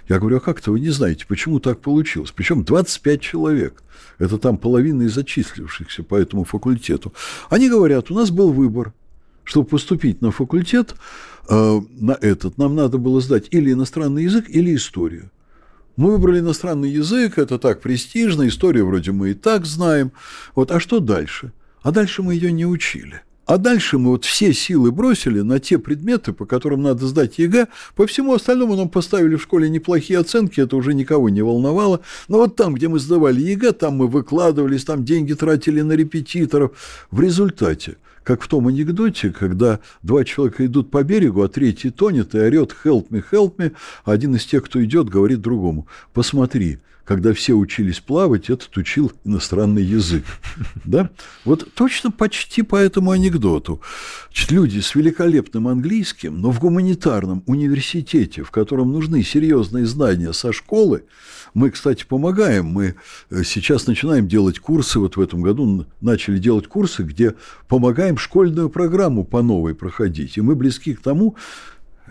Я 0.09 0.19
говорю, 0.19 0.37
а 0.37 0.41
как-то 0.41 0.71
вы 0.71 0.79
не 0.79 0.89
знаете, 0.89 1.25
почему 1.27 1.59
так 1.59 1.79
получилось? 1.79 2.33
Причем 2.35 2.65
25 2.65 3.21
человек. 3.21 3.83
Это 4.17 4.37
там 4.37 4.57
половина 4.57 5.03
из 5.03 5.13
зачислившихся 5.13 6.03
по 6.03 6.15
этому 6.15 6.43
факультету. 6.43 7.13
Они 7.49 7.69
говорят, 7.69 8.11
у 8.11 8.15
нас 8.15 8.31
был 8.31 8.51
выбор. 8.51 8.93
Чтобы 9.45 9.67
поступить 9.67 10.21
на 10.21 10.31
факультет, 10.31 10.95
э, 11.47 11.81
на 11.99 12.17
этот, 12.19 12.57
нам 12.57 12.75
надо 12.75 12.97
было 12.97 13.21
сдать 13.21 13.45
или 13.51 13.71
иностранный 13.71 14.23
язык, 14.23 14.45
или 14.49 14.75
историю. 14.75 15.31
Мы 15.95 16.11
выбрали 16.11 16.39
иностранный 16.39 16.89
язык, 16.89 17.37
это 17.37 17.57
так 17.57 17.79
престижно, 17.79 18.47
историю 18.47 18.87
вроде 18.87 19.11
мы 19.11 19.29
и 19.29 19.33
так 19.33 19.65
знаем. 19.65 20.11
Вот, 20.53 20.71
а 20.71 20.79
что 20.81 20.99
дальше? 20.99 21.53
А 21.83 21.91
дальше 21.91 22.21
мы 22.21 22.33
ее 22.33 22.51
не 22.51 22.65
учили. 22.65 23.21
А 23.45 23.57
дальше 23.57 23.99
мы 23.99 24.09
вот 24.09 24.25
все 24.25 24.53
силы 24.53 24.91
бросили 24.91 25.41
на 25.41 25.59
те 25.59 25.77
предметы, 25.77 26.33
по 26.33 26.45
которым 26.47 26.81
надо 26.81 27.05
сдать 27.05 27.37
ЕГЭ. 27.37 27.67
По 27.95 28.07
всему 28.07 28.33
остальному 28.33 28.75
нам 28.75 28.89
поставили 28.89 29.35
в 29.35 29.43
школе 29.43 29.69
неплохие 29.69 30.19
оценки, 30.19 30.59
это 30.59 30.75
уже 30.75 30.95
никого 30.95 31.29
не 31.29 31.43
волновало. 31.43 32.01
Но 32.27 32.39
вот 32.39 32.55
там, 32.55 32.73
где 32.73 32.87
мы 32.87 32.97
сдавали 32.97 33.39
ЕГЭ, 33.39 33.73
там 33.73 33.97
мы 33.97 34.07
выкладывались, 34.07 34.83
там 34.83 35.05
деньги 35.05 35.33
тратили 35.33 35.81
на 35.81 35.93
репетиторов. 35.93 36.71
В 37.11 37.21
результате 37.21 37.97
как 38.25 38.41
в 38.41 38.47
том 38.47 38.67
анекдоте, 38.67 39.29
когда 39.29 39.79
два 40.01 40.25
человека 40.25 40.65
идут 40.65 40.89
по 40.89 41.03
берегу, 41.03 41.43
а 41.43 41.47
третий 41.47 41.91
тонет 41.91 42.33
и 42.33 42.39
орет 42.39 42.75
«help 42.83 43.09
me, 43.09 43.23
help 43.31 43.57
me», 43.57 43.73
а 44.03 44.11
один 44.11 44.35
из 44.35 44.45
тех, 44.45 44.65
кто 44.65 44.83
идет, 44.83 45.07
говорит 45.09 45.41
другому 45.41 45.87
«посмотри, 46.11 46.79
когда 47.05 47.33
все 47.33 47.53
учились 47.53 47.99
плавать, 47.99 48.49
этот 48.49 48.75
учил 48.77 49.11
иностранный 49.23 49.83
язык. 49.83 50.25
Да? 50.83 51.09
Вот 51.45 51.73
точно 51.73 52.11
почти 52.11 52.61
по 52.61 52.75
этому 52.75 53.11
анекдоту. 53.11 53.81
Люди 54.49 54.79
с 54.79 54.93
великолепным 54.93 55.67
английским, 55.67 56.39
но 56.39 56.51
в 56.51 56.59
гуманитарном 56.59 57.43
университете, 57.47 58.43
в 58.43 58.51
котором 58.51 58.91
нужны 58.91 59.23
серьезные 59.23 59.85
знания 59.85 60.31
со 60.33 60.53
школы, 60.53 61.03
мы, 61.55 61.71
кстати, 61.71 62.05
помогаем. 62.05 62.65
Мы 62.65 62.95
э, 63.29 63.43
сейчас 63.43 63.87
начинаем 63.87 64.27
делать 64.27 64.59
курсы. 64.59 64.99
Вот 64.99 65.15
в 65.15 65.21
этом 65.21 65.41
году 65.41 65.85
начали 66.01 66.37
делать 66.37 66.67
курсы, 66.67 67.03
где 67.03 67.35
помогаем 67.67 68.17
школьную 68.17 68.69
программу 68.69 69.23
по 69.23 69.41
новой 69.41 69.73
проходить. 69.73 70.37
И 70.37 70.41
мы 70.41 70.55
близки 70.55 70.93
к 70.93 71.01
тому, 71.01 71.35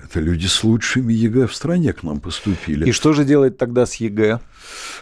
это 0.04 0.20
люди 0.20 0.46
с 0.46 0.62
лучшими 0.64 1.12
ЕГЭ 1.12 1.46
в 1.46 1.54
стране 1.54 1.92
к 1.92 2.02
нам 2.02 2.20
поступили. 2.20 2.88
И 2.88 2.92
что 2.92 3.12
же 3.12 3.24
делать 3.24 3.56
тогда 3.56 3.86
с 3.86 3.94
ЕГЭ? 3.94 4.40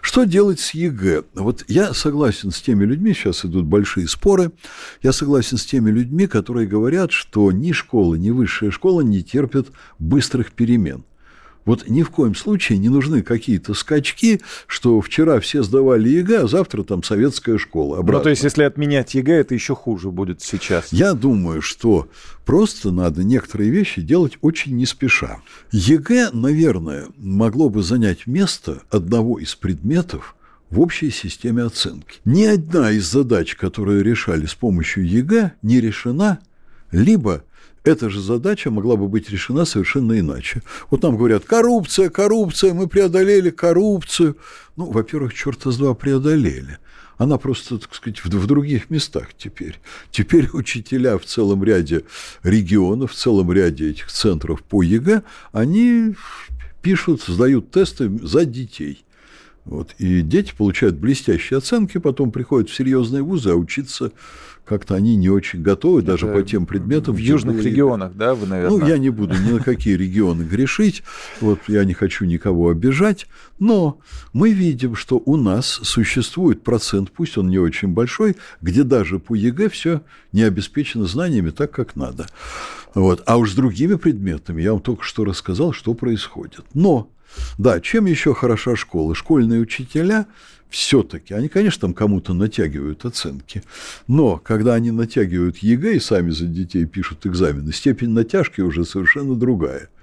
Что 0.01 0.25
делать 0.25 0.61
с 0.61 0.75
ЕГЭ? 0.75 1.25
Вот 1.35 1.65
я 1.69 1.93
согласен 1.93 2.51
с 2.51 2.61
теми 2.61 2.85
людьми, 2.85 3.13
сейчас 3.15 3.45
идут 3.45 3.67
большие 3.67 4.09
споры, 4.09 4.53
я 5.03 5.13
согласен 5.13 5.59
с 5.59 5.65
теми 5.65 5.91
людьми, 5.91 6.27
которые 6.27 6.67
говорят, 6.67 7.13
что 7.13 7.51
ни 7.53 7.73
школа, 7.73 8.15
ни 8.15 8.31
высшая 8.31 8.71
школа 8.71 9.01
не 9.01 9.23
терпят 9.23 9.69
быстрых 9.99 10.53
перемен. 10.53 11.05
Вот 11.65 11.89
ни 11.89 12.03
в 12.03 12.11
коем 12.11 12.35
случае 12.35 12.79
не 12.79 12.89
нужны 12.89 13.23
какие-то 13.23 13.75
скачки, 13.75 14.41
что 14.67 15.01
вчера 15.01 15.41
все 15.41 15.63
сдавали 15.63 16.09
ЕГЭ, 16.09 16.45
а 16.45 16.47
завтра 16.49 16.83
там 16.83 17.03
советская 17.03 17.59
школа. 17.59 17.99
Обратно. 17.99 18.19
Ну, 18.19 18.25
то 18.25 18.31
есть, 18.31 18.43
если 18.43 18.65
отменять 18.65 19.15
ЕГЭ, 19.15 19.41
это 19.41 19.55
еще 19.55 19.75
хуже 19.75 20.11
будет 20.11 20.43
сейчас. 20.43 20.93
Я 20.93 21.15
думаю, 21.15 21.63
что 21.63 22.09
просто 22.45 22.91
надо 22.91 23.23
некоторые 23.23 23.71
вещи 23.71 24.03
делать 24.03 24.39
очень 24.41 24.77
не 24.77 24.87
спеша. 24.87 25.41
ЕГЭ, 25.71 26.31
наверное, 26.33 27.07
могло 27.17 27.69
бы 27.69 27.83
занять 27.83 28.27
место 28.27 28.83
одного 28.91 29.39
из 29.39 29.55
предметов, 29.55 30.37
в 30.73 30.81
общей 30.81 31.11
системе 31.11 31.65
оценки. 31.65 32.19
Ни 32.25 32.45
одна 32.45 32.93
из 32.93 33.07
задач, 33.07 33.57
которые 33.57 34.03
решали 34.03 34.47
с 34.47 34.55
помощью 34.55 35.07
ЕГЭ, 35.07 35.53
не 35.61 35.81
решена, 35.83 36.41
либо 36.91 37.45
эта 37.85 38.11
же 38.11 38.21
задача 38.21 38.71
могла 38.71 38.97
бы 38.97 39.09
быть 39.09 39.31
решена 39.31 39.65
совершенно 39.65 40.19
иначе. 40.19 40.63
Вот 40.91 41.03
нам 41.03 41.17
говорят, 41.17 41.45
коррупция, 41.45 42.11
коррупция, 42.11 42.75
мы 42.75 42.87
преодолели 42.87 43.51
коррупцию. 43.51 44.37
Ну, 44.77 44.91
во-первых, 44.91 45.35
черта 45.35 45.71
с 45.71 45.77
два 45.79 45.95
преодолели. 45.95 46.79
Она 47.19 47.39
просто, 47.39 47.79
так 47.79 47.95
сказать, 47.95 48.25
в, 48.25 48.29
в 48.29 48.47
других 48.47 48.91
местах 48.91 49.29
теперь. 49.37 49.81
Теперь 50.11 50.49
учителя 50.53 51.19
в 51.19 51.25
целом 51.25 51.65
ряде 51.65 52.05
регионов, 52.43 53.13
в 53.13 53.17
целом 53.17 53.53
ряде 53.53 53.91
этих 53.91 54.11
центров 54.11 54.63
по 54.63 54.83
ЕГЭ, 54.83 55.23
они 55.53 56.15
пишут, 56.83 57.23
сдают 57.23 57.71
тесты 57.71 58.11
за 58.23 58.45
детей. 58.45 59.05
Вот. 59.65 59.95
И 59.99 60.23
дети 60.23 60.53
получают 60.57 60.97
блестящие 60.97 61.59
оценки, 61.59 61.99
потом 61.99 62.33
приходят 62.33 62.69
в 62.69 62.75
серьезные 62.75 63.23
вузы, 63.23 63.51
а 63.51 63.55
учиться 63.55 64.13
как-то 64.65 64.95
они 64.95 65.17
не 65.17 65.29
очень 65.29 65.63
готовы 65.63 66.01
Это 66.01 66.13
даже 66.13 66.27
по 66.27 66.43
тем 66.43 66.67
предметам. 66.67 67.15
В 67.15 67.19
южных 67.19 67.57
были... 67.57 67.69
регионах, 67.69 68.15
да, 68.15 68.35
вы, 68.35 68.47
наверное? 68.47 68.79
Ну, 68.79 68.87
я 68.87 68.99
не 68.99 69.11
буду 69.11 69.35
ни 69.35 69.53
на 69.53 69.61
какие 69.61 69.95
регионы 69.95 70.43
грешить, 70.43 71.03
вот 71.41 71.61
я 71.69 71.85
не 71.85 71.95
хочу 71.95 72.25
никого 72.25 72.71
обижать, 72.71 73.27
но 73.59 73.99
мы 74.33 74.53
видим, 74.53 74.95
что 74.95 75.21
у 75.25 75.37
нас 75.37 75.67
существует 75.67 76.63
процент, 76.63 77.11
пусть 77.11 77.37
он 77.39 77.49
не 77.49 77.59
очень 77.59 77.89
большой, 77.89 78.37
где 78.61 78.83
даже 78.85 79.19
по 79.19 79.35
ЕГЭ 79.35 79.69
все 79.69 80.03
не 80.33 80.43
обеспечено 80.43 81.07
знаниями 81.07 81.51
так, 81.51 81.71
как 81.71 81.97
надо. 81.97 82.27
Вот. 82.95 83.23
А 83.27 83.37
уж 83.39 83.53
с 83.53 83.55
другими 83.55 83.95
предметами 83.95 84.63
я 84.63 84.73
вам 84.73 84.83
только 84.83 85.05
что 85.05 85.25
рассказал, 85.25 85.73
что 85.73 85.95
происходит. 85.95 86.61
Но, 86.75 87.11
да, 87.59 87.81
чем 87.81 88.07
еще 88.07 88.35
хороша 88.35 88.77
школа? 88.77 89.15
Школьные 89.15 89.61
учителя 89.61 90.27
все-таки, 90.73 91.35
они, 91.35 91.49
конечно, 91.49 91.83
там 91.83 91.95
кому-то 91.95 92.35
натягивают 92.35 93.05
оценки, 93.05 93.63
но 94.09 94.39
когда 94.39 94.75
они 94.75 94.91
натягивают 94.91 95.59
ЕГЭ 95.59 95.97
и 95.97 96.01
сами 96.01 96.31
за 96.31 96.47
детей 96.47 96.87
пишут 96.87 97.27
экзамены, 97.27 97.73
степень 97.73 98.11
натяжки 98.11 98.63
уже 98.63 98.85
совершенно 98.85 99.37
другая– 99.37 99.89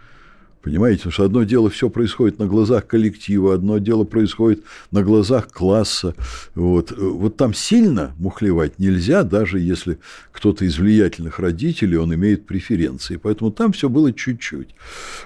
Понимаете, 0.61 0.99
потому 0.99 1.13
что 1.13 1.23
одно 1.23 1.43
дело 1.43 1.69
все 1.69 1.89
происходит 1.89 2.37
на 2.37 2.45
глазах 2.45 2.85
коллектива, 2.85 3.53
одно 3.53 3.77
дело 3.77 4.03
происходит 4.03 4.63
на 4.91 5.03
глазах 5.03 5.49
класса. 5.49 6.15
Вот, 6.53 6.91
вот 6.91 7.37
там 7.37 7.53
сильно 7.53 8.13
мухлевать 8.17 8.77
нельзя, 8.77 9.23
даже 9.23 9.59
если 9.59 9.99
кто-то 10.33 10.65
из 10.65 10.77
влиятельных 10.77 11.39
родителей, 11.39 11.97
он 11.97 12.13
имеет 12.13 12.45
преференции. 12.45 13.15
Поэтому 13.15 13.51
там 13.51 13.71
все 13.71 13.87
было 13.87 14.11
чуть-чуть. 14.11 14.69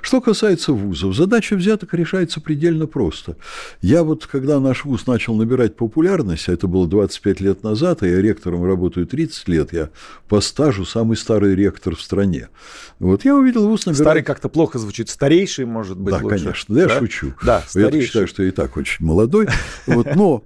Что 0.02 0.22
касается 0.22 0.72
вузов, 0.74 1.15
задача 1.15 1.56
взяток 1.56 1.96
решается 1.96 2.39
предельно 2.39 2.86
просто. 2.86 3.36
Я 3.82 4.04
вот, 4.04 4.28
когда 4.28 4.60
наш 4.60 4.86
вуз 4.86 5.08
начал 5.08 5.36
набирать 5.36 5.76
популярность, 5.76 6.48
а 6.48 6.54
это 6.54 6.67
было 6.67 6.88
25 6.88 7.41
лет 7.41 7.63
назад, 7.63 8.04
а 8.04 8.08
я 8.08 8.22
ректором 8.22 8.65
работаю 8.65 9.08
30 9.08 9.48
лет, 9.48 9.74
я 9.74 9.89
по 10.28 10.41
стажу 10.41 10.86
самый 10.86 11.17
старый 11.17 11.56
ректор 11.56 11.96
в 11.96 12.02
стране. 12.02 12.50
Вот 13.00 13.26
я 13.26 13.36
увидел 13.36 13.67
вуз 13.67 13.86
набирать... 13.86 14.04
Старый 14.04 14.24
как-то 14.24 14.50
плохо 14.50 14.78
звучит 14.78 15.10
старейший, 15.24 15.66
может 15.66 15.98
быть, 15.98 16.14
Да, 16.14 16.22
лучше. 16.22 16.38
конечно, 16.44 16.76
да, 16.76 16.82
я 16.82 16.90
шучу. 16.90 17.34
Да, 17.44 17.62
старейший. 17.68 18.00
Я 18.02 18.06
считаю, 18.08 18.28
что 18.28 18.44
я 18.44 18.50
и 18.50 18.52
так 18.52 18.78
очень 18.78 19.06
молодой. 19.06 19.48
Вот, 19.88 20.08
но 20.16 20.44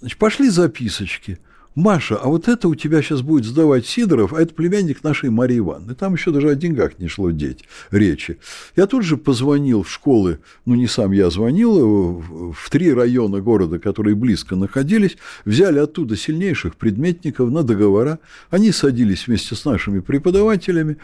значит, 0.00 0.18
пошли 0.18 0.48
записочки. 0.48 1.38
Маша, 1.76 2.16
а 2.16 2.28
вот 2.28 2.48
это 2.48 2.68
у 2.68 2.74
тебя 2.74 3.02
сейчас 3.02 3.20
будет 3.20 3.44
сдавать 3.44 3.86
Сидоров, 3.86 4.32
а 4.32 4.40
это 4.40 4.54
племянник 4.54 5.04
нашей 5.04 5.28
Марии 5.28 5.58
Ивановны. 5.58 5.94
Там 5.94 6.14
еще 6.14 6.30
даже 6.30 6.48
о 6.48 6.54
деньгах 6.54 6.98
не 6.98 7.06
шло 7.06 7.30
деть, 7.30 7.64
речи. 7.90 8.38
Я 8.76 8.86
тут 8.86 9.04
же 9.04 9.18
позвонил 9.18 9.82
в 9.82 9.90
школы, 9.90 10.38
ну 10.64 10.74
не 10.74 10.86
сам 10.86 11.12
я 11.12 11.28
звонил, 11.28 12.22
в 12.56 12.70
три 12.70 12.94
района 12.94 13.42
города, 13.42 13.78
которые 13.78 14.16
близко 14.16 14.56
находились, 14.56 15.18
взяли 15.44 15.78
оттуда 15.78 16.16
сильнейших 16.16 16.76
предметников 16.76 17.50
на 17.50 17.62
договора. 17.62 18.20
Они 18.48 18.72
садились 18.72 19.26
вместе 19.26 19.54
с 19.54 19.66
нашими 19.66 20.00
преподавателями, 20.00 20.96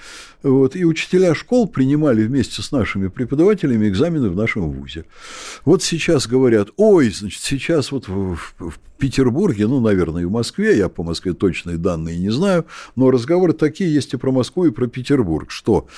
вот, 0.42 0.74
и 0.74 0.86
учителя 0.86 1.34
школ 1.34 1.68
принимали 1.68 2.24
вместе 2.24 2.62
с 2.62 2.72
нашими 2.72 3.08
преподавателями 3.08 3.90
экзамены 3.90 4.30
в 4.30 4.36
нашем 4.36 4.70
вузе. 4.70 5.04
Вот 5.66 5.82
сейчас 5.82 6.26
говорят, 6.26 6.70
ой, 6.78 7.10
значит, 7.10 7.42
сейчас 7.42 7.92
вот 7.92 8.08
в, 8.08 8.36
в 8.58 8.78
Петербурге, 9.02 9.66
ну, 9.66 9.80
наверное, 9.80 10.22
и 10.22 10.26
в 10.26 10.30
Москве, 10.30 10.78
я 10.78 10.88
по 10.88 11.02
Москве 11.02 11.32
точные 11.32 11.76
данные 11.76 12.20
не 12.20 12.30
знаю, 12.30 12.66
но 12.94 13.10
разговоры 13.10 13.52
такие 13.52 13.92
есть 13.92 14.14
и 14.14 14.16
про 14.16 14.30
Москву, 14.30 14.66
и 14.66 14.70
про 14.70 14.86
Петербург, 14.86 15.50
что 15.50 15.88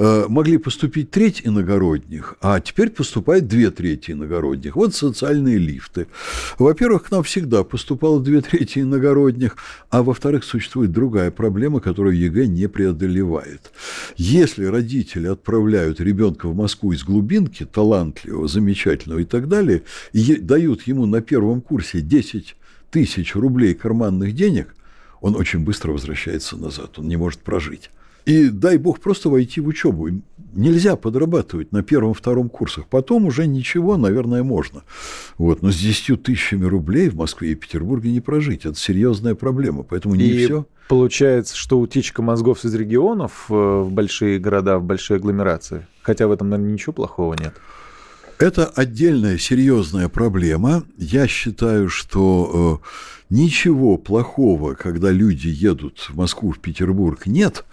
э, 0.00 0.24
могли 0.28 0.58
поступить 0.58 1.12
треть 1.12 1.42
иногородних, 1.44 2.34
а 2.40 2.58
теперь 2.58 2.90
поступает 2.90 3.46
две 3.46 3.70
трети 3.70 4.10
иногородних. 4.10 4.74
Вот 4.74 4.92
социальные 4.92 5.58
лифты. 5.58 6.08
Во-первых, 6.58 7.04
к 7.04 7.10
нам 7.12 7.22
всегда 7.22 7.62
поступало 7.62 8.20
две 8.20 8.40
трети 8.40 8.80
иногородних, 8.80 9.56
а 9.90 10.02
во-вторых, 10.02 10.42
существует 10.42 10.90
другая 10.90 11.30
проблема, 11.30 11.78
которую 11.78 12.18
ЕГЭ 12.18 12.48
не 12.48 12.68
преодолевает. 12.68 13.70
Если 14.16 14.64
родители 14.64 15.28
отправляют 15.28 16.00
ребенка 16.00 16.48
в 16.48 16.56
Москву 16.56 16.90
из 16.90 17.04
глубинки, 17.04 17.64
талантливого, 17.64 18.48
замечательного 18.48 19.20
и 19.20 19.24
так 19.24 19.46
далее, 19.46 19.84
и 20.12 20.34
дают 20.40 20.82
ему 20.88 21.06
на 21.06 21.20
первом 21.20 21.60
курсе 21.60 22.00
10 22.00 22.47
тысяч 22.90 23.34
рублей 23.34 23.74
карманных 23.74 24.34
денег, 24.34 24.74
он 25.20 25.36
очень 25.36 25.60
быстро 25.60 25.92
возвращается 25.92 26.56
назад, 26.56 26.98
он 26.98 27.08
не 27.08 27.16
может 27.16 27.40
прожить. 27.40 27.90
И 28.28 28.50
дай 28.50 28.76
бог 28.76 29.00
просто 29.00 29.30
войти 29.30 29.62
в 29.62 29.68
учебу. 29.68 30.10
Нельзя 30.52 30.96
подрабатывать 30.96 31.72
на 31.72 31.82
первом-втором 31.82 32.50
курсах. 32.50 32.86
Потом 32.86 33.24
уже 33.24 33.46
ничего, 33.46 33.96
наверное, 33.96 34.42
можно. 34.42 34.82
Вот. 35.38 35.62
Но 35.62 35.72
с 35.72 35.78
10 35.78 36.22
тысячами 36.22 36.66
рублей 36.66 37.08
в 37.08 37.16
Москве 37.16 37.52
и 37.52 37.54
Петербурге 37.54 38.12
не 38.12 38.20
прожить. 38.20 38.66
Это 38.66 38.78
серьезная 38.78 39.34
проблема. 39.34 39.82
Поэтому 39.82 40.14
не 40.14 40.24
И 40.24 40.44
все. 40.44 40.66
Получается, 40.88 41.56
что 41.56 41.80
утечка 41.80 42.20
мозгов 42.20 42.66
из 42.66 42.74
регионов 42.74 43.46
э, 43.48 43.54
в 43.54 43.90
большие 43.90 44.38
города, 44.38 44.78
в 44.78 44.84
большие 44.84 45.16
агломерации. 45.16 45.86
Хотя 46.02 46.28
в 46.28 46.32
этом, 46.32 46.50
наверное, 46.50 46.72
ничего 46.74 46.92
плохого 46.92 47.32
нет. 47.32 47.54
Это 48.38 48.66
отдельная 48.66 49.36
серьезная 49.36 50.08
проблема. 50.08 50.84
Я 50.96 51.26
считаю, 51.26 51.88
что 51.88 52.80
э, 52.80 53.34
ничего 53.34 53.96
плохого, 53.96 54.74
когда 54.74 55.10
люди 55.10 55.48
едут 55.48 56.06
в 56.08 56.16
Москву, 56.16 56.52
в 56.52 56.60
Петербург, 56.60 57.26
нет. 57.26 57.64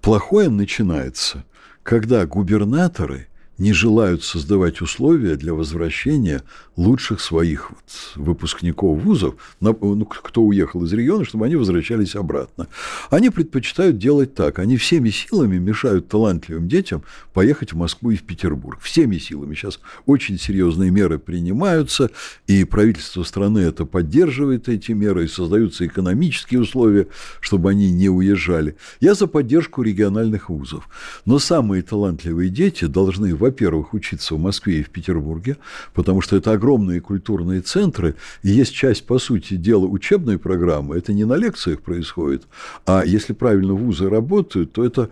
Плохое 0.00 0.48
начинается, 0.48 1.44
когда 1.82 2.24
губернаторы 2.24 3.28
не 3.58 3.72
желают 3.72 4.22
создавать 4.22 4.80
условия 4.80 5.36
для 5.36 5.54
возвращения 5.54 6.42
лучших 6.76 7.20
своих 7.20 7.70
вот 7.70 7.78
выпускников 8.16 9.02
вузов, 9.02 9.34
ну, 9.60 9.74
кто 10.04 10.42
уехал 10.42 10.84
из 10.84 10.92
региона, 10.92 11.24
чтобы 11.24 11.46
они 11.46 11.56
возвращались 11.56 12.14
обратно. 12.14 12.68
Они 13.10 13.30
предпочитают 13.30 13.98
делать 13.98 14.34
так. 14.34 14.58
Они 14.58 14.76
всеми 14.76 15.10
силами 15.10 15.56
мешают 15.58 16.08
талантливым 16.08 16.68
детям 16.68 17.02
поехать 17.32 17.72
в 17.72 17.76
Москву 17.76 18.10
и 18.10 18.16
в 18.16 18.24
Петербург. 18.24 18.80
Всеми 18.82 19.16
силами. 19.16 19.54
Сейчас 19.54 19.80
очень 20.04 20.38
серьезные 20.38 20.90
меры 20.90 21.18
принимаются, 21.18 22.10
и 22.46 22.64
правительство 22.64 23.22
страны 23.22 23.60
это 23.60 23.86
поддерживает, 23.86 24.68
эти 24.68 24.92
меры, 24.92 25.24
и 25.24 25.28
создаются 25.28 25.86
экономические 25.86 26.60
условия, 26.60 27.06
чтобы 27.40 27.70
они 27.70 27.90
не 27.90 28.10
уезжали. 28.10 28.76
Я 29.00 29.14
за 29.14 29.26
поддержку 29.26 29.82
региональных 29.82 30.50
вузов. 30.50 30.88
Но 31.24 31.38
самые 31.38 31.82
талантливые 31.82 32.50
дети 32.50 32.84
должны, 32.84 33.34
во-первых, 33.46 33.94
учиться 33.94 34.34
в 34.34 34.38
Москве 34.38 34.80
и 34.80 34.82
в 34.82 34.90
Петербурге, 34.90 35.56
потому 35.94 36.20
что 36.20 36.36
это 36.36 36.52
огромные 36.52 37.00
культурные 37.00 37.60
центры, 37.60 38.14
и 38.42 38.50
есть 38.50 38.74
часть, 38.74 39.06
по 39.06 39.18
сути 39.18 39.54
дела, 39.56 39.86
учебной 39.86 40.38
программы, 40.38 40.96
это 40.96 41.12
не 41.12 41.24
на 41.24 41.34
лекциях 41.34 41.80
происходит, 41.80 42.42
а 42.86 43.02
если 43.04 43.32
правильно 43.32 43.74
вузы 43.74 44.08
работают, 44.08 44.72
то 44.72 44.84
это 44.84 45.10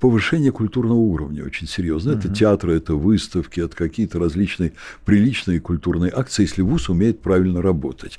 повышение 0.00 0.50
культурного 0.50 0.98
уровня 0.98 1.44
очень 1.44 1.68
серьезно. 1.68 2.12
Это 2.12 2.28
театры, 2.28 2.74
это 2.74 2.94
выставки, 2.94 3.60
это 3.60 3.76
какие-то 3.76 4.18
различные 4.18 4.72
приличные 5.04 5.60
культурные 5.60 6.10
акции, 6.14 6.42
если 6.42 6.62
ВУЗ 6.62 6.88
умеет 6.88 7.20
правильно 7.20 7.60
работать. 7.62 8.18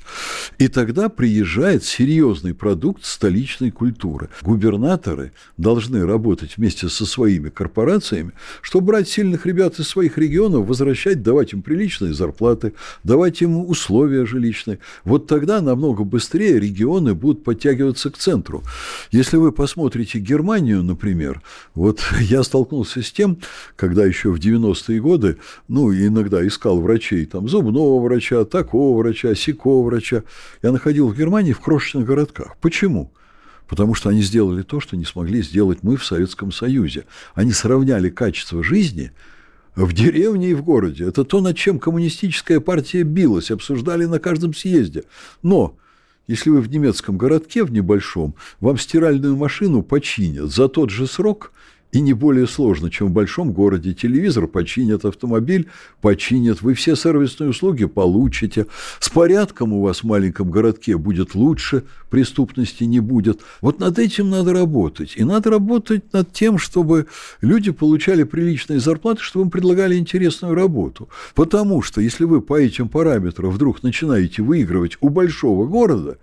И 0.58 0.68
тогда 0.68 1.08
приезжает 1.08 1.84
серьезный 1.84 2.54
продукт 2.54 3.04
столичной 3.04 3.70
культуры. 3.72 4.28
Губернаторы 4.42 5.32
должны 5.56 6.06
работать 6.06 6.56
вместе 6.56 6.88
со 6.88 7.04
своими 7.04 7.48
корпорациями, 7.48 8.32
чтобы 8.60 8.86
брать 8.86 9.08
сильных 9.08 9.44
ребят 9.44 9.78
из 9.80 9.88
своих 9.88 10.18
регионов, 10.18 10.66
возвращать, 10.66 11.22
давать 11.22 11.52
им 11.52 11.62
приличные 11.62 12.14
зарплаты, 12.14 12.74
давать 13.02 13.42
им 13.42 13.56
условия 13.56 14.24
жилищные. 14.24 14.78
Вот 15.04 15.26
тогда 15.26 15.60
намного 15.60 16.04
быстрее 16.04 16.60
регионы 16.60 17.14
будут 17.14 17.42
подтягиваться 17.42 18.10
к 18.10 18.18
центру. 18.18 18.62
Если 19.10 19.36
вы 19.36 19.50
посмотрите 19.50 20.20
Германию, 20.20 20.82
например, 20.84 21.42
вот 21.74 22.02
я 22.20 22.42
столкнулся 22.42 23.02
с 23.02 23.10
тем, 23.10 23.38
когда 23.76 24.04
еще 24.04 24.30
в 24.30 24.38
90-е 24.38 25.00
годы, 25.00 25.38
ну, 25.68 25.92
иногда 25.92 26.46
искал 26.46 26.80
врачей, 26.80 27.26
там, 27.26 27.48
зубного 27.48 28.02
врача, 28.02 28.44
такого 28.44 28.98
врача, 28.98 29.34
сякого 29.34 29.84
врача. 29.86 30.24
Я 30.62 30.72
находил 30.72 31.08
в 31.08 31.16
Германии 31.16 31.52
в 31.52 31.60
крошечных 31.60 32.06
городках. 32.06 32.56
Почему? 32.60 33.12
Потому 33.68 33.94
что 33.94 34.10
они 34.10 34.22
сделали 34.22 34.62
то, 34.62 34.80
что 34.80 34.96
не 34.96 35.04
смогли 35.04 35.42
сделать 35.42 35.78
мы 35.82 35.96
в 35.96 36.04
Советском 36.04 36.52
Союзе. 36.52 37.06
Они 37.34 37.52
сравняли 37.52 38.10
качество 38.10 38.62
жизни 38.62 39.12
в 39.74 39.94
деревне 39.94 40.50
и 40.50 40.54
в 40.54 40.62
городе. 40.62 41.06
Это 41.06 41.24
то, 41.24 41.40
над 41.40 41.56
чем 41.56 41.78
коммунистическая 41.78 42.60
партия 42.60 43.02
билась, 43.02 43.50
обсуждали 43.50 44.04
на 44.04 44.18
каждом 44.18 44.52
съезде. 44.52 45.04
Но 45.42 45.78
если 46.26 46.50
вы 46.50 46.60
в 46.60 46.70
немецком 46.70 47.16
городке, 47.16 47.64
в 47.64 47.72
небольшом, 47.72 48.34
вам 48.60 48.78
стиральную 48.78 49.36
машину 49.36 49.82
починят 49.82 50.50
за 50.50 50.68
тот 50.68 50.90
же 50.90 51.06
срок, 51.06 51.52
и 51.92 52.00
не 52.00 52.14
более 52.14 52.46
сложно, 52.46 52.90
чем 52.90 53.08
в 53.08 53.12
большом 53.12 53.52
городе. 53.52 53.92
Телевизор 53.92 54.46
починят, 54.46 55.04
автомобиль 55.04 55.68
починят, 56.00 56.62
вы 56.62 56.72
все 56.72 56.96
сервисные 56.96 57.50
услуги 57.50 57.84
получите. 57.84 58.66
С 58.98 59.10
порядком 59.10 59.74
у 59.74 59.82
вас 59.82 59.98
в 59.98 60.04
маленьком 60.04 60.50
городке 60.50 60.96
будет 60.96 61.34
лучше, 61.34 61.84
преступности 62.08 62.84
не 62.84 63.00
будет. 63.00 63.42
Вот 63.60 63.78
над 63.78 63.98
этим 63.98 64.30
надо 64.30 64.54
работать. 64.54 65.14
И 65.16 65.24
надо 65.24 65.50
работать 65.50 66.12
над 66.14 66.32
тем, 66.32 66.56
чтобы 66.56 67.06
люди 67.42 67.70
получали 67.70 68.22
приличные 68.22 68.80
зарплаты, 68.80 69.20
чтобы 69.20 69.44
им 69.44 69.50
предлагали 69.50 69.96
интересную 69.96 70.54
работу. 70.54 71.10
Потому 71.34 71.82
что 71.82 72.00
если 72.00 72.24
вы 72.24 72.40
по 72.40 72.58
этим 72.58 72.88
параметрам 72.88 73.50
вдруг 73.50 73.82
начинаете 73.82 74.40
выигрывать 74.40 74.96
у 75.02 75.10
большого 75.10 75.66
города, 75.66 76.16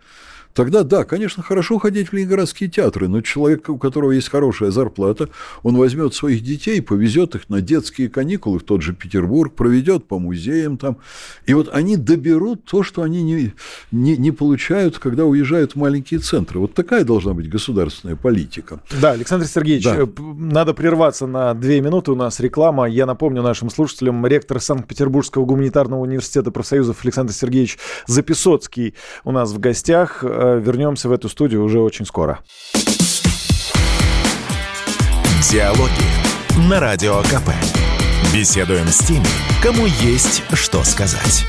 Тогда 0.59 0.83
да, 0.83 1.05
конечно, 1.05 1.41
хорошо 1.41 1.79
ходить 1.79 2.09
в 2.09 2.13
ленинградские 2.13 2.69
театры, 2.69 3.07
но 3.07 3.21
человек, 3.21 3.69
у 3.69 3.77
которого 3.77 4.11
есть 4.11 4.27
хорошая 4.27 4.71
зарплата, 4.71 5.29
он 5.63 5.77
возьмет 5.77 6.13
своих 6.13 6.43
детей, 6.43 6.81
повезет 6.81 7.33
их 7.33 7.47
на 7.47 7.61
детские 7.61 8.09
каникулы 8.09 8.59
в 8.59 8.63
тот 8.63 8.81
же 8.81 8.93
Петербург, 8.93 9.53
проведет 9.53 10.05
по 10.05 10.19
музеям 10.19 10.77
там. 10.77 10.97
И 11.45 11.53
вот 11.53 11.69
они 11.71 11.95
доберут 11.95 12.65
то, 12.65 12.83
что 12.83 13.03
они 13.03 13.23
не, 13.23 13.53
не, 13.93 14.17
не 14.17 14.31
получают, 14.31 14.99
когда 14.99 15.23
уезжают 15.23 15.71
в 15.71 15.75
маленькие 15.77 16.19
центры. 16.19 16.59
Вот 16.59 16.73
такая 16.73 17.05
должна 17.05 17.33
быть 17.33 17.47
государственная 17.47 18.17
политика. 18.17 18.81
Да, 19.01 19.11
Александр 19.11 19.45
Сергеевич, 19.45 19.85
да. 19.85 19.95
Э, 20.01 20.07
надо 20.17 20.73
прерваться 20.73 21.25
на 21.25 21.53
две 21.53 21.79
минуты. 21.79 22.11
У 22.11 22.15
нас 22.15 22.41
реклама. 22.41 22.83
Я 22.89 23.05
напомню 23.05 23.41
нашим 23.43 23.69
слушателям, 23.69 24.27
ректор 24.27 24.59
Санкт-Петербургского 24.59 25.45
гуманитарного 25.45 26.01
университета 26.01 26.51
профсоюзов 26.51 26.97
Александр 27.05 27.31
Сергеевич 27.31 27.77
Запесоцкий 28.07 28.93
у 29.23 29.31
нас 29.31 29.53
в 29.53 29.59
гостях. 29.59 30.21
Вернемся 30.57 31.09
в 31.09 31.11
эту 31.11 31.29
студию 31.29 31.63
уже 31.63 31.79
очень 31.79 32.05
скоро. 32.05 32.39
Диалоги 35.51 36.69
на 36.69 36.79
Радио 36.79 37.21
КП. 37.23 37.49
Беседуем 38.33 38.87
с 38.87 38.99
теми, 38.99 39.25
кому 39.63 39.85
есть 39.85 40.43
что 40.53 40.83
сказать. 40.83 41.45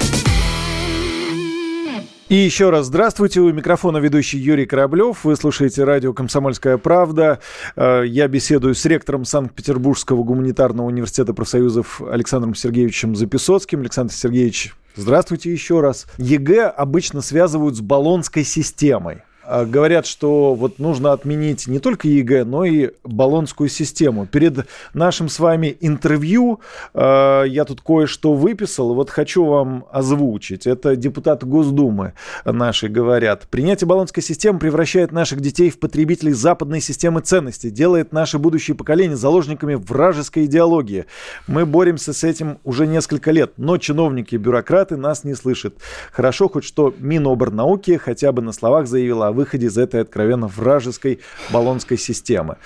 И 2.31 2.37
еще 2.37 2.71
раз 2.71 2.87
здравствуйте. 2.87 3.41
У 3.41 3.53
микрофона 3.53 3.99
ведущий 3.99 4.39
Юрий 4.39 4.65
Кораблев. 4.65 5.25
Вы 5.25 5.35
слушаете 5.35 5.83
радио 5.83 6.13
«Комсомольская 6.13 6.79
правда». 6.79 7.41
Э, 7.75 8.05
я 8.07 8.29
беседую 8.29 8.77
с 8.77 8.85
ректором 8.85 9.25
Санкт-Петербургского 9.25 10.23
гуманитарного 10.23 10.87
университета 10.87 11.35
профсоюзов 11.35 12.01
Александром 12.01 12.55
Сергеевичем 12.55 13.17
Запесоцким. 13.17 13.81
Александр 13.81 14.13
Сергеевич, 14.13 14.73
Здравствуйте 14.95 15.53
еще 15.53 15.81
раз. 15.81 16.07
ЕГЭ 16.19 16.67
обычно 16.67 17.21
связывают 17.21 17.77
с 17.77 17.81
Болонской 17.81 18.45
системой. 18.45 19.23
А, 19.53 19.65
говорят, 19.65 20.07
что 20.07 20.55
вот 20.55 20.79
нужно 20.79 21.13
отменить 21.13 21.67
не 21.67 21.81
только 21.81 22.07
ЕГЭ, 22.07 22.45
но 22.45 22.65
и 22.65 22.91
Болонскую 23.03 23.69
систему. 23.69 24.25
Перед 24.25 24.69
нашим 24.95 25.29
с 25.29 25.41
вами 25.41 25.77
интервью 25.81 26.61
э, 26.95 27.45
я 27.49 27.65
тут 27.65 27.81
кое-что 27.81 28.35
выписал, 28.35 28.95
вот 28.95 29.11
хочу 29.11 29.45
вам 29.45 29.87
озвучить. 29.91 30.69
Это 30.69 30.95
депутаты 30.95 31.47
Госдумы 31.47 32.13
наши 32.45 32.87
говорят. 32.89 33.49
Принятие 33.51 33.89
Болонской 33.89 34.23
системы 34.23 34.61
превращает 34.61 35.11
наших 35.11 35.41
детей 35.41 35.71
в 35.71 35.81
потребителей 35.81 36.33
западной 36.33 36.81
системы 36.81 37.21
ценностей, 37.21 37.71
делает 37.71 38.13
наши 38.13 38.39
будущие 38.39 38.77
поколения 38.77 39.17
заложниками 39.17 39.75
вражеской 39.75 40.45
идеологии. 40.45 41.07
Мы 41.49 41.67
боремся 41.67 42.13
с 42.13 42.23
этим 42.23 42.59
уже 42.63 42.87
несколько 42.87 43.33
лет, 43.33 43.55
но 43.57 43.79
чиновники 43.79 44.37
и 44.37 44.39
бюрократы 44.39 44.97
нас 44.97 45.25
не 45.25 45.35
слышат. 45.35 45.75
Хорошо 46.13 46.49
хоть 46.49 46.63
что 46.63 46.95
Миноборнауки 47.01 47.97
хотя 47.97 48.31
бы 48.31 48.43
на 48.43 48.53
словах 48.53 48.87
заявила 48.87 49.27
о 49.27 49.40
выходе 49.41 49.67
из 49.67 49.77
этой 49.77 50.01
откровенно 50.01 50.47
вражеской 50.47 51.21
баллонской 51.51 51.99
системы. 51.99 52.57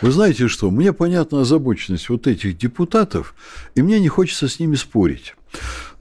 Вы 0.00 0.10
знаете 0.10 0.48
что, 0.48 0.70
мне 0.70 0.92
понятна 0.92 1.42
озабоченность 1.42 2.08
вот 2.08 2.26
этих 2.26 2.56
депутатов, 2.56 3.34
и 3.74 3.82
мне 3.82 4.00
не 4.00 4.08
хочется 4.08 4.48
с 4.48 4.58
ними 4.58 4.76
спорить. 4.76 5.34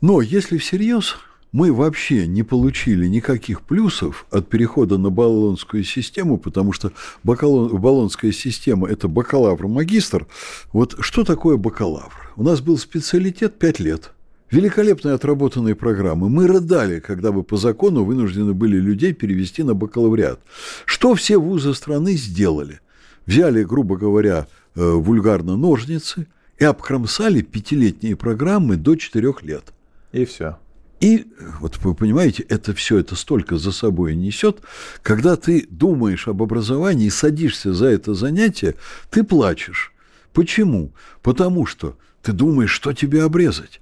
Но 0.02 0.22
если 0.22 0.58
всерьез, 0.58 1.18
мы 1.52 1.74
вообще 1.74 2.28
не 2.28 2.44
получили 2.44 3.08
никаких 3.08 3.62
плюсов 3.62 4.26
от 4.30 4.48
перехода 4.50 4.98
на 4.98 5.10
баллонскую 5.10 5.84
систему, 5.84 6.38
потому 6.38 6.74
что 6.74 6.92
баллонская 7.24 8.32
система– 8.32 8.88
это 8.90 9.08
бакалавр-магистр. 9.08 10.28
Вот 10.72 10.96
что 11.00 11.24
такое 11.24 11.58
бакалавр? 11.58 12.34
У 12.36 12.44
нас 12.44 12.62
был 12.62 12.78
специалитет 12.78 13.58
5 13.58 13.80
лет– 13.80 14.12
Великолепные 14.52 15.14
отработанные 15.14 15.76
программы. 15.76 16.28
Мы 16.30 16.48
рыдали, 16.48 17.00
когда 17.00 17.32
бы 17.32 17.44
по 17.44 17.58
закону 17.58 18.04
вынуждены 18.04 18.54
были 18.54 18.78
людей 18.78 19.14
перевести 19.14 19.62
на 19.62 19.76
бакалавриат. 19.76 20.42
Что 20.86 21.14
все 21.14 21.38
вузы 21.38 21.76
страны 21.76 22.14
сделали? 22.14 22.80
Взяли, 23.28 23.64
грубо 23.64 23.96
говоря, 23.96 24.48
э, 24.76 24.82
вульгарно 24.82 25.56
ножницы 25.56 26.28
и 26.58 26.66
обкромсали 26.66 27.42
пятилетние 27.42 28.16
программы 28.16 28.76
до 28.76 28.96
четырех 28.96 29.44
лет. 29.44 29.66
И 30.12 30.26
все. 30.26 30.58
И 31.00 31.28
вот 31.60 31.78
вы 31.78 31.94
понимаете, 31.94 32.44
это 32.50 32.74
все 32.74 32.98
это 32.98 33.16
столько 33.16 33.58
за 33.58 33.72
собой 33.72 34.16
несет, 34.16 34.62
когда 35.04 35.36
ты 35.36 35.66
думаешь 35.70 36.28
об 36.28 36.42
образовании 36.42 37.06
и 37.06 37.12
садишься 37.12 37.74
за 37.74 37.86
это 37.86 38.16
занятие, 38.16 38.76
ты 39.10 39.24
плачешь. 39.24 39.94
Почему? 40.34 40.92
Потому 41.22 41.66
что 41.66 41.98
ты 42.22 42.34
думаешь, 42.34 42.72
что 42.72 42.94
тебе 42.94 43.24
обрезать. 43.24 43.80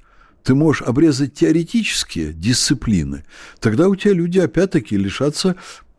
Ты 0.47 0.55
можешь 0.55 0.81
обрезать 0.81 1.33
теоретические 1.33 2.31
дисциплины, 2.31 3.25
тогда 3.59 3.89
у 3.89 3.97
тебя 3.97 4.13
люди 4.13 4.39
опять-таки 4.39 4.95
лишатся 4.95 5.57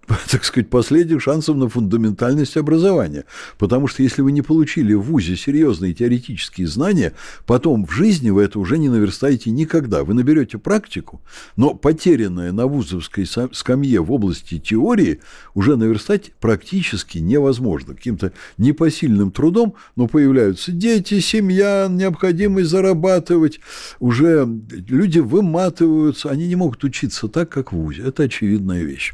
так 0.30 0.44
сказать, 0.44 0.70
последних 0.70 1.20
шансов 1.22 1.56
на 1.56 1.68
фундаментальность 1.68 2.56
образования. 2.56 3.24
Потому 3.58 3.86
что 3.86 4.02
если 4.02 4.22
вы 4.22 4.32
не 4.32 4.42
получили 4.42 4.94
в 4.94 5.02
ВУЗе 5.02 5.36
серьезные 5.36 5.94
теоретические 5.94 6.66
знания, 6.66 7.12
потом 7.46 7.84
в 7.84 7.92
жизни 7.92 8.30
вы 8.30 8.42
это 8.42 8.58
уже 8.58 8.78
не 8.78 8.88
наверстаете 8.88 9.50
никогда. 9.50 10.04
Вы 10.04 10.14
наберете 10.14 10.58
практику, 10.58 11.20
но 11.56 11.74
потерянное 11.74 12.52
на 12.52 12.66
вузовской 12.66 13.26
скамье 13.52 14.00
в 14.00 14.10
области 14.10 14.58
теории 14.58 15.20
уже 15.54 15.76
наверстать 15.76 16.32
практически 16.40 17.18
невозможно. 17.18 17.94
Каким-то 17.94 18.32
непосильным 18.56 19.30
трудом, 19.30 19.74
но 19.96 20.06
появляются 20.06 20.72
дети, 20.72 21.20
семья, 21.20 21.88
необходимость 21.90 22.70
зарабатывать. 22.70 23.60
Уже 24.00 24.48
люди 24.88 25.18
выматываются, 25.18 26.30
они 26.30 26.48
не 26.48 26.56
могут 26.56 26.82
учиться 26.84 27.28
так, 27.28 27.50
как 27.50 27.72
в 27.72 27.76
ВУЗе. 27.76 28.04
Это 28.04 28.24
очевидная 28.24 28.82
вещь. 28.82 29.12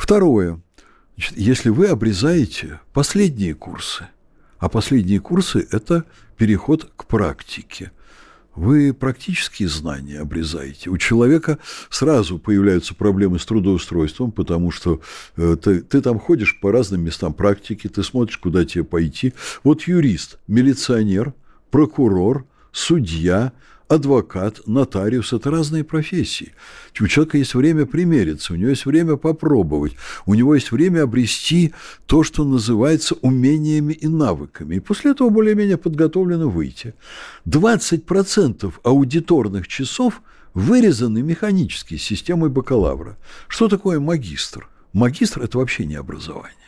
Второе. 0.00 0.58
Значит, 1.14 1.36
если 1.36 1.68
вы 1.68 1.88
обрезаете 1.88 2.80
последние 2.94 3.54
курсы, 3.54 4.08
а 4.58 4.70
последние 4.70 5.20
курсы– 5.20 5.68
это 5.70 6.04
переход 6.38 6.90
к 6.96 7.04
практике, 7.04 7.92
вы 8.54 8.94
практические 8.94 9.68
знания 9.68 10.20
обрезаете. 10.20 10.88
У 10.88 10.96
человека 10.96 11.58
сразу 11.90 12.38
появляются 12.38 12.94
проблемы 12.94 13.38
с 13.38 13.44
трудоустройством, 13.44 14.32
потому 14.32 14.70
что 14.70 15.02
э, 15.36 15.56
ты, 15.62 15.82
ты 15.82 16.00
там 16.00 16.18
ходишь 16.18 16.58
по 16.60 16.72
разным 16.72 17.02
местам 17.04 17.34
практики, 17.34 17.86
ты 17.86 18.02
смотришь, 18.02 18.38
куда 18.38 18.64
тебе 18.64 18.84
пойти. 18.84 19.34
Вот 19.64 19.82
юрист, 19.82 20.38
милиционер, 20.48 21.34
прокурор, 21.70 22.46
судья– 22.72 23.52
адвокат, 23.90 24.60
нотариус– 24.66 25.32
это 25.34 25.50
разные 25.50 25.82
профессии. 25.82 26.52
У 27.00 27.06
человека 27.08 27.38
есть 27.38 27.54
время 27.54 27.86
примериться, 27.86 28.52
у 28.52 28.56
него 28.56 28.70
есть 28.70 28.86
время 28.86 29.16
попробовать, 29.16 29.96
у 30.26 30.34
него 30.34 30.54
есть 30.54 30.70
время 30.70 31.02
обрести 31.02 31.74
то, 32.06 32.22
что 32.22 32.44
называется 32.44 33.16
умениями 33.20 33.92
и 33.92 34.06
навыками. 34.06 34.76
И 34.76 34.80
после 34.80 35.10
этого 35.10 35.30
более-менее 35.30 35.76
подготовлено 35.76 36.48
выйти. 36.48 36.94
20% 37.48 38.72
аудиторных 38.84 39.66
часов 39.66 40.22
вырезаны 40.54 41.22
механически 41.22 41.96
системой 41.96 42.48
бакалавра. 42.48 43.16
Что 43.48 43.68
такое 43.68 43.98
магистр? 43.98 44.68
Магистр– 44.92 45.42
это 45.44 45.58
вообще 45.58 45.84
не 45.84 45.96
образование 45.96 46.59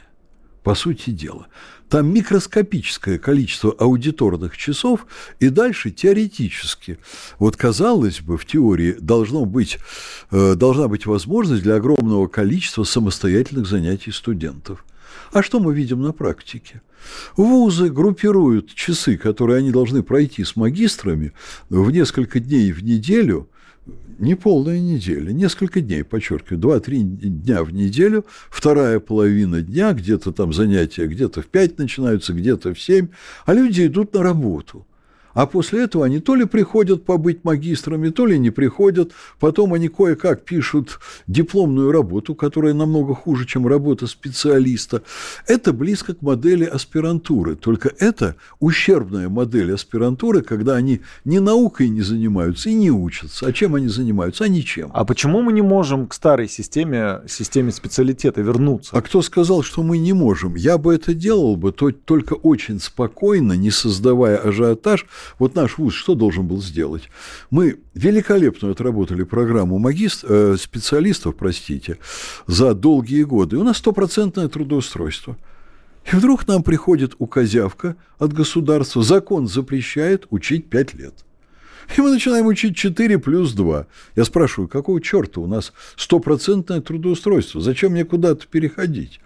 по 0.63 0.75
сути 0.75 1.11
дела. 1.11 1.49
Там 1.89 2.13
микроскопическое 2.13 3.19
количество 3.19 3.73
аудиторных 3.73 4.57
часов 4.57 5.07
и 5.41 5.51
дальше 5.51 5.91
теоретически. 5.91 6.99
Вот 7.39 7.57
казалось 7.57 8.21
бы, 8.21 8.39
в 8.39 8.47
теории 8.47 8.97
должно 8.99 9.45
быть, 9.45 9.79
э, 10.31 10.55
должна 10.55 10.89
быть 10.89 11.05
возможность 11.05 11.63
для 11.63 11.77
огромного 11.77 12.29
количества 12.29 12.85
самостоятельных 12.85 13.67
занятий 13.67 14.11
студентов. 14.11 14.85
А 15.33 15.43
что 15.43 15.61
мы 15.61 15.75
видим 15.75 16.01
на 16.01 16.13
практике? 16.13 16.81
Вузы 17.37 17.91
группируют 17.91 18.73
часы, 18.75 19.17
которые 19.17 19.59
они 19.59 19.71
должны 19.71 20.03
пройти 20.03 20.45
с 20.45 20.57
магистрами 20.57 21.33
в 21.69 21.91
несколько 21.91 22.41
дней 22.41 22.73
в 22.73 22.83
неделю– 22.83 23.49
не 24.18 24.35
полная 24.37 24.78
неделя, 24.78 25.33
несколько 25.33 25.80
дней, 25.80 26.05
подчеркиваю, 26.05 26.61
два-три 26.61 27.03
дня 27.03 27.64
в 27.64 27.72
неделю, 27.72 28.24
вторая 28.51 29.01
половина 29.01 29.62
дня, 29.62 29.93
где-то 29.93 30.33
там 30.33 30.53
занятия, 30.53 31.07
где-то 31.07 31.43
в 31.43 31.47
пять 31.47 31.78
начинаются, 31.78 32.33
где-то 32.33 32.74
в 32.74 32.80
семь, 32.80 33.09
а 33.45 33.55
люди 33.55 33.87
идут 33.87 34.14
на 34.14 34.22
работу– 34.22 34.87
а 35.35 35.47
после 35.47 35.85
этого 35.85 36.05
они 36.05 36.20
то 36.20 36.35
ли 36.35 36.45
приходят 36.45 37.05
побыть 37.05 37.45
магистрами, 37.45 38.11
то 38.11 38.26
ли 38.26 38.39
не 38.39 38.51
приходят. 38.51 39.12
Потом 39.39 39.74
они 39.74 39.89
кое-как 39.89 40.45
пишут 40.45 41.01
дипломную 41.26 41.93
работу, 41.93 42.35
которая 42.35 42.74
намного 42.74 43.14
хуже, 43.14 43.47
чем 43.47 43.66
работа 43.66 44.07
специалиста. 44.07 45.03
Это 45.47 45.72
близко 45.72 46.14
к 46.14 46.22
модели 46.22 46.64
аспирантуры. 46.64 47.57
Только 47.57 47.93
это 47.99 48.37
ущербная 48.61 49.28
модель 49.28 49.74
аспирантуры, 49.74 50.43
когда 50.43 50.74
они 50.74 51.01
ни 51.24 51.39
наукой 51.39 51.89
не 51.89 52.03
занимаются 52.03 52.70
и 52.70 52.74
не 52.74 52.91
учатся. 52.91 53.47
А 53.47 53.53
чем 53.53 53.74
они 53.74 53.89
занимаются? 53.89 54.45
А 54.45 54.49
ничем. 54.49 54.91
А 54.95 55.05
почему 55.05 55.43
мы 55.43 55.53
не 55.53 55.62
можем 55.62 56.07
к 56.07 56.14
старой 56.14 56.49
системе, 56.49 57.20
системе 57.28 57.72
специалитета 57.72 58.43
вернуться? 58.43 58.97
А 58.97 59.03
кто 59.03 59.22
сказал, 59.22 59.62
что 59.62 59.83
мы 59.83 59.99
не 59.99 60.12
можем? 60.12 60.55
Я 60.55 60.78
бы 60.78 60.95
это 60.95 61.14
делал 61.14 61.57
бы, 61.57 61.72
то 61.72 61.91
только 61.91 62.35
очень 62.35 62.80
спокойно, 62.80 63.55
не 63.55 63.70
создавая 63.70 64.37
ажиотаж, 64.37 65.07
вот 65.39 65.55
наш 65.55 65.79
вуз 65.79 65.95
что 65.95 66.14
должен 66.14 66.47
был 66.47 66.61
сделать? 66.61 67.09
Мы 67.51 67.81
великолепно 67.95 68.70
отработали 68.70 69.23
программу 69.23 69.79
магист, 69.79 70.25
э, 70.27 70.57
специалистов, 70.59 71.37
простите, 71.37 71.99
за 72.47 72.75
долгие 72.75 73.23
годы. 73.25 73.57
И 73.57 73.59
у 73.59 73.64
нас 73.64 73.79
стопроцентное 73.79 74.49
трудоустройство. 74.49 75.37
И 76.11 76.16
вдруг 76.16 76.47
нам 76.49 76.62
приходит 76.62 77.14
указявка 77.18 77.97
от 78.18 78.33
государства, 78.33 79.03
закон 79.03 79.47
запрещает 79.47 80.27
учить 80.31 80.68
пять 80.68 80.95
лет– 80.95 81.14
и 81.97 82.01
мы 82.01 82.11
начинаем 82.11 82.47
учить 82.47 82.76
4 82.76 83.18
плюс 83.18 83.53
2. 83.53 83.87
Я 84.16 84.24
спрашиваю, 84.24 84.68
какого 84.68 85.01
черта 85.01 85.41
у 85.41 85.47
нас 85.47 85.72
стопроцентное 85.97 86.80
трудоустройство? 86.80 87.61
Зачем 87.61 87.93
мне 87.93 88.05
куда-то 88.05 88.47
переходить? 88.47 89.20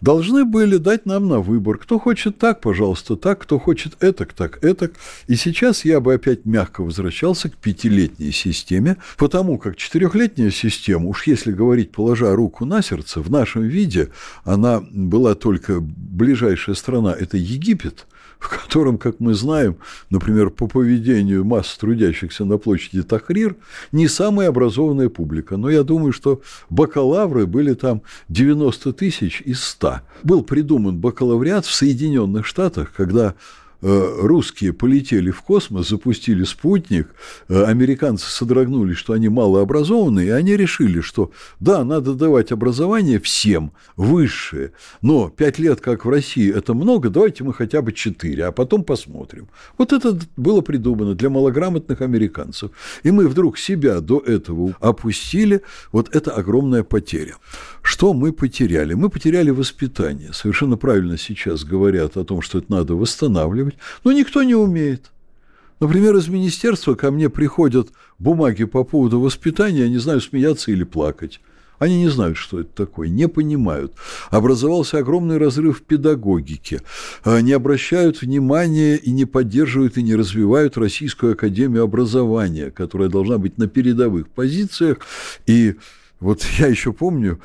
Должны 0.00 0.44
были 0.44 0.76
дать 0.76 1.06
нам 1.06 1.28
на 1.28 1.40
выбор. 1.40 1.78
Кто 1.78 1.98
хочет 1.98 2.38
так, 2.38 2.60
пожалуйста, 2.60 3.16
так. 3.16 3.40
Кто 3.40 3.58
хочет 3.58 4.02
этак, 4.02 4.32
так, 4.32 4.62
этак. 4.64 4.92
И 5.26 5.36
сейчас 5.36 5.84
я 5.84 6.00
бы 6.00 6.14
опять 6.14 6.44
мягко 6.44 6.82
возвращался 6.82 7.50
к 7.50 7.56
пятилетней 7.56 8.32
системе, 8.32 8.96
потому 9.16 9.58
как 9.58 9.76
четырехлетняя 9.76 10.50
система, 10.50 11.08
уж 11.08 11.26
если 11.26 11.52
говорить, 11.52 11.92
положа 11.92 12.34
руку 12.34 12.64
на 12.64 12.82
сердце, 12.82 13.20
в 13.20 13.30
нашем 13.30 13.62
виде 13.62 14.10
она 14.44 14.82
была 14.90 15.34
только 15.34 15.80
ближайшая 15.80 16.74
страна– 16.74 17.14
это 17.18 17.36
Египет– 17.36 18.06
в 18.38 18.48
котором, 18.48 18.98
как 18.98 19.20
мы 19.20 19.34
знаем, 19.34 19.76
например, 20.10 20.50
по 20.50 20.66
поведению 20.66 21.44
масс 21.44 21.76
трудящихся 21.76 22.44
на 22.44 22.58
площади 22.58 23.02
Тахрир, 23.02 23.56
не 23.92 24.08
самая 24.08 24.48
образованная 24.48 25.08
публика. 25.08 25.56
Но 25.56 25.68
я 25.70 25.82
думаю, 25.82 26.12
что 26.12 26.40
бакалавры 26.70 27.46
были 27.46 27.74
там 27.74 28.02
90 28.28 28.92
тысяч 28.92 29.42
из 29.42 29.62
100. 29.62 30.00
Был 30.22 30.42
придуман 30.42 30.98
бакалавриат 30.98 31.66
в 31.66 31.74
Соединенных 31.74 32.46
Штатах, 32.46 32.92
когда 32.96 33.34
русские 33.80 34.72
полетели 34.72 35.30
в 35.30 35.42
космос, 35.42 35.88
запустили 35.88 36.44
спутник, 36.44 37.14
э, 37.48 37.62
американцы 37.64 38.28
содрогнулись, 38.28 38.96
что 38.96 39.12
они 39.12 39.28
малообразованные, 39.28 40.28
и 40.28 40.30
они 40.30 40.56
решили, 40.56 41.00
что 41.00 41.30
да, 41.60 41.84
надо 41.84 42.14
давать 42.14 42.50
образование 42.50 43.20
всем, 43.20 43.72
высшее, 43.96 44.72
но 45.00 45.28
пять 45.28 45.58
лет, 45.58 45.80
как 45.80 46.04
в 46.04 46.08
России, 46.08 46.52
это 46.52 46.74
много, 46.74 47.10
давайте 47.10 47.44
мы 47.44 47.54
хотя 47.54 47.82
бы 47.82 47.92
четыре, 47.92 48.46
а 48.46 48.52
потом 48.52 48.82
посмотрим. 48.82 49.48
Вот 49.76 49.92
это 49.92 50.18
было 50.36 50.60
придумано 50.60 51.14
для 51.14 51.30
малограмотных 51.30 52.00
американцев. 52.00 52.70
И 53.02 53.10
мы 53.10 53.28
вдруг 53.28 53.58
себя 53.58 54.00
до 54.00 54.18
этого 54.18 54.74
опустили, 54.80 55.62
вот 55.92 56.14
это 56.14 56.32
огромная 56.32 56.82
потеря. 56.82 57.36
Что 57.82 58.12
мы 58.12 58.32
потеряли? 58.32 58.94
Мы 58.94 59.08
потеряли 59.08 59.50
воспитание. 59.50 60.32
Совершенно 60.32 60.76
правильно 60.76 61.16
сейчас 61.16 61.64
говорят 61.64 62.16
о 62.16 62.24
том, 62.24 62.42
что 62.42 62.58
это 62.58 62.72
надо 62.72 62.94
восстанавливать, 62.94 63.67
но 64.04 64.12
никто 64.12 64.42
не 64.42 64.54
умеет. 64.54 65.10
Например, 65.80 66.16
из 66.16 66.28
министерства 66.28 66.94
ко 66.94 67.10
мне 67.10 67.30
приходят 67.30 67.88
бумаги 68.18 68.64
по 68.64 68.82
поводу 68.84 69.20
воспитания, 69.20 69.80
я 69.80 69.88
не 69.88 69.98
знаю, 69.98 70.20
смеяться 70.20 70.72
или 70.72 70.84
плакать. 70.84 71.40
Они 71.78 72.00
не 72.00 72.08
знают, 72.08 72.36
что 72.36 72.58
это 72.58 72.70
такое, 72.74 73.08
не 73.08 73.28
понимают. 73.28 73.92
Образовался 74.30 74.98
огромный 74.98 75.38
разрыв 75.38 75.78
в 75.78 75.82
педагогике. 75.82 76.82
Не 77.24 77.52
обращают 77.52 78.20
внимания 78.20 78.96
и 78.96 79.12
не 79.12 79.26
поддерживают 79.26 79.96
и 79.96 80.02
не 80.02 80.16
развивают 80.16 80.76
Российскую 80.76 81.34
академию 81.34 81.84
образования, 81.84 82.72
которая 82.72 83.08
должна 83.08 83.38
быть 83.38 83.58
на 83.58 83.68
передовых 83.68 84.26
позициях. 84.26 84.98
И 85.46 85.76
вот 86.20 86.44
я 86.58 86.66
еще 86.66 86.92
помню, 86.92 87.40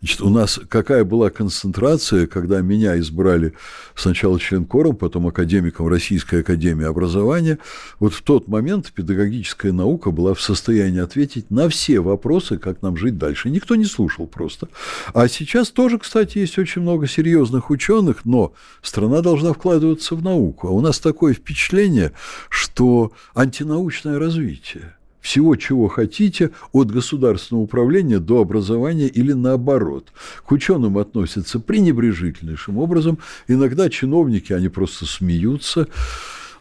значит, 0.00 0.20
у 0.20 0.28
нас 0.28 0.60
какая 0.68 1.04
была 1.04 1.30
концентрация, 1.30 2.26
когда 2.26 2.60
меня 2.60 2.98
избрали 2.98 3.54
сначала 3.94 4.38
членкором, 4.38 4.96
потом 4.96 5.26
академиком 5.26 5.88
Российской 5.88 6.40
Академии 6.40 6.84
Образования. 6.84 7.58
Вот 7.98 8.12
в 8.12 8.22
тот 8.22 8.48
момент 8.48 8.92
педагогическая 8.92 9.72
наука 9.72 10.10
была 10.10 10.34
в 10.34 10.40
состоянии 10.40 11.00
ответить 11.00 11.50
на 11.50 11.68
все 11.68 12.00
вопросы, 12.00 12.58
как 12.58 12.82
нам 12.82 12.96
жить 12.96 13.16
дальше. 13.16 13.50
Никто 13.50 13.74
не 13.74 13.86
слушал 13.86 14.26
просто. 14.26 14.68
А 15.14 15.28
сейчас 15.28 15.70
тоже, 15.70 15.98
кстати, 15.98 16.38
есть 16.38 16.58
очень 16.58 16.82
много 16.82 17.06
серьезных 17.06 17.70
ученых, 17.70 18.24
но 18.24 18.52
страна 18.82 19.22
должна 19.22 19.52
вкладываться 19.52 20.14
в 20.14 20.22
науку. 20.22 20.68
А 20.68 20.70
у 20.70 20.80
нас 20.80 20.98
такое 20.98 21.32
впечатление, 21.32 22.12
что 22.50 23.12
антинаучное 23.34 24.18
развитие– 24.18 24.96
всего, 25.26 25.56
чего 25.56 25.88
хотите, 25.88 26.52
от 26.72 26.92
государственного 26.92 27.64
управления 27.64 28.20
до 28.20 28.40
образования 28.40 29.08
или 29.08 29.32
наоборот. 29.32 30.12
К 30.44 30.52
ученым 30.52 30.98
относятся 30.98 31.58
пренебрежительнейшим 31.58 32.78
образом. 32.78 33.18
Иногда 33.48 33.90
чиновники, 33.90 34.52
они 34.52 34.68
просто 34.68 35.04
смеются. 35.04 35.88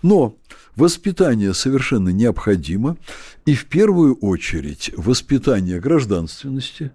Но 0.02 0.36
воспитание 0.76 1.54
совершенно 1.54 2.10
необходимо. 2.10 2.98
И 3.46 3.54
в 3.54 3.66
первую 3.66 4.16
очередь 4.16 4.92
воспитание 4.98 5.80
гражданственности 5.80 6.92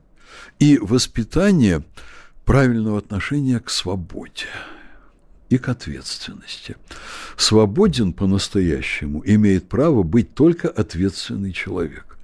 и 0.59 0.77
воспитание 0.83 1.85
правильного 2.45 2.99
отношения 2.99 3.61
к 3.61 3.71
свободе 3.71 4.47
и 5.51 5.59
к 5.59 5.69
ответственности. 5.69 6.77
Свободен 7.37 8.15
по-настоящему 8.15 9.23
имеет 9.27 9.69
право 9.69 10.03
быть 10.03 10.35
только 10.35 10.69
ответственный 10.69 11.53
человек. 11.53 12.17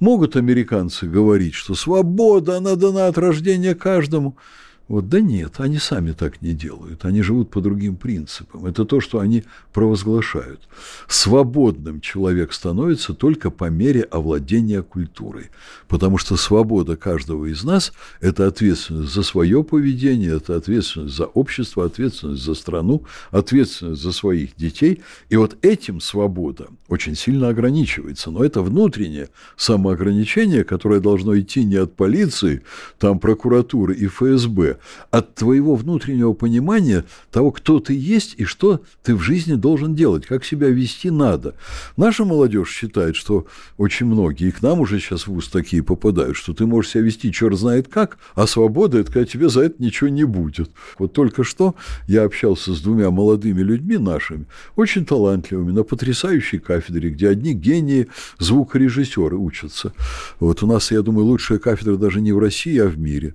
Могут 0.00 0.34
американцы 0.34 1.06
говорить, 1.06 1.54
что 1.54 1.76
свобода, 1.76 2.56
она 2.56 2.74
дана 2.74 3.06
от 3.06 3.18
рождения 3.18 3.76
каждому– 3.76 4.36
вот, 4.92 5.08
да 5.08 5.22
нет, 5.22 5.54
они 5.56 5.78
сами 5.78 6.12
так 6.12 6.42
не 6.42 6.52
делают. 6.52 7.06
Они 7.06 7.22
живут 7.22 7.48
по 7.48 7.62
другим 7.62 7.96
принципам. 7.96 8.66
Это 8.66 8.84
то, 8.84 9.00
что 9.00 9.20
они 9.20 9.44
провозглашают. 9.72 10.60
Свободным 11.08 12.02
человек 12.02 12.52
становится 12.52 13.14
только 13.14 13.50
по 13.50 13.70
мере 13.70 14.02
овладения 14.02 14.82
культурой. 14.82 15.46
Потому 15.88 16.18
что 16.18 16.36
свобода 16.36 16.96
каждого 16.96 17.46
из 17.46 17.64
нас– 17.64 17.94
это 18.20 18.46
ответственность 18.46 19.14
за 19.14 19.22
свое 19.22 19.64
поведение, 19.64 20.36
это 20.36 20.56
ответственность 20.56 21.16
за 21.16 21.24
общество, 21.24 21.86
ответственность 21.86 22.42
за 22.42 22.52
страну, 22.52 23.04
ответственность 23.30 24.02
за 24.02 24.12
своих 24.12 24.54
детей. 24.56 25.00
И 25.30 25.36
вот 25.36 25.56
этим 25.62 26.02
свобода 26.02 26.66
очень 26.88 27.16
сильно 27.16 27.48
ограничивается. 27.48 28.30
Но 28.30 28.44
это 28.44 28.60
внутреннее 28.60 29.30
самоограничение, 29.56 30.64
которое 30.64 31.00
должно 31.00 31.38
идти 31.40 31.64
не 31.64 31.76
от 31.76 31.96
полиции, 31.96 32.60
там 32.98 33.18
прокуратуры 33.18 33.94
и 33.94 34.06
ФСБ, 34.06 34.80
от 35.10 35.34
твоего 35.34 35.74
внутреннего 35.74 36.32
понимания 36.32 37.04
того, 37.30 37.50
кто 37.50 37.80
ты 37.80 37.94
есть 37.94 38.34
и 38.38 38.44
что 38.44 38.80
ты 39.02 39.14
в 39.14 39.20
жизни 39.20 39.54
должен 39.54 39.94
делать, 39.94 40.26
как 40.26 40.44
себя 40.44 40.68
вести 40.68 41.10
надо. 41.10 41.54
Наша 41.96 42.24
молодежь 42.24 42.70
считает, 42.70 43.16
что 43.16 43.46
очень 43.76 44.06
многие, 44.06 44.48
и 44.48 44.52
к 44.52 44.62
нам 44.62 44.80
уже 44.80 45.00
сейчас 45.00 45.26
в 45.26 45.28
ВУЗ 45.28 45.48
такие 45.48 45.82
попадают, 45.82 46.36
что 46.36 46.52
ты 46.54 46.66
можешь 46.66 46.92
себя 46.92 47.04
вести 47.04 47.32
черт 47.32 47.58
знает 47.58 47.88
как, 47.88 48.18
а 48.34 48.46
свобода– 48.46 48.98
это 49.00 49.12
когда 49.12 49.26
тебе 49.26 49.48
за 49.48 49.62
это 49.62 49.82
ничего 49.82 50.08
не 50.08 50.24
будет. 50.24 50.70
Вот 50.98 51.12
только 51.12 51.44
что 51.44 51.74
я 52.06 52.24
общался 52.24 52.74
с 52.74 52.80
двумя 52.80 53.10
молодыми 53.10 53.62
людьми 53.62 53.98
нашими, 53.98 54.46
очень 54.76 55.04
талантливыми, 55.04 55.72
на 55.72 55.82
потрясающей 55.82 56.58
кафедре, 56.58 57.10
где 57.10 57.28
одни 57.28 57.54
гении 57.54 58.08
звукорежиссеры 58.38 59.36
учатся. 59.36 59.92
Вот 60.40 60.62
у 60.62 60.66
нас, 60.66 60.90
я 60.90 61.02
думаю, 61.02 61.26
лучшая 61.26 61.58
кафедра 61.58 61.96
даже 61.96 62.20
не 62.20 62.32
в 62.32 62.38
России, 62.38 62.78
а 62.78 62.88
в 62.88 62.98
мире 62.98 63.34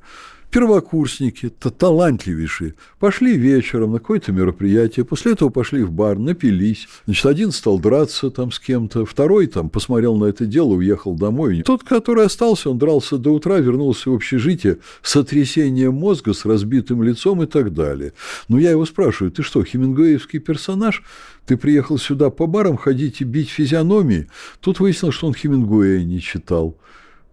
первокурсники, 0.50 1.50
то 1.50 1.70
талантливейшие, 1.70 2.76
пошли 3.00 3.38
вечером 3.38 3.94
на 3.94 4.00
какое-то 4.00 4.32
мероприятие, 4.32 5.06
после 5.06 5.34
этого 5.34 5.50
пошли 5.50 5.84
в 5.84 5.92
бар, 5.92 6.18
напились. 6.18 6.88
Значит, 7.06 7.26
один 7.26 7.52
стал 7.52 7.80
драться 7.80 8.30
там 8.30 8.52
с 8.52 8.60
кем-то, 8.60 9.06
второй 9.06 9.48
там 9.48 9.70
посмотрел 9.70 10.16
на 10.16 10.26
это 10.26 10.46
дело, 10.46 10.74
уехал 10.74 11.16
домой. 11.16 11.62
Тот, 11.66 11.84
который 11.84 12.26
остался, 12.26 12.70
он 12.70 12.78
дрался 12.78 13.18
до 13.18 13.32
утра, 13.32 13.60
вернулся 13.60 14.10
в 14.10 14.16
общежитие 14.16 14.78
с 15.02 15.12
сотрясением 15.12 15.96
мозга, 15.96 16.34
с 16.34 16.46
разбитым 16.46 17.04
лицом 17.04 17.44
и 17.44 17.46
так 17.46 17.74
далее. 17.74 18.14
Но 18.48 18.58
я 18.58 18.72
его 18.72 18.86
спрашиваю, 18.86 19.32
ты 19.32 19.44
что, 19.44 19.64
хемингуэевский 19.64 20.40
персонаж? 20.40 21.04
Ты 21.46 21.56
приехал 21.56 21.98
сюда 21.98 22.30
по 22.30 22.46
барам 22.46 22.76
ходить 22.76 23.22
и 23.22 23.24
бить 23.24 23.50
физиономии? 23.50 24.28
Тут 24.60 24.80
выяснилось, 24.82 25.16
что 25.16 25.28
он 25.28 25.34
Хемингуэя 25.34 26.04
не 26.04 26.20
читал 26.20 26.78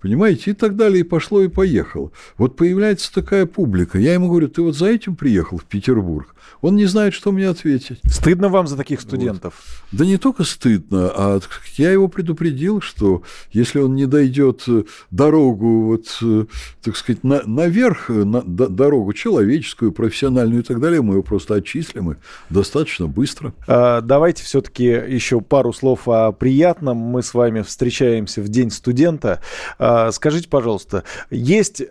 понимаете, 0.04 0.50
и 0.50 0.54
так 0.54 0.76
далее, 0.76 1.00
и 1.00 1.02
пошло, 1.02 1.40
и 1.40 1.48
поехало. 1.48 2.12
Вот 2.36 2.56
появляется 2.56 3.10
такая 3.10 3.46
публика. 3.46 3.98
Я 3.98 4.12
ему 4.12 4.28
говорю, 4.28 4.48
ты 4.48 4.60
вот 4.60 4.76
за 4.76 4.88
этим 4.88 5.16
приехал 5.16 5.56
в 5.56 5.64
Петербург? 5.64 6.34
Он 6.60 6.76
не 6.76 6.84
знает, 6.84 7.14
что 7.14 7.32
мне 7.32 7.48
ответить. 7.48 8.00
Стыдно 8.04 8.50
вам 8.50 8.66
за 8.66 8.76
таких 8.76 9.00
студентов? 9.00 9.54
Вот. 9.56 9.98
Да 9.98 10.04
не 10.04 10.18
только 10.18 10.44
стыдно, 10.44 11.10
а 11.14 11.40
я 11.76 11.90
его 11.90 12.08
предупредил, 12.08 12.82
что 12.82 13.22
если 13.50 13.78
он 13.80 13.94
не 13.94 14.04
дойдет 14.04 14.64
э, 14.66 14.84
дорогу, 15.10 15.86
вот, 15.86 16.18
э, 16.22 16.44
так 16.82 16.96
сказать, 16.96 17.24
на, 17.24 17.42
наверх, 17.46 18.10
э, 18.10 18.24
на, 18.24 18.42
дорогу 18.42 19.14
человеческую, 19.14 19.92
профессиональную 19.92 20.60
и 20.60 20.64
так 20.64 20.80
далее, 20.80 21.00
мы 21.00 21.14
его 21.14 21.22
просто 21.22 21.54
отчислим 21.54 22.12
и 22.12 22.16
достаточно 22.50 23.06
быстро. 23.06 23.54
А, 23.66 24.02
давайте 24.02 24.42
все-таки 24.42 24.84
еще 24.84 25.40
пару 25.40 25.72
слов 25.72 26.08
о 26.08 26.32
приятном. 26.32 26.96
Мы 26.96 27.22
с 27.22 27.32
вами 27.32 27.62
встречаемся 27.62 28.42
в 28.42 28.48
День 28.48 28.70
студента. 28.70 29.40
А, 29.78 29.93
скажите, 30.12 30.48
пожалуйста, 30.48 31.04
есть 31.30 31.82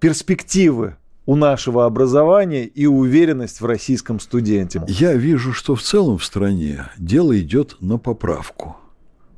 перспективы 0.00 0.96
у 1.24 1.34
нашего 1.34 1.86
образования 1.86 2.66
и 2.66 2.86
уверенность 2.86 3.60
в 3.60 3.66
российском 3.66 4.20
студенте? 4.20 4.82
Я 4.86 5.14
вижу, 5.14 5.52
что 5.52 5.74
в 5.74 5.82
целом 5.82 6.18
в 6.18 6.24
стране 6.24 6.86
дело 6.98 7.38
идет 7.38 7.76
на 7.80 7.98
поправку 7.98 8.76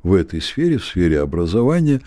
в 0.05 0.15
этой 0.15 0.41
сфере, 0.41 0.79
в 0.79 0.85
сфере 0.85 1.21
образования, 1.21 2.01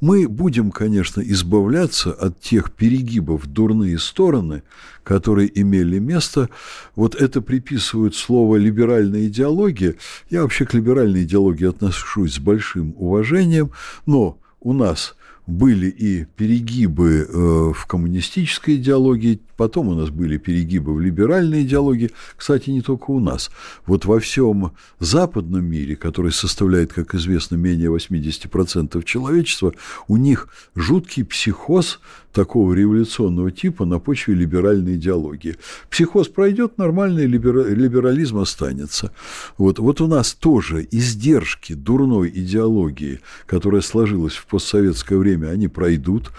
мы 0.00 0.28
будем, 0.28 0.70
конечно, 0.70 1.22
избавляться 1.22 2.12
от 2.12 2.40
тех 2.40 2.72
перегибов 2.72 3.46
дурные 3.46 3.98
стороны, 3.98 4.62
которые 5.02 5.50
имели 5.58 5.98
место. 5.98 6.50
Вот 6.94 7.14
это 7.14 7.40
приписывают 7.40 8.14
слово 8.14 8.56
«либеральная 8.56 9.26
идеология». 9.26 9.94
Я 10.28 10.42
вообще 10.42 10.66
к 10.66 10.74
либеральной 10.74 11.22
идеологии 11.22 11.68
отношусь 11.68 12.34
с 12.34 12.38
большим 12.38 12.94
уважением, 12.98 13.70
но 14.04 14.38
у 14.60 14.74
нас 14.74 15.16
были 15.48 15.88
и 15.88 16.26
перегибы 16.36 17.26
э, 17.26 17.72
в 17.74 17.86
коммунистической 17.86 18.76
идеологии, 18.76 19.40
потом 19.56 19.88
у 19.88 19.94
нас 19.94 20.10
были 20.10 20.36
перегибы 20.36 20.94
в 20.94 21.00
либеральной 21.00 21.62
идеологии, 21.62 22.10
кстати, 22.36 22.68
не 22.68 22.82
только 22.82 23.10
у 23.12 23.18
нас. 23.18 23.50
Вот 23.86 24.04
во 24.04 24.20
всем 24.20 24.72
западном 25.00 25.64
мире, 25.64 25.96
который 25.96 26.32
составляет, 26.32 26.92
как 26.92 27.14
известно, 27.14 27.56
менее 27.56 27.90
80% 27.90 29.02
человечества, 29.04 29.72
у 30.06 30.18
них 30.18 30.48
жуткий 30.74 31.24
психоз 31.24 31.98
такого 32.32 32.72
революционного 32.74 33.50
типа 33.50 33.84
на 33.84 33.98
почве 33.98 34.34
либеральной 34.34 34.96
идеологии. 34.96 35.56
Психоз 35.90 36.28
пройдет, 36.28 36.78
нормальный 36.78 37.26
либерализм 37.26 38.38
останется. 38.38 39.12
Вот, 39.56 39.78
вот 39.78 40.00
у 40.00 40.06
нас 40.06 40.34
тоже 40.34 40.86
издержки 40.90 41.72
дурной 41.74 42.28
идеологии, 42.28 43.20
которая 43.46 43.80
сложилась 43.80 44.34
в 44.34 44.46
постсоветское 44.46 45.18
время, 45.18 45.48
они 45.48 45.68
пройдут. 45.68 46.30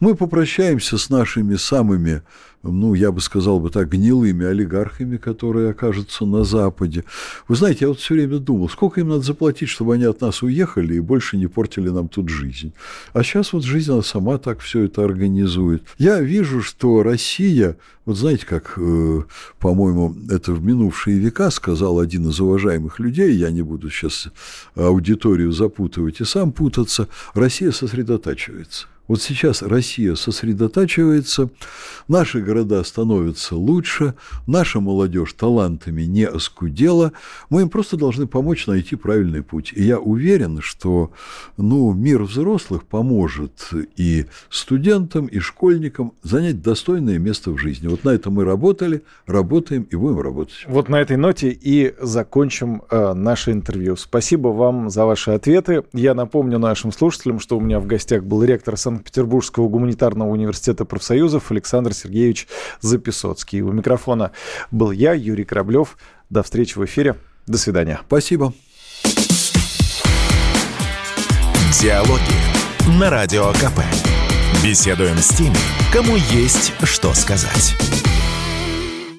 Мы 0.00 0.14
попрощаемся 0.14 0.98
с 0.98 1.10
нашими 1.10 1.56
самыми 1.56 2.22
ну, 2.62 2.94
я 2.94 3.10
бы 3.10 3.20
сказал 3.20 3.58
бы 3.58 3.70
так, 3.70 3.88
гнилыми 3.88 4.46
олигархами, 4.46 5.16
которые 5.16 5.70
окажутся 5.70 6.24
на 6.24 6.44
Западе. 6.44 7.04
Вы 7.48 7.56
знаете, 7.56 7.78
я 7.82 7.88
вот 7.88 7.98
все 7.98 8.14
время 8.14 8.38
думал, 8.38 8.68
сколько 8.68 9.00
им 9.00 9.08
надо 9.08 9.22
заплатить, 9.22 9.68
чтобы 9.68 9.94
они 9.94 10.04
от 10.04 10.20
нас 10.20 10.42
уехали 10.42 10.94
и 10.94 11.00
больше 11.00 11.36
не 11.36 11.48
портили 11.48 11.88
нам 11.88 12.08
тут 12.08 12.28
жизнь. 12.28 12.72
А 13.12 13.22
сейчас 13.22 13.52
вот 13.52 13.64
жизнь, 13.64 13.92
она 13.92 14.02
сама 14.02 14.38
так 14.38 14.60
все 14.60 14.84
это 14.84 15.04
организует. 15.04 15.82
Я 15.98 16.20
вижу, 16.20 16.62
что 16.62 17.02
Россия, 17.02 17.76
вот 18.04 18.16
знаете, 18.16 18.46
как, 18.46 18.74
э, 18.76 19.22
по-моему, 19.58 20.14
это 20.30 20.52
в 20.52 20.64
минувшие 20.64 21.18
века 21.18 21.50
сказал 21.50 21.98
один 21.98 22.28
из 22.28 22.40
уважаемых 22.40 23.00
людей, 23.00 23.34
я 23.34 23.50
не 23.50 23.62
буду 23.62 23.90
сейчас 23.90 24.28
аудиторию 24.76 25.52
запутывать 25.52 26.20
и 26.20 26.24
сам 26.24 26.52
путаться, 26.52 27.08
Россия 27.34 27.72
сосредотачивается. 27.72 28.86
Вот 29.12 29.20
сейчас 29.20 29.60
Россия 29.60 30.14
сосредотачивается, 30.14 31.50
наши 32.08 32.40
города 32.40 32.82
становятся 32.82 33.56
лучше, 33.56 34.14
наша 34.46 34.80
молодежь 34.80 35.34
талантами 35.34 36.04
не 36.04 36.26
оскудела, 36.26 37.12
мы 37.50 37.60
им 37.60 37.68
просто 37.68 37.98
должны 37.98 38.26
помочь 38.26 38.66
найти 38.66 38.96
правильный 38.96 39.42
путь. 39.42 39.74
И 39.76 39.82
я 39.82 39.98
уверен, 39.98 40.62
что 40.62 41.10
ну, 41.58 41.92
мир 41.92 42.22
взрослых 42.22 42.84
поможет 42.84 43.68
и 43.98 44.24
студентам, 44.48 45.26
и 45.26 45.40
школьникам 45.40 46.14
занять 46.22 46.62
достойное 46.62 47.18
место 47.18 47.50
в 47.50 47.58
жизни. 47.58 47.88
Вот 47.88 48.04
на 48.04 48.14
это 48.14 48.30
мы 48.30 48.46
работали, 48.46 49.02
работаем 49.26 49.82
и 49.82 49.94
будем 49.94 50.20
работать. 50.20 50.64
Вот 50.66 50.88
на 50.88 50.98
этой 50.98 51.18
ноте 51.18 51.50
и 51.50 51.94
закончим 52.00 52.80
э, 52.90 53.12
наше 53.12 53.52
интервью. 53.52 53.96
Спасибо 53.96 54.48
вам 54.48 54.88
за 54.88 55.04
ваши 55.04 55.32
ответы. 55.32 55.84
Я 55.92 56.14
напомню 56.14 56.58
нашим 56.58 56.92
слушателям, 56.92 57.40
что 57.40 57.58
у 57.58 57.60
меня 57.60 57.78
в 57.78 57.84
гостях 57.84 58.24
был 58.24 58.42
ректор 58.42 58.78
Сан 58.78 59.01
Санкт-Петербургского 59.02 59.68
гуманитарного 59.68 60.28
университета 60.28 60.84
профсоюзов 60.84 61.50
Александр 61.50 61.92
Сергеевич 61.92 62.46
Записоцкий. 62.80 63.60
У 63.60 63.72
микрофона 63.72 64.30
был 64.70 64.92
я, 64.92 65.12
Юрий 65.12 65.44
Кораблев. 65.44 65.98
До 66.30 66.42
встречи 66.44 66.78
в 66.78 66.84
эфире. 66.84 67.16
До 67.46 67.58
свидания. 67.58 68.00
Спасибо. 68.06 68.52
Диалоги 71.80 73.00
на 73.00 73.10
Радио 73.10 73.50
КП. 73.54 73.80
Беседуем 74.62 75.18
с 75.18 75.30
теми, 75.30 75.56
кому 75.92 76.14
есть 76.14 76.72
что 76.84 77.12
сказать. 77.14 77.74